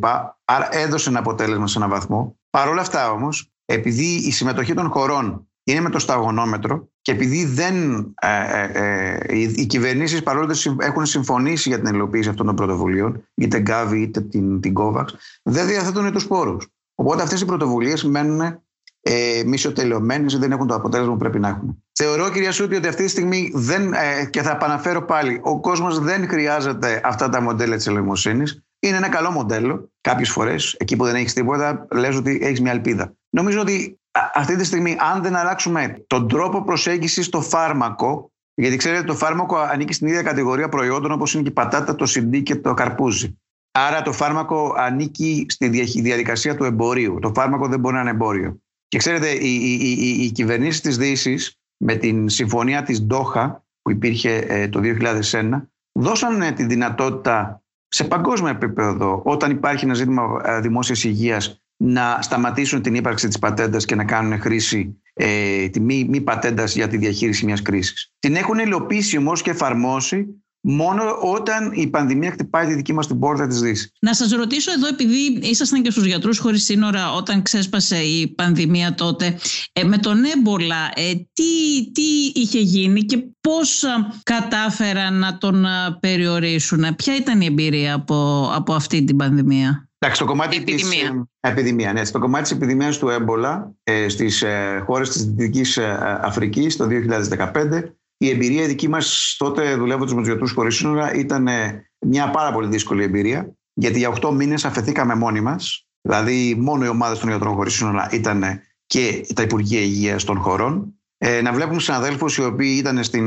Άρα 0.46 0.76
έδωσε 0.76 1.10
ένα 1.10 1.20
αποτέλεσμα 1.20 1.68
σε 1.68 1.78
έναν 1.78 1.90
βαθμό. 1.90 2.40
Παρ' 2.52 2.68
όλα 2.68 2.82
αυτά 2.82 3.12
όμως, 3.12 3.52
επειδή 3.66 4.06
η 4.06 4.32
συμμετοχή 4.32 4.74
των 4.74 4.90
χωρών 4.90 5.48
είναι 5.64 5.82
με 5.82 5.90
το 5.90 6.00
σταγονόμετρο 6.00 6.90
και 7.02 7.12
επειδή 7.12 7.46
δεν, 7.46 8.00
ε, 8.22 8.62
ε, 8.62 9.18
ε 9.20 9.52
οι 9.56 9.66
κυβερνήσεις 9.66 10.24
παρόλο 10.24 10.48
που 10.48 10.76
έχουν 10.80 11.06
συμφωνήσει 11.06 11.70
για 11.70 11.82
την 11.82 11.94
υλοποίηση 11.94 12.30
αυτών 12.30 12.46
των 12.46 12.56
πρωτοβουλίων, 12.56 13.28
είτε 13.36 13.60
Γκάβι 13.60 14.02
είτε 14.02 14.22
την, 14.22 14.60
την 14.60 14.74
COVAX, 14.78 15.06
δεν 15.44 15.68
διαθέτουν 15.68 16.12
τους 16.12 16.28
πόρους. 16.28 16.68
Οπότε 16.96 17.24
αυτές 17.24 17.42
οι 17.42 17.46
πρωτοβουλίες 17.46 18.04
μένουν 18.04 18.62
ε, 19.02 19.44
μισοτελειωμένες, 19.46 20.38
δεν 20.38 20.52
έχουν 20.52 20.68
το 20.68 20.74
αποτέλεσμα 20.74 21.12
που 21.12 21.20
πρέπει 21.20 21.40
να 21.40 21.48
έχουν. 21.48 21.84
Θεωρώ, 21.92 22.30
κυρία 22.30 22.52
Σούτη, 22.52 22.76
ότι 22.76 22.88
αυτή 22.88 23.04
τη 23.04 23.10
στιγμή 23.10 23.52
δεν, 23.54 23.94
ε, 23.94 24.26
και 24.30 24.42
θα 24.42 24.52
επαναφέρω 24.52 25.06
πάλι, 25.06 25.40
ο 25.44 25.60
κόσμος 25.60 26.00
δεν 26.00 26.28
χρειάζεται 26.28 27.02
αυτά 27.04 27.30
τα 27.30 27.42
μοντέλα 27.42 27.76
της 27.76 27.88
ελεημοσύνης. 27.88 28.64
Είναι 28.84 28.98
ένα 28.98 29.10
καλό 29.10 29.32
μοντέλο. 29.32 29.92
Κάποιες 30.02 30.30
φορές, 30.30 30.76
εκεί 30.80 30.96
που 30.96 31.06
δεν 31.06 31.16
έχεις 31.16 31.34
τίποτα, 31.34 31.88
λες 31.92 32.16
ότι 32.16 32.40
έχεις 32.42 32.62
μια 32.62 32.72
ελπίδα. 32.72 33.14
Νομίζω 33.30 33.60
ότι 33.62 34.00
αυτή 34.34 34.56
τη 34.56 34.64
στιγμή, 34.64 34.98
αν 35.00 35.22
δεν 35.22 35.36
αλλάξουμε 35.36 36.04
τον 36.08 36.28
τρόπο 36.28 36.64
προσέγγισης 36.64 37.26
στο 37.26 37.42
φάρμακο, 37.42 38.32
γιατί 38.54 38.76
ξέρετε, 38.76 39.04
το 39.04 39.16
φάρμακο 39.16 39.58
ανήκει 39.58 39.94
στην 39.94 40.08
ίδια 40.08 40.22
κατηγορία 40.22 40.70
προϊόντων 40.70 41.12
όπως 41.12 41.34
είναι 41.34 41.44
και 41.44 41.50
η 41.50 41.54
πατάτα, 41.54 41.96
το 41.96 42.06
συντή 42.06 42.42
και 42.42 42.56
το 42.56 42.74
καρπούζι. 42.74 43.38
Άρα 43.72 44.02
το 44.02 44.14
φάρμακο 44.14 44.74
ανήκει 44.78 45.46
στη 45.50 45.68
διαδικασία 46.02 46.56
του 46.56 46.64
εμπορίου. 46.64 47.20
Το 47.22 47.32
φάρμακο 47.36 47.68
δεν 47.68 47.80
μπορεί 47.80 47.96
να 47.96 48.02
είναι 48.02 48.10
εμπόριο. 48.10 48.62
Και 48.88 48.98
ξέρετε, 48.98 49.30
οι, 49.30 49.56
οι, 49.62 49.74
οι, 49.82 50.24
οι 50.24 50.32
κυβερνήσεις 50.32 50.82
της 50.82 50.98
Δύσης 50.98 51.60
με 51.78 51.96
την 51.96 52.30
συμφωνία 52.30 52.84
της 52.84 53.04
Ντόχα 53.04 53.64
που 53.82 53.92
υπήρχε 53.92 54.36
ε, 54.38 54.68
το 54.68 54.80
2001 54.84 55.62
δώσαν 56.00 56.56
τη 56.56 56.64
δυνατότητα 56.64 57.61
σε 57.94 58.04
παγκόσμιο 58.04 58.50
επίπεδο 58.50 59.22
όταν 59.26 59.52
υπάρχει 59.52 59.86
ένα 59.86 59.94
ζήτημα 59.94 60.42
ε, 60.46 60.60
δημόσιας 60.60 61.04
υγείας 61.04 61.62
να 61.78 62.18
σταματήσουν 62.22 62.82
την 62.82 62.96
ύπαρξη 62.96 63.28
της 63.28 63.40
πατέντας 63.40 63.86
και 63.86 63.96
να 63.96 64.06
κάνουν 64.06 64.40
χρήση 64.40 65.02
ε, 65.14 65.70
τη 65.70 65.80
μη, 65.80 66.06
μη 66.10 66.22
πατέντας 66.22 66.76
για 66.76 66.88
τη 66.88 66.98
διαχείριση 66.98 67.46
μιας 67.46 67.62
κρίσης. 67.62 68.14
Την 68.20 68.36
έχουν 68.36 68.60
υλοποιήσει 68.60 69.18
όμως 69.18 69.42
και 69.42 69.50
εφαρμόσει 69.50 70.44
μόνο 70.62 71.04
όταν 71.22 71.72
η 71.72 71.88
πανδημία 71.88 72.32
χτυπάει 72.32 72.68
τη 72.68 72.74
δική 72.74 72.94
μας 72.94 73.08
την 73.08 73.20
πόρτα 73.20 73.48
της 73.48 73.60
Δύσης. 73.60 73.92
Να 74.00 74.14
σας 74.14 74.32
ρωτήσω 74.32 74.72
εδώ, 74.72 74.88
επειδή 74.88 75.40
ήσασταν 75.42 75.82
και 75.82 75.92
στους 75.92 76.06
γιατρούς 76.06 76.38
χωρίς 76.38 76.64
σύνορα 76.64 77.14
όταν 77.14 77.42
ξέσπασε 77.42 77.98
η 77.98 78.28
πανδημία 78.28 78.94
τότε, 78.94 79.38
ε, 79.74 79.84
με 79.84 79.98
τον 79.98 80.24
έμπολα, 80.24 80.92
ε, 80.96 81.14
τι, 81.14 81.92
τι 81.92 82.32
είχε 82.34 82.60
γίνει 82.60 83.02
και 83.02 83.24
πώς 83.42 83.84
κατάφεραν 84.24 85.20
να 85.20 85.38
τον 85.38 85.66
περιορίσουν; 86.00 86.96
Ποια 86.96 87.16
ήταν 87.16 87.42
η 87.42 87.46
εμπειρία 87.46 87.94
από, 87.94 88.50
από 88.56 88.74
αυτή 88.74 89.04
την 89.04 89.16
πανδημία; 89.16 89.90
Εντάξει, 90.04 90.22
το 90.22 90.28
κομμάτι 90.28 90.56
επιδημία. 90.56 91.10
Της, 91.10 91.52
επιδημία, 91.52 91.94
ναι. 91.94 92.06
Στο 92.06 92.20
κομμάτι 92.20 92.44
της 92.44 92.52
επιδημίας 92.52 92.98
του 92.98 93.10
έμπολα 93.10 93.76
ε, 93.84 94.10
στις 94.10 94.42
ε, 94.42 94.84
χώρες 94.86 95.10
της 95.10 95.26
Δυτικής 95.26 95.78
Αφρικής 96.22 96.76
το 96.76 96.88
2015 96.88 97.94
η 98.22 98.30
εμπειρία 98.30 98.68
δική 98.68 98.88
μας 98.88 99.36
τότε 99.38 99.76
δουλεύοντας 99.76 100.14
με 100.14 100.20
τους 100.20 100.28
γιατρούς 100.28 100.52
χωρίς 100.52 100.76
σύνορα 100.76 101.14
ήταν 101.14 101.48
ε, 101.48 101.86
μια 102.00 102.30
πάρα 102.30 102.54
πολύ 102.54 102.68
δύσκολη 102.68 103.04
εμπειρία. 103.04 103.56
Γιατί 103.74 103.98
για 103.98 104.18
8 104.22 104.32
μήνες 104.34 104.66
αφαιθήκαμε 104.66 105.16
μόνοι 105.16 105.42
μας. 105.42 105.88
Δηλαδή, 106.02 106.56
μόνο 106.60 106.86
οι 106.86 106.88
ομάδε 106.88 107.16
των 107.16 107.30
γιατρών 107.30 107.54
χωρίς 107.54 107.74
σύνορα 107.74 108.10
ήταν 108.12 108.44
και 108.86 109.26
τα 109.36 109.42
Υπουργεία 109.42 109.80
Υγείας 109.80 110.24
των 110.24 110.38
χωρών. 110.38 111.01
Ε, 111.24 111.42
να 111.42 111.54
βλέπουμε 111.54 111.80
συναδέλφους 111.80 112.38
οι 112.38 112.44
οποίοι 112.44 112.76
ήταν 112.80 113.04
στην 113.04 113.26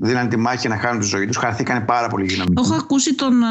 δύναμη 0.00 0.28
τη 0.28 0.36
μάχη 0.36 0.68
να 0.68 0.76
χάνουν 0.78 1.00
τη 1.00 1.06
ζωή 1.06 1.26
τους, 1.26 1.36
χαθήκαν 1.36 1.84
πάρα 1.84 2.08
πολύ 2.08 2.26
δυναμικά. 2.26 2.62
Έχω 2.64 2.74
ακούσει 2.74 3.14
τον 3.14 3.42
α, 3.42 3.48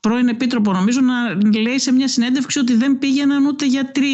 πρώην 0.00 0.28
Επίτροπο, 0.28 0.72
νομίζω, 0.72 1.00
να 1.00 1.14
λέει 1.60 1.78
σε 1.78 1.92
μια 1.92 2.08
συνέντευξη 2.08 2.58
ότι 2.58 2.76
δεν 2.76 2.98
πήγαιναν 2.98 3.46
ούτε 3.46 3.66
γιατροί 3.66 4.08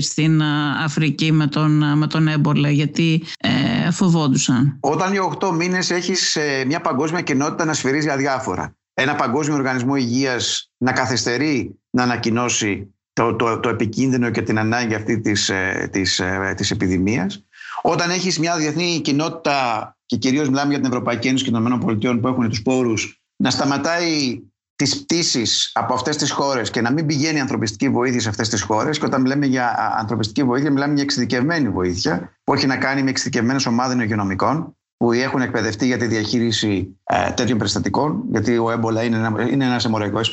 στην 0.00 0.42
α, 0.42 0.84
Αφρική 0.84 1.32
με 1.32 1.46
τον, 1.46 1.98
με 1.98 2.06
τον 2.06 2.28
έμπολα, 2.28 2.70
γιατί 2.70 3.22
ε, 3.38 3.90
φοβόντουσαν. 3.90 4.76
Όταν 4.80 5.12
για 5.12 5.36
8 5.40 5.50
μήνες 5.50 5.90
έχεις 5.90 6.36
ε, 6.36 6.64
μια 6.66 6.80
παγκόσμια 6.80 7.20
κοινότητα 7.20 7.64
να 7.64 7.72
σφυρίζει 7.72 8.08
αδιάφορα, 8.08 8.76
ένα 8.94 9.14
παγκόσμιο 9.14 9.56
οργανισμό 9.56 9.96
υγείας 9.96 10.70
να 10.76 10.92
καθυστερεί 10.92 11.78
να 11.90 12.02
ανακοινώσει 12.02 12.94
το, 13.12 13.36
το, 13.36 13.60
το, 13.60 13.68
επικίνδυνο 13.68 14.30
και 14.30 14.42
την 14.42 14.58
ανάγκη 14.58 14.94
αυτή 14.94 15.20
της, 15.20 15.48
ε, 15.48 15.88
της, 15.92 16.20
ε, 16.20 16.54
της 16.56 16.70
επιδημίας 16.70 17.46
όταν 17.82 18.10
έχεις 18.10 18.38
μια 18.38 18.56
διεθνή 18.56 19.00
κοινότητα, 19.00 19.96
και 20.06 20.16
κυρίως 20.16 20.48
μιλάμε 20.48 20.68
για 20.70 20.78
την 20.80 20.88
Ευρωπαϊκή 20.88 21.28
Ένωση 21.28 21.44
και 21.44 21.50
των 21.50 21.66
ΗΠΑ 21.66 22.18
που 22.20 22.28
έχουν 22.28 22.48
τους 22.48 22.62
πόρους, 22.62 23.22
να 23.36 23.50
σταματάει 23.50 24.40
τις 24.76 25.02
πτήσεις 25.02 25.70
από 25.74 25.94
αυτές 25.94 26.16
τις 26.16 26.30
χώρες 26.30 26.70
και 26.70 26.80
να 26.80 26.92
μην 26.92 27.06
πηγαίνει 27.06 27.40
ανθρωπιστική 27.40 27.88
βοήθεια 27.88 28.20
σε 28.20 28.28
αυτές 28.28 28.48
τις 28.48 28.62
χώρες. 28.62 28.98
Και 28.98 29.04
όταν 29.04 29.20
μιλάμε 29.20 29.46
για 29.46 29.94
ανθρωπιστική 29.98 30.44
βοήθεια, 30.44 30.70
μιλάμε 30.70 30.94
για 30.94 31.02
εξειδικευμένη 31.02 31.68
βοήθεια, 31.68 32.38
που 32.44 32.54
έχει 32.54 32.66
να 32.66 32.76
κάνει 32.76 33.02
με 33.02 33.10
εξειδικευμένες 33.10 33.66
ομάδες 33.66 34.02
υγειονομικών, 34.04 34.76
που 34.96 35.12
έχουν 35.12 35.40
εκπαιδευτεί 35.40 35.86
για 35.86 35.98
τη 35.98 36.06
διαχείριση 36.06 36.98
ε, 37.04 37.30
τέτοιων 37.30 37.58
περιστατικών, 37.58 38.24
γιατί 38.30 38.58
ο 38.58 38.70
έμπολα 38.70 39.02
είναι 39.02 39.16
ένα, 39.16 39.46
είναι 39.50 39.64
ένας 39.64 39.84
αιμορραγικός 39.84 40.30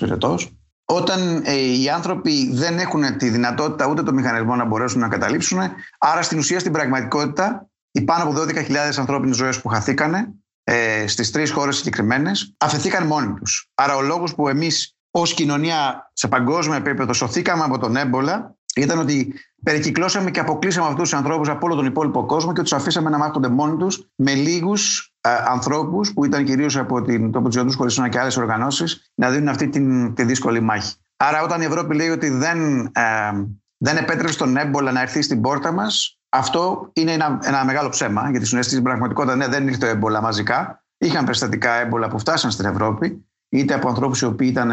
όταν 0.86 1.42
ε, 1.46 1.54
οι 1.54 1.90
άνθρωποι 1.90 2.50
δεν 2.54 2.80
έχουν 2.80 3.18
τη 3.18 3.30
δυνατότητα 3.30 3.88
ούτε 3.88 4.04
το 4.04 4.14
μηχανισμό 4.14 4.56
να 4.56 4.66
μπορέσουν 4.66 5.00
να 5.00 5.08
καταλήψουν, 5.08 5.60
άρα 6.00 6.22
στην 6.22 6.38
ουσία 6.38 6.60
στην 6.60 6.72
πραγματικότητα 6.72 7.70
οι 7.92 8.02
πάνω 8.02 8.24
από 8.24 8.42
12.000 8.42 8.76
ανθρώπινες 8.98 9.36
ζωές 9.36 9.62
που 9.62 9.68
χαθήκανε 9.68 10.34
ε, 10.64 11.08
στις 11.08 11.32
τρεις 11.32 11.52
χώρες 11.52 11.78
συγκεκριμένες, 11.78 12.56
αφαιθήκαν 12.58 13.06
μόνοι 13.08 13.34
τους. 13.34 13.70
Άρα 13.76 13.96
ο 13.96 14.02
λόγος 14.02 14.36
που 14.36 14.48
εμείς 14.48 14.96
ως 15.12 15.34
κοινωνία 15.34 16.12
σε 16.14 16.28
παγκόσμιο 16.28 16.76
επίπεδο 16.76 17.14
σωθήκαμε 17.14 17.64
από 17.64 17.78
τον 17.78 17.96
έμπολα 17.96 18.56
ήταν 18.76 19.00
ότι 19.00 19.34
περικυκλώσαμε 19.64 20.32
και 20.32 20.40
αποκλείσαμε 20.40 20.88
αυτούς 20.88 21.10
τους 21.10 21.14
ανθρώπους 21.14 21.50
από 21.50 21.66
όλο 21.66 21.76
τον 21.76 21.86
υπόλοιπο 21.86 22.26
κόσμο 22.26 22.54
και 22.54 22.62
τους 22.62 22.74
αφήσαμε 22.74 23.10
να 23.10 23.18
μάχονται 23.18 23.48
μόνοι 23.48 23.78
τους 23.78 24.10
με 24.16 24.34
λίγους 24.34 25.14
ε, 25.15 25.15
ανθρώπους 25.48 26.14
που 26.14 26.26
ήταν 26.26 26.46
κυρίως 26.46 26.78
από, 26.78 27.02
την, 27.02 27.26
από 27.26 27.48
τους 27.48 27.56
Ιωτού 27.56 27.78
Χωρί 27.78 28.10
και 28.10 28.20
άλλες 28.20 28.38
οργανώσεις 28.38 29.12
να 29.16 29.30
δίνουν 29.30 29.48
αυτή 29.48 29.70
την, 29.70 30.14
τη 30.14 30.24
δύσκολη 30.24 30.60
μάχη. 30.60 30.94
Άρα 31.18 31.44
όταν 31.44 31.62
η 31.62 31.66
Ευρώπη 31.66 31.96
λέει 31.96 32.10
ότι 32.10 32.30
δεν, 32.30 32.86
ε, 32.86 33.32
δεν 33.78 33.98
επέτρεψε 33.98 34.38
τον 34.38 34.58
έμπολα 34.58 34.92
να 34.92 35.02
έρθει 35.02 35.22
στην 35.22 35.42
πόρτα 35.42 35.72
μας, 35.72 36.20
αυτό 36.30 36.90
είναι 36.94 37.12
ένα, 37.12 37.40
ένα 37.44 37.66
μεγάλο 37.66 37.90
ψέμα, 37.90 38.30
γιατί 38.30 38.64
στην 38.64 38.84
πραγματικότητα 38.84 39.36
ναι, 39.36 39.48
δεν 39.48 39.68
ήρθε 39.68 39.80
το 39.80 39.86
έμπολα 39.86 40.22
μαζικά. 40.22 40.84
Είχαν 40.98 41.26
περιστατικά 41.26 41.74
έμπολα 41.74 42.08
που 42.08 42.20
φτάσαν 42.20 42.52
στην 42.52 42.66
Ευρώπη, 42.66 43.26
είτε 43.50 43.74
από 43.74 43.90
ανθρώπους 43.90 44.22
οι 44.22 44.26
οποίοι 44.26 44.48
ήταν 44.52 44.72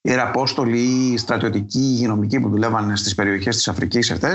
ιεραπόστολοι 0.00 0.78
ή 0.78 1.16
στρατιωτικοί 1.16 1.78
ή 1.78 1.92
υγειονομικοί 1.94 2.40
που 2.40 2.48
δουλεύαν 2.48 2.96
στις 2.96 3.14
περιοχές 3.14 3.56
της 3.56 3.68
Αφρικής 3.68 4.10
αυτέ, 4.10 4.32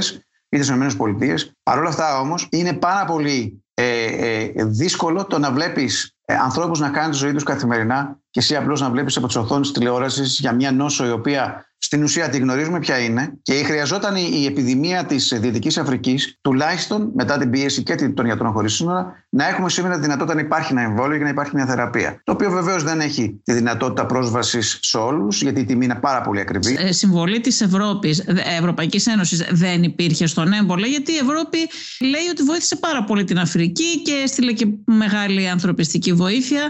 είτε 0.50 0.64
στις 0.64 0.94
ΗΠΑ. 0.94 1.36
Παρ' 1.64 1.80
όλα 1.80 1.90
αυτά 1.90 2.20
όμως 2.20 2.48
είναι 2.52 2.74
πάρα 2.74 3.06
πολύ 3.06 3.65
ε, 3.78 4.52
ε, 4.56 4.66
δύσκολο 4.66 5.26
το 5.26 5.40
να 5.40 5.52
βλέπεις 5.52 6.15
ε, 6.26 6.34
ανθρώπους 6.36 6.80
να 6.80 6.90
κάνουν 6.90 7.12
τη 7.12 7.18
ζωή 7.18 7.34
τους 7.34 7.44
καθημερινά 7.44 8.20
και 8.30 8.40
εσύ 8.40 8.56
απλώς 8.56 8.82
να 8.82 8.90
βλέπεις 8.90 9.18
από 9.18 9.28
τις 9.28 9.36
οθόνες 9.36 9.68
της 9.68 9.78
τηλεόρασης 9.78 10.40
για 10.40 10.54
μια 10.54 10.72
νόσο 10.72 11.06
η 11.06 11.12
οποία 11.12 11.66
στην 11.86 12.04
ουσία 12.04 12.30
τη 12.30 12.38
γνωρίζουμε 12.38 12.80
ποια 12.80 13.00
είναι 13.00 13.34
και 13.42 13.54
χρειαζόταν 13.54 14.16
η 14.16 14.46
επιδημία 14.46 15.06
της 15.06 15.34
Δυτικής 15.40 15.78
Αφρικής, 15.78 16.38
τουλάχιστον 16.42 17.12
μετά 17.16 17.38
την 17.38 17.50
πίεση 17.50 17.84
και 17.84 17.96
των 17.96 18.26
γιατρών 18.26 18.52
χωρίς 18.52 18.74
σύνορα, 18.74 19.26
να 19.30 19.48
έχουμε 19.48 19.70
σήμερα 19.70 19.96
τη 19.96 20.02
δυνατότητα 20.02 20.36
να 20.36 20.42
υπάρχει 20.42 20.72
ένα 20.72 20.82
εμβόλιο 20.82 21.18
και 21.18 21.24
να 21.24 21.30
υπάρχει 21.30 21.52
μια 21.56 21.66
θεραπεία. 21.66 22.22
Το 22.24 22.32
οποίο 22.32 22.52
βεβαίως 22.52 22.84
δεν 22.84 23.00
έχει 23.00 23.42
τη 23.44 23.54
δυνατότητα 23.54 24.06
πρόσβασης 24.06 24.80
σε 24.82 24.98
όλους, 24.98 25.42
γιατί 25.42 25.60
η 25.60 25.66
τιμή 25.66 25.86
είναι 25.86 25.96
πάρα 25.96 26.22
πολύ 26.22 26.40
ακριβή. 26.40 26.78
Ε, 26.80 26.92
συμβολή 26.92 27.40
της 27.40 27.62
Ευρώπης, 27.62 28.24
Ευρωπαϊκής 28.60 29.08
Ένωσης 29.08 29.48
δεν 29.52 29.84
υπήρχε 29.84 30.28
στον 30.28 30.54
έμπολα, 30.54 30.88
γιατί 30.88 31.12
η 31.12 31.18
Ευρώπη 31.18 31.58
λέει 32.02 32.28
ότι 32.32 32.44
βοήθησε 32.44 32.76
πάρα 32.76 33.04
πολύ 33.04 33.24
την 33.24 33.40
Αφρική 33.40 34.02
και 34.02 34.12
έστειλε 34.24 34.52
και 34.54 34.68
μεγάλη 34.86 35.50
ανθρωπιστική 35.50 36.14
βοήθεια 36.16 36.70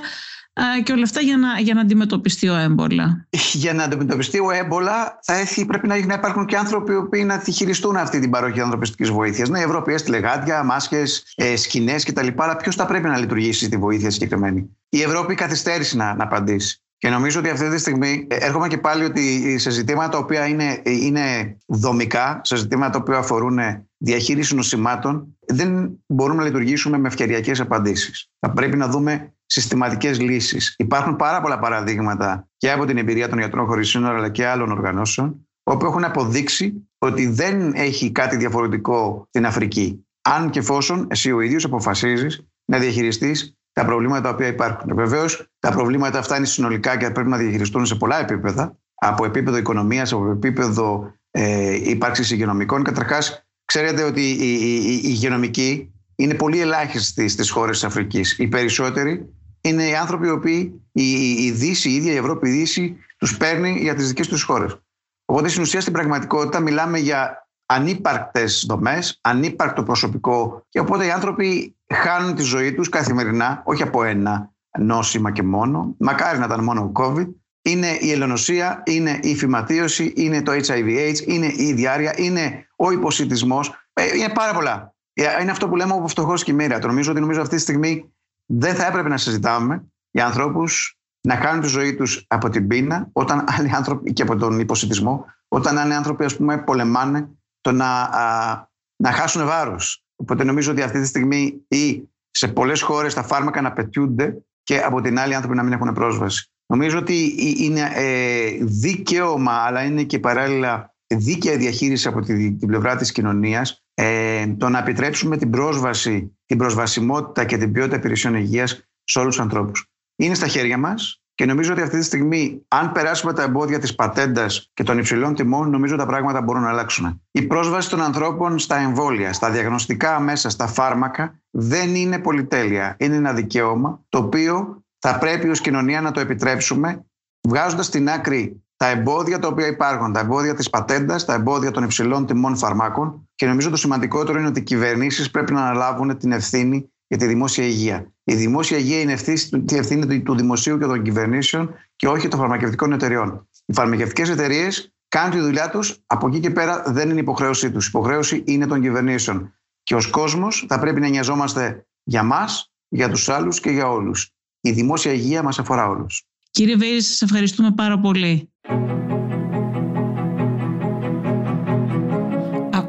και 0.84 0.92
όλα 0.92 1.04
αυτά 1.04 1.22
για 1.22 1.38
να, 1.38 1.60
για 1.60 1.74
να 1.74 1.82
αντιμετωπιστεί 1.82 2.50
ο 2.50 2.56
έμπολα. 2.56 3.28
Για 3.54 3.74
να 3.74 3.84
αντιμετωπιστεί 3.84 4.40
ο 4.40 4.52
έμπολα 4.52 5.20
θα 5.24 5.34
έχει, 5.34 5.66
πρέπει 5.66 5.88
να, 5.88 5.96
υπάρχουν 5.96 6.46
και 6.46 6.58
άνθρωποι 6.58 6.92
οι 6.92 6.96
οποίοι 6.96 7.24
να 7.26 7.38
τη 7.38 7.52
χειριστούν 7.52 7.96
αυτή 7.96 8.20
την 8.20 8.30
παροχή 8.30 8.62
ανθρωπιστικής 8.62 9.10
βοήθειας. 9.10 9.50
Ναι, 9.50 9.60
η 9.60 9.62
Ευρώπη 9.62 9.94
έστειλε 9.94 10.18
γάντια, 10.18 10.64
μάσκες, 10.64 11.34
ε, 11.36 11.56
σκηνές 11.56 12.04
κτλ. 12.06 12.28
Αλλά 12.36 12.56
ποιος 12.56 12.76
θα 12.76 12.86
πρέπει 12.86 13.08
να 13.08 13.18
λειτουργήσει 13.18 13.70
τη 13.70 13.78
βοήθεια 13.78 14.10
συγκεκριμένη; 14.10 14.70
Η 14.90 15.02
Ευρώπη 15.02 15.36
καθυστέρησε 15.36 15.98
να, 15.98 16.16
να 16.16 16.24
απαντήσει. 16.24 16.80
Και 16.98 17.10
νομίζω 17.10 17.40
ότι 17.40 17.50
αυτή 17.50 17.70
τη 17.70 17.78
στιγμή 17.78 18.28
ε, 18.30 18.36
έρχομαι 18.36 18.68
και 18.68 18.78
πάλι 18.78 19.04
ότι 19.04 19.58
σε 19.60 19.70
ζητήματα 19.70 20.10
τα 20.10 20.18
οποία 20.18 20.48
είναι, 20.48 20.82
είναι 20.84 21.58
δομικά, 21.66 22.42
σε 22.44 22.56
ζητήματα 22.56 22.92
τα 22.92 22.98
οποία 22.98 23.18
αφορούν 23.18 23.60
διαχείριση 23.98 24.56
νοσημάτων, 24.56 25.38
δεν 25.48 26.00
μπορούμε 26.08 26.40
να 26.40 26.46
λειτουργήσουμε 26.46 26.98
με 26.98 27.08
ευκαιριακές 27.08 27.60
απαντήσεις. 27.60 28.30
Θα 28.40 28.52
πρέπει 28.52 28.78
να 28.78 28.88
δούμε 28.88 29.35
συστηματικές 29.46 30.20
λύσεις. 30.20 30.76
Υπάρχουν 30.78 31.16
πάρα 31.16 31.42
πολλά 31.42 31.60
παραδείγματα 31.60 32.48
και 32.58 32.72
από 32.72 32.86
την 32.86 32.98
εμπειρία 32.98 33.30
των 33.30 33.38
γιατρών 33.38 33.66
χωρίς 33.66 33.90
σύνορα 33.90 34.18
αλλά 34.18 34.30
και 34.30 34.46
άλλων 34.46 34.72
οργανώσεων, 34.72 35.48
όπου 35.64 35.86
έχουν 35.86 36.04
αποδείξει 36.04 36.90
ότι 36.98 37.28
δεν 37.28 37.74
έχει 37.74 38.12
κάτι 38.12 38.36
διαφορετικό 38.36 39.26
στην 39.30 39.46
Αφρική. 39.46 40.06
Αν 40.22 40.50
και 40.50 40.60
εφόσον 40.60 41.08
εσύ 41.10 41.32
ο 41.32 41.42
ίδιος 41.42 41.64
αποφασίζεις 41.64 42.48
να 42.66 42.80
διαχειριστείς 42.80 43.58
τα 43.72 43.86
προβλήματα 43.86 44.22
τα 44.22 44.30
οποία 44.30 44.48
υπάρχουν. 44.48 44.96
Βεβαίως, 44.96 45.50
τα 45.60 45.72
προβλήματα 45.72 46.20
αυτά 46.20 46.38
είναι 46.38 46.46
συνολικά 46.46 46.98
και 46.98 47.10
πρέπει 47.10 47.30
να 47.30 47.38
διαχειριστούν 47.38 47.86
σε 47.86 47.96
πολλά 47.96 48.20
επίπεδα. 48.20 48.78
Από 48.96 49.26
επίπεδο 49.26 49.58
οικονομίας, 49.58 50.14
από 50.14 50.32
επίπεδο 50.32 51.14
ε, 51.32 51.90
ύπαρξης 51.90 52.32
υγειονομικών. 52.32 52.84
Καταρχάς, 52.84 53.46
ξέρετε 53.66 54.04
ότι 54.04 54.22
οι, 54.22 54.50
οι, 54.50 55.02
υγειονομικοί 55.04 55.95
είναι 56.16 56.34
πολύ 56.34 56.60
ελάχιστοι 56.60 57.28
στις 57.28 57.50
χώρες 57.50 57.80
της 57.80 57.88
Αφρικής. 57.88 58.38
Οι 58.38 58.48
περισσότεροι 58.48 59.34
είναι 59.62 59.84
οι 59.84 59.96
άνθρωποι 59.96 60.28
οι 60.28 60.30
οποίοι 60.32 60.82
η, 60.92 61.12
η 61.32 61.52
Δύση, 61.52 61.90
η 61.90 61.96
ίδια 61.96 62.14
η 62.14 62.18
Ευρώπη, 62.18 62.50
η 62.50 62.52
Δύση, 62.52 62.98
τους 63.18 63.38
παίρνει 63.38 63.78
για 63.80 63.96
τις 63.96 64.08
δικές 64.08 64.28
τους 64.28 64.44
χώρες. 64.44 64.80
Οπότε 65.26 65.48
στην 65.48 65.62
ουσία 65.62 65.82
στην 65.82 65.94
πραγματικότητα 65.94 66.60
μιλάμε 66.60 66.98
για 66.98 67.48
ανύπαρκτες 67.66 68.66
δομές, 68.68 69.20
ανύπαρκτο 69.22 69.84
προσωπικό 69.84 70.66
και 70.70 70.80
οπότε 70.80 71.06
οι 71.06 71.12
άνθρωποι 71.12 71.76
χάνουν 71.94 72.36
τη 72.36 72.42
ζωή 72.42 72.74
τους 72.74 72.90
καθημερινά, 72.90 73.62
όχι 73.66 73.84
από 73.84 74.04
ένα 74.04 74.54
νόσημα 74.80 75.32
και 75.32 75.44
μόνο, 75.44 75.96
μακάρι 76.00 76.40
να 76.40 76.46
ήταν 76.46 76.64
μόνο 76.64 76.82
ο 76.82 76.92
COVID, 77.02 77.28
είναι 77.62 77.98
η 78.00 78.12
ελονοσία, 78.12 78.84
είναι 78.86 79.20
η 79.22 79.36
φυματίωση, 79.36 80.14
είναι 80.16 80.42
το 80.42 80.52
HIV-AIDS, 80.52 81.20
είναι 81.26 81.54
η 81.56 81.74
διάρκεια, 81.74 82.14
είναι 82.18 82.68
ο 82.76 82.92
υποσυτισμός, 82.92 83.74
ε, 83.94 84.18
είναι 84.18 84.30
πάρα 84.30 84.54
πολλά. 84.54 84.95
Ε, 85.18 85.42
είναι 85.42 85.52
αυτό 85.52 85.70
που 85.70 85.76
λέμε 85.76 85.94
από 85.94 86.08
φτωχός 86.08 86.44
και 86.44 86.54
μοίρα. 86.54 86.80
Το 86.80 86.88
νομίζω 86.88 87.12
ότι 87.12 87.20
νομίζω 87.20 87.42
αυτή 87.42 87.56
τη 87.56 87.62
στιγμή 87.62 88.14
δεν 88.46 88.76
θα 88.76 88.86
έπρεπε 88.86 89.10
να 89.10 89.18
συζητάμε 89.18 89.86
για 90.12 90.26
ανθρώπους 90.26 90.98
να 91.28 91.36
κάνουν 91.36 91.62
τη 91.62 91.68
ζωή 91.68 91.96
τους 91.96 92.26
από 92.28 92.50
την 92.50 92.68
πείνα 92.68 93.10
όταν 93.12 93.46
άλλοι 93.48 93.72
άνθρωποι 93.76 94.14
και 94.14 94.22
από 94.22 94.36
τον 94.36 94.60
υποσυτισμό, 94.60 95.26
όταν 95.48 95.78
άλλοι 95.78 95.94
άνθρωποι 95.94 96.24
ας 96.24 96.38
πούμε 96.38 96.58
πολεμάνε 96.58 97.30
το 97.62 97.72
να, 97.72 98.02
α, 98.02 98.68
να 98.96 99.12
χάσουν 99.12 99.46
βάρος. 99.46 100.06
Οπότε 100.16 100.44
νομίζω 100.44 100.72
ότι 100.72 100.82
αυτή 100.82 101.02
τη 101.02 101.08
στιγμή 101.08 101.66
ή 101.68 102.10
σε 102.32 102.48
πολλές 102.48 102.82
χώρες 102.82 103.14
τα 103.14 103.24
φάρμακα 103.24 103.62
να 103.62 103.74
πετιούνται 103.74 104.46
και 104.64 104.80
από 104.80 105.02
την 105.02 105.20
άλλη 105.20 105.32
οι 105.32 105.36
άνθρωποι 105.36 105.56
να 105.56 105.64
μην 105.64 105.74
έχουν 105.74 105.94
πρόσβαση. 105.94 106.50
Νομίζω 106.66 106.98
ότι 106.98 107.36
είναι 107.58 107.92
ε, 107.94 108.58
δικαίωμα, 108.62 109.52
αλλά 109.52 109.84
είναι 109.84 110.04
και 110.04 110.20
παράλληλα 110.20 110.96
δίκαια 111.08 111.58
διαχείριση 111.58 112.08
από 112.08 112.22
την, 112.22 112.60
την 112.60 112.68
πλευρά 112.68 112.96
της 112.96 113.12
κοινωνίας 113.12 113.85
ε, 113.96 114.48
το 114.58 114.70
να 114.70 114.80
επιτρέψουμε 114.80 115.38
την 115.38 115.50
πρόσβαση, 115.50 116.38
την 116.46 116.58
προσβασιμότητα 116.58 117.46
και 117.46 117.58
την 117.58 117.72
ποιότητα 117.72 117.96
υπηρεσιών 117.96 118.36
υγείας 118.36 118.88
σε 119.04 119.20
όλους 119.20 119.36
τους 119.36 119.44
ανθρώπους. 119.44 119.86
Είναι 120.16 120.34
στα 120.34 120.48
χέρια 120.48 120.78
μας 120.78 121.22
και 121.36 121.46
νομίζω 121.46 121.72
ότι 121.72 121.82
αυτή 121.82 121.98
τη 121.98 122.04
στιγμή, 122.04 122.66
αν 122.68 122.92
περάσουμε 122.92 123.34
τα 123.34 123.44
εμπόδια 123.44 123.80
της 123.80 123.96
πατέντας 123.96 124.70
και 124.74 124.84
των 124.84 124.98
υψηλών 124.98 125.36
τιμών, 125.36 125.70
νομίζω 125.70 125.96
τα 125.96 126.06
πράγματα 126.06 126.42
μπορούν 126.42 126.62
να 126.62 126.70
αλλάξουν. 126.70 127.22
Η 127.32 127.42
πρόσβαση 127.42 127.90
των 127.90 128.02
ανθρώπων 128.02 128.60
στα 128.60 128.78
εμβόλια, 128.78 129.34
στα 129.34 129.50
διαγνωστικά 129.52 130.20
μέσα, 130.20 130.50
στα 130.50 130.68
φάρμακα, 130.68 131.40
δεν 131.50 131.96
είναι 131.96 132.20
πολυτέλεια. 132.20 132.96
Είναι 133.00 133.16
ένα 133.16 133.34
δικαίωμα 133.34 134.06
το 134.10 134.18
οποίο 134.18 134.84
θα 135.00 135.18
πρέπει 135.18 135.50
ως 135.50 135.62
κοινωνία 135.62 136.02
να 136.02 136.12
το 136.12 136.20
επιτρέψουμε, 136.20 137.06
βγάζοντας 137.48 137.86
στην 137.86 138.10
άκρη 138.10 138.64
τα 138.78 138.88
εμπόδια 138.88 139.40
τα 139.40 139.48
οποία 139.48 139.68
υπάρχουν, 139.68 140.14
τα 140.14 140.20
εμπόδια 140.20 140.54
της 140.54 140.70
πατέντας, 140.70 141.26
τα 141.26 141.34
εμπόδια 141.34 141.72
των 141.72 141.84
υψηλών 141.84 142.26
τιμών 142.26 142.58
φαρμάκων. 142.58 143.25
Και 143.36 143.46
νομίζω 143.46 143.70
το 143.70 143.76
σημαντικότερο 143.76 144.40
είναι 144.40 144.48
ότι 144.48 144.60
οι 144.60 144.64
κυβερνήσεις 144.64 145.32
πρέπει 145.32 145.54
να 145.54 145.62
αναλάβουν 145.62 146.18
την 146.18 146.32
ευθύνη 146.32 146.90
για 147.08 147.18
τη 147.18 147.26
δημόσια 147.26 147.66
υγεία. 147.66 148.14
Η 148.24 148.36
δημόσια 148.36 148.78
υγεία 148.78 149.02
είναι 149.02 149.12
ευθύνη, 149.12 149.66
ευθύνη 149.72 150.22
του 150.22 150.36
δημοσίου 150.36 150.78
και 150.78 150.86
των 150.86 151.02
κυβερνήσεων 151.04 151.74
και 151.96 152.08
όχι 152.08 152.28
των 152.28 152.40
φαρμακευτικών 152.40 152.94
εταιριών. 152.94 153.50
Οι 153.66 153.74
φαρμακευτικές 153.74 154.30
εταιρείες 154.30 154.94
κάνουν 155.08 155.32
τη 155.32 155.40
δουλειά 155.40 155.70
τους, 155.70 156.04
από 156.06 156.28
εκεί 156.28 156.40
και 156.40 156.50
πέρα 156.50 156.84
δεν 156.88 157.10
είναι 157.10 157.20
υποχρέωσή 157.20 157.72
τους. 157.72 157.86
Η 157.86 157.90
υποχρέωση 157.90 158.44
είναι 158.46 158.68
των 158.68 158.82
κυβερνήσεων. 158.82 159.54
Και 159.84 159.96
ως 159.96 160.10
κόσμος 160.10 160.66
θα 160.68 160.80
πρέπει 160.80 161.00
να 161.00 161.08
νοιαζόμαστε 161.08 161.88
για 162.04 162.24
μας, 162.24 162.72
για 162.88 163.10
τους 163.10 163.30
άλλους 163.30 163.60
και 163.60 163.70
για 163.70 163.90
όλους. 163.90 164.30
Η 164.62 164.72
δημόσια 164.72 165.12
υγεία 165.12 165.44
μας 165.44 165.60
αφορά 165.60 165.88
όλους. 165.88 166.24
Κύριε 166.52 166.76
Βέη, 166.76 167.02
σας 167.02 167.22
ευχαριστούμε 167.22 167.72
πάρα 167.72 168.00
πολύ. 168.00 168.54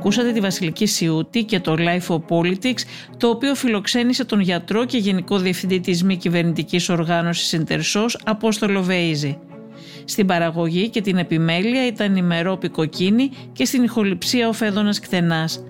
Ακούσατε 0.06 0.32
τη 0.32 0.40
Βασιλική 0.40 0.86
Σιούτη 0.86 1.44
και 1.44 1.60
το 1.60 1.76
Life 1.78 2.16
of 2.16 2.20
Politics, 2.28 2.80
το 3.16 3.28
οποίο 3.28 3.54
φιλοξένησε 3.54 4.24
τον 4.24 4.40
γιατρό 4.40 4.84
και 4.84 4.98
γενικό 4.98 5.38
διευθυντή 5.38 5.80
της 5.80 6.04
μη 6.04 6.16
κυβερνητικής 6.16 6.88
οργάνωσης 6.88 7.52
Ιντερσός, 7.52 8.20
Απόστολο 8.24 8.82
Βέιζη. 8.82 9.38
Στην 10.04 10.26
παραγωγή 10.26 10.88
και 10.88 11.00
την 11.00 11.16
επιμέλεια 11.16 11.86
ήταν 11.86 12.16
η 12.16 12.22
Μερόπη 12.22 12.68
Κοκκίνη 12.68 13.30
και 13.52 13.64
στην 13.64 13.82
ηχοληψία 13.82 14.48
ο 14.48 14.52
Φέδωνας 14.52 15.00
Κτενάς. 15.00 15.64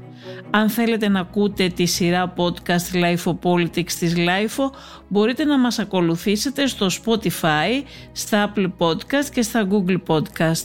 Αν 0.50 0.68
θέλετε 0.68 1.08
να 1.08 1.20
ακούτε 1.20 1.68
τη 1.68 1.86
σειρά 1.86 2.34
podcast 2.36 2.94
LiFO 3.04 3.38
Politics 3.42 3.92
της 3.92 4.14
LiFO 4.16 4.70
μπορείτε 5.08 5.44
να 5.44 5.58
μας 5.58 5.78
ακολουθήσετε 5.78 6.66
στο 6.66 6.86
Spotify, 7.04 7.82
στα 8.12 8.52
Apple 8.52 8.70
Podcast 8.78 9.28
και 9.32 9.42
στα 9.42 9.68
Google 9.70 9.98
Podcast. 10.06 10.64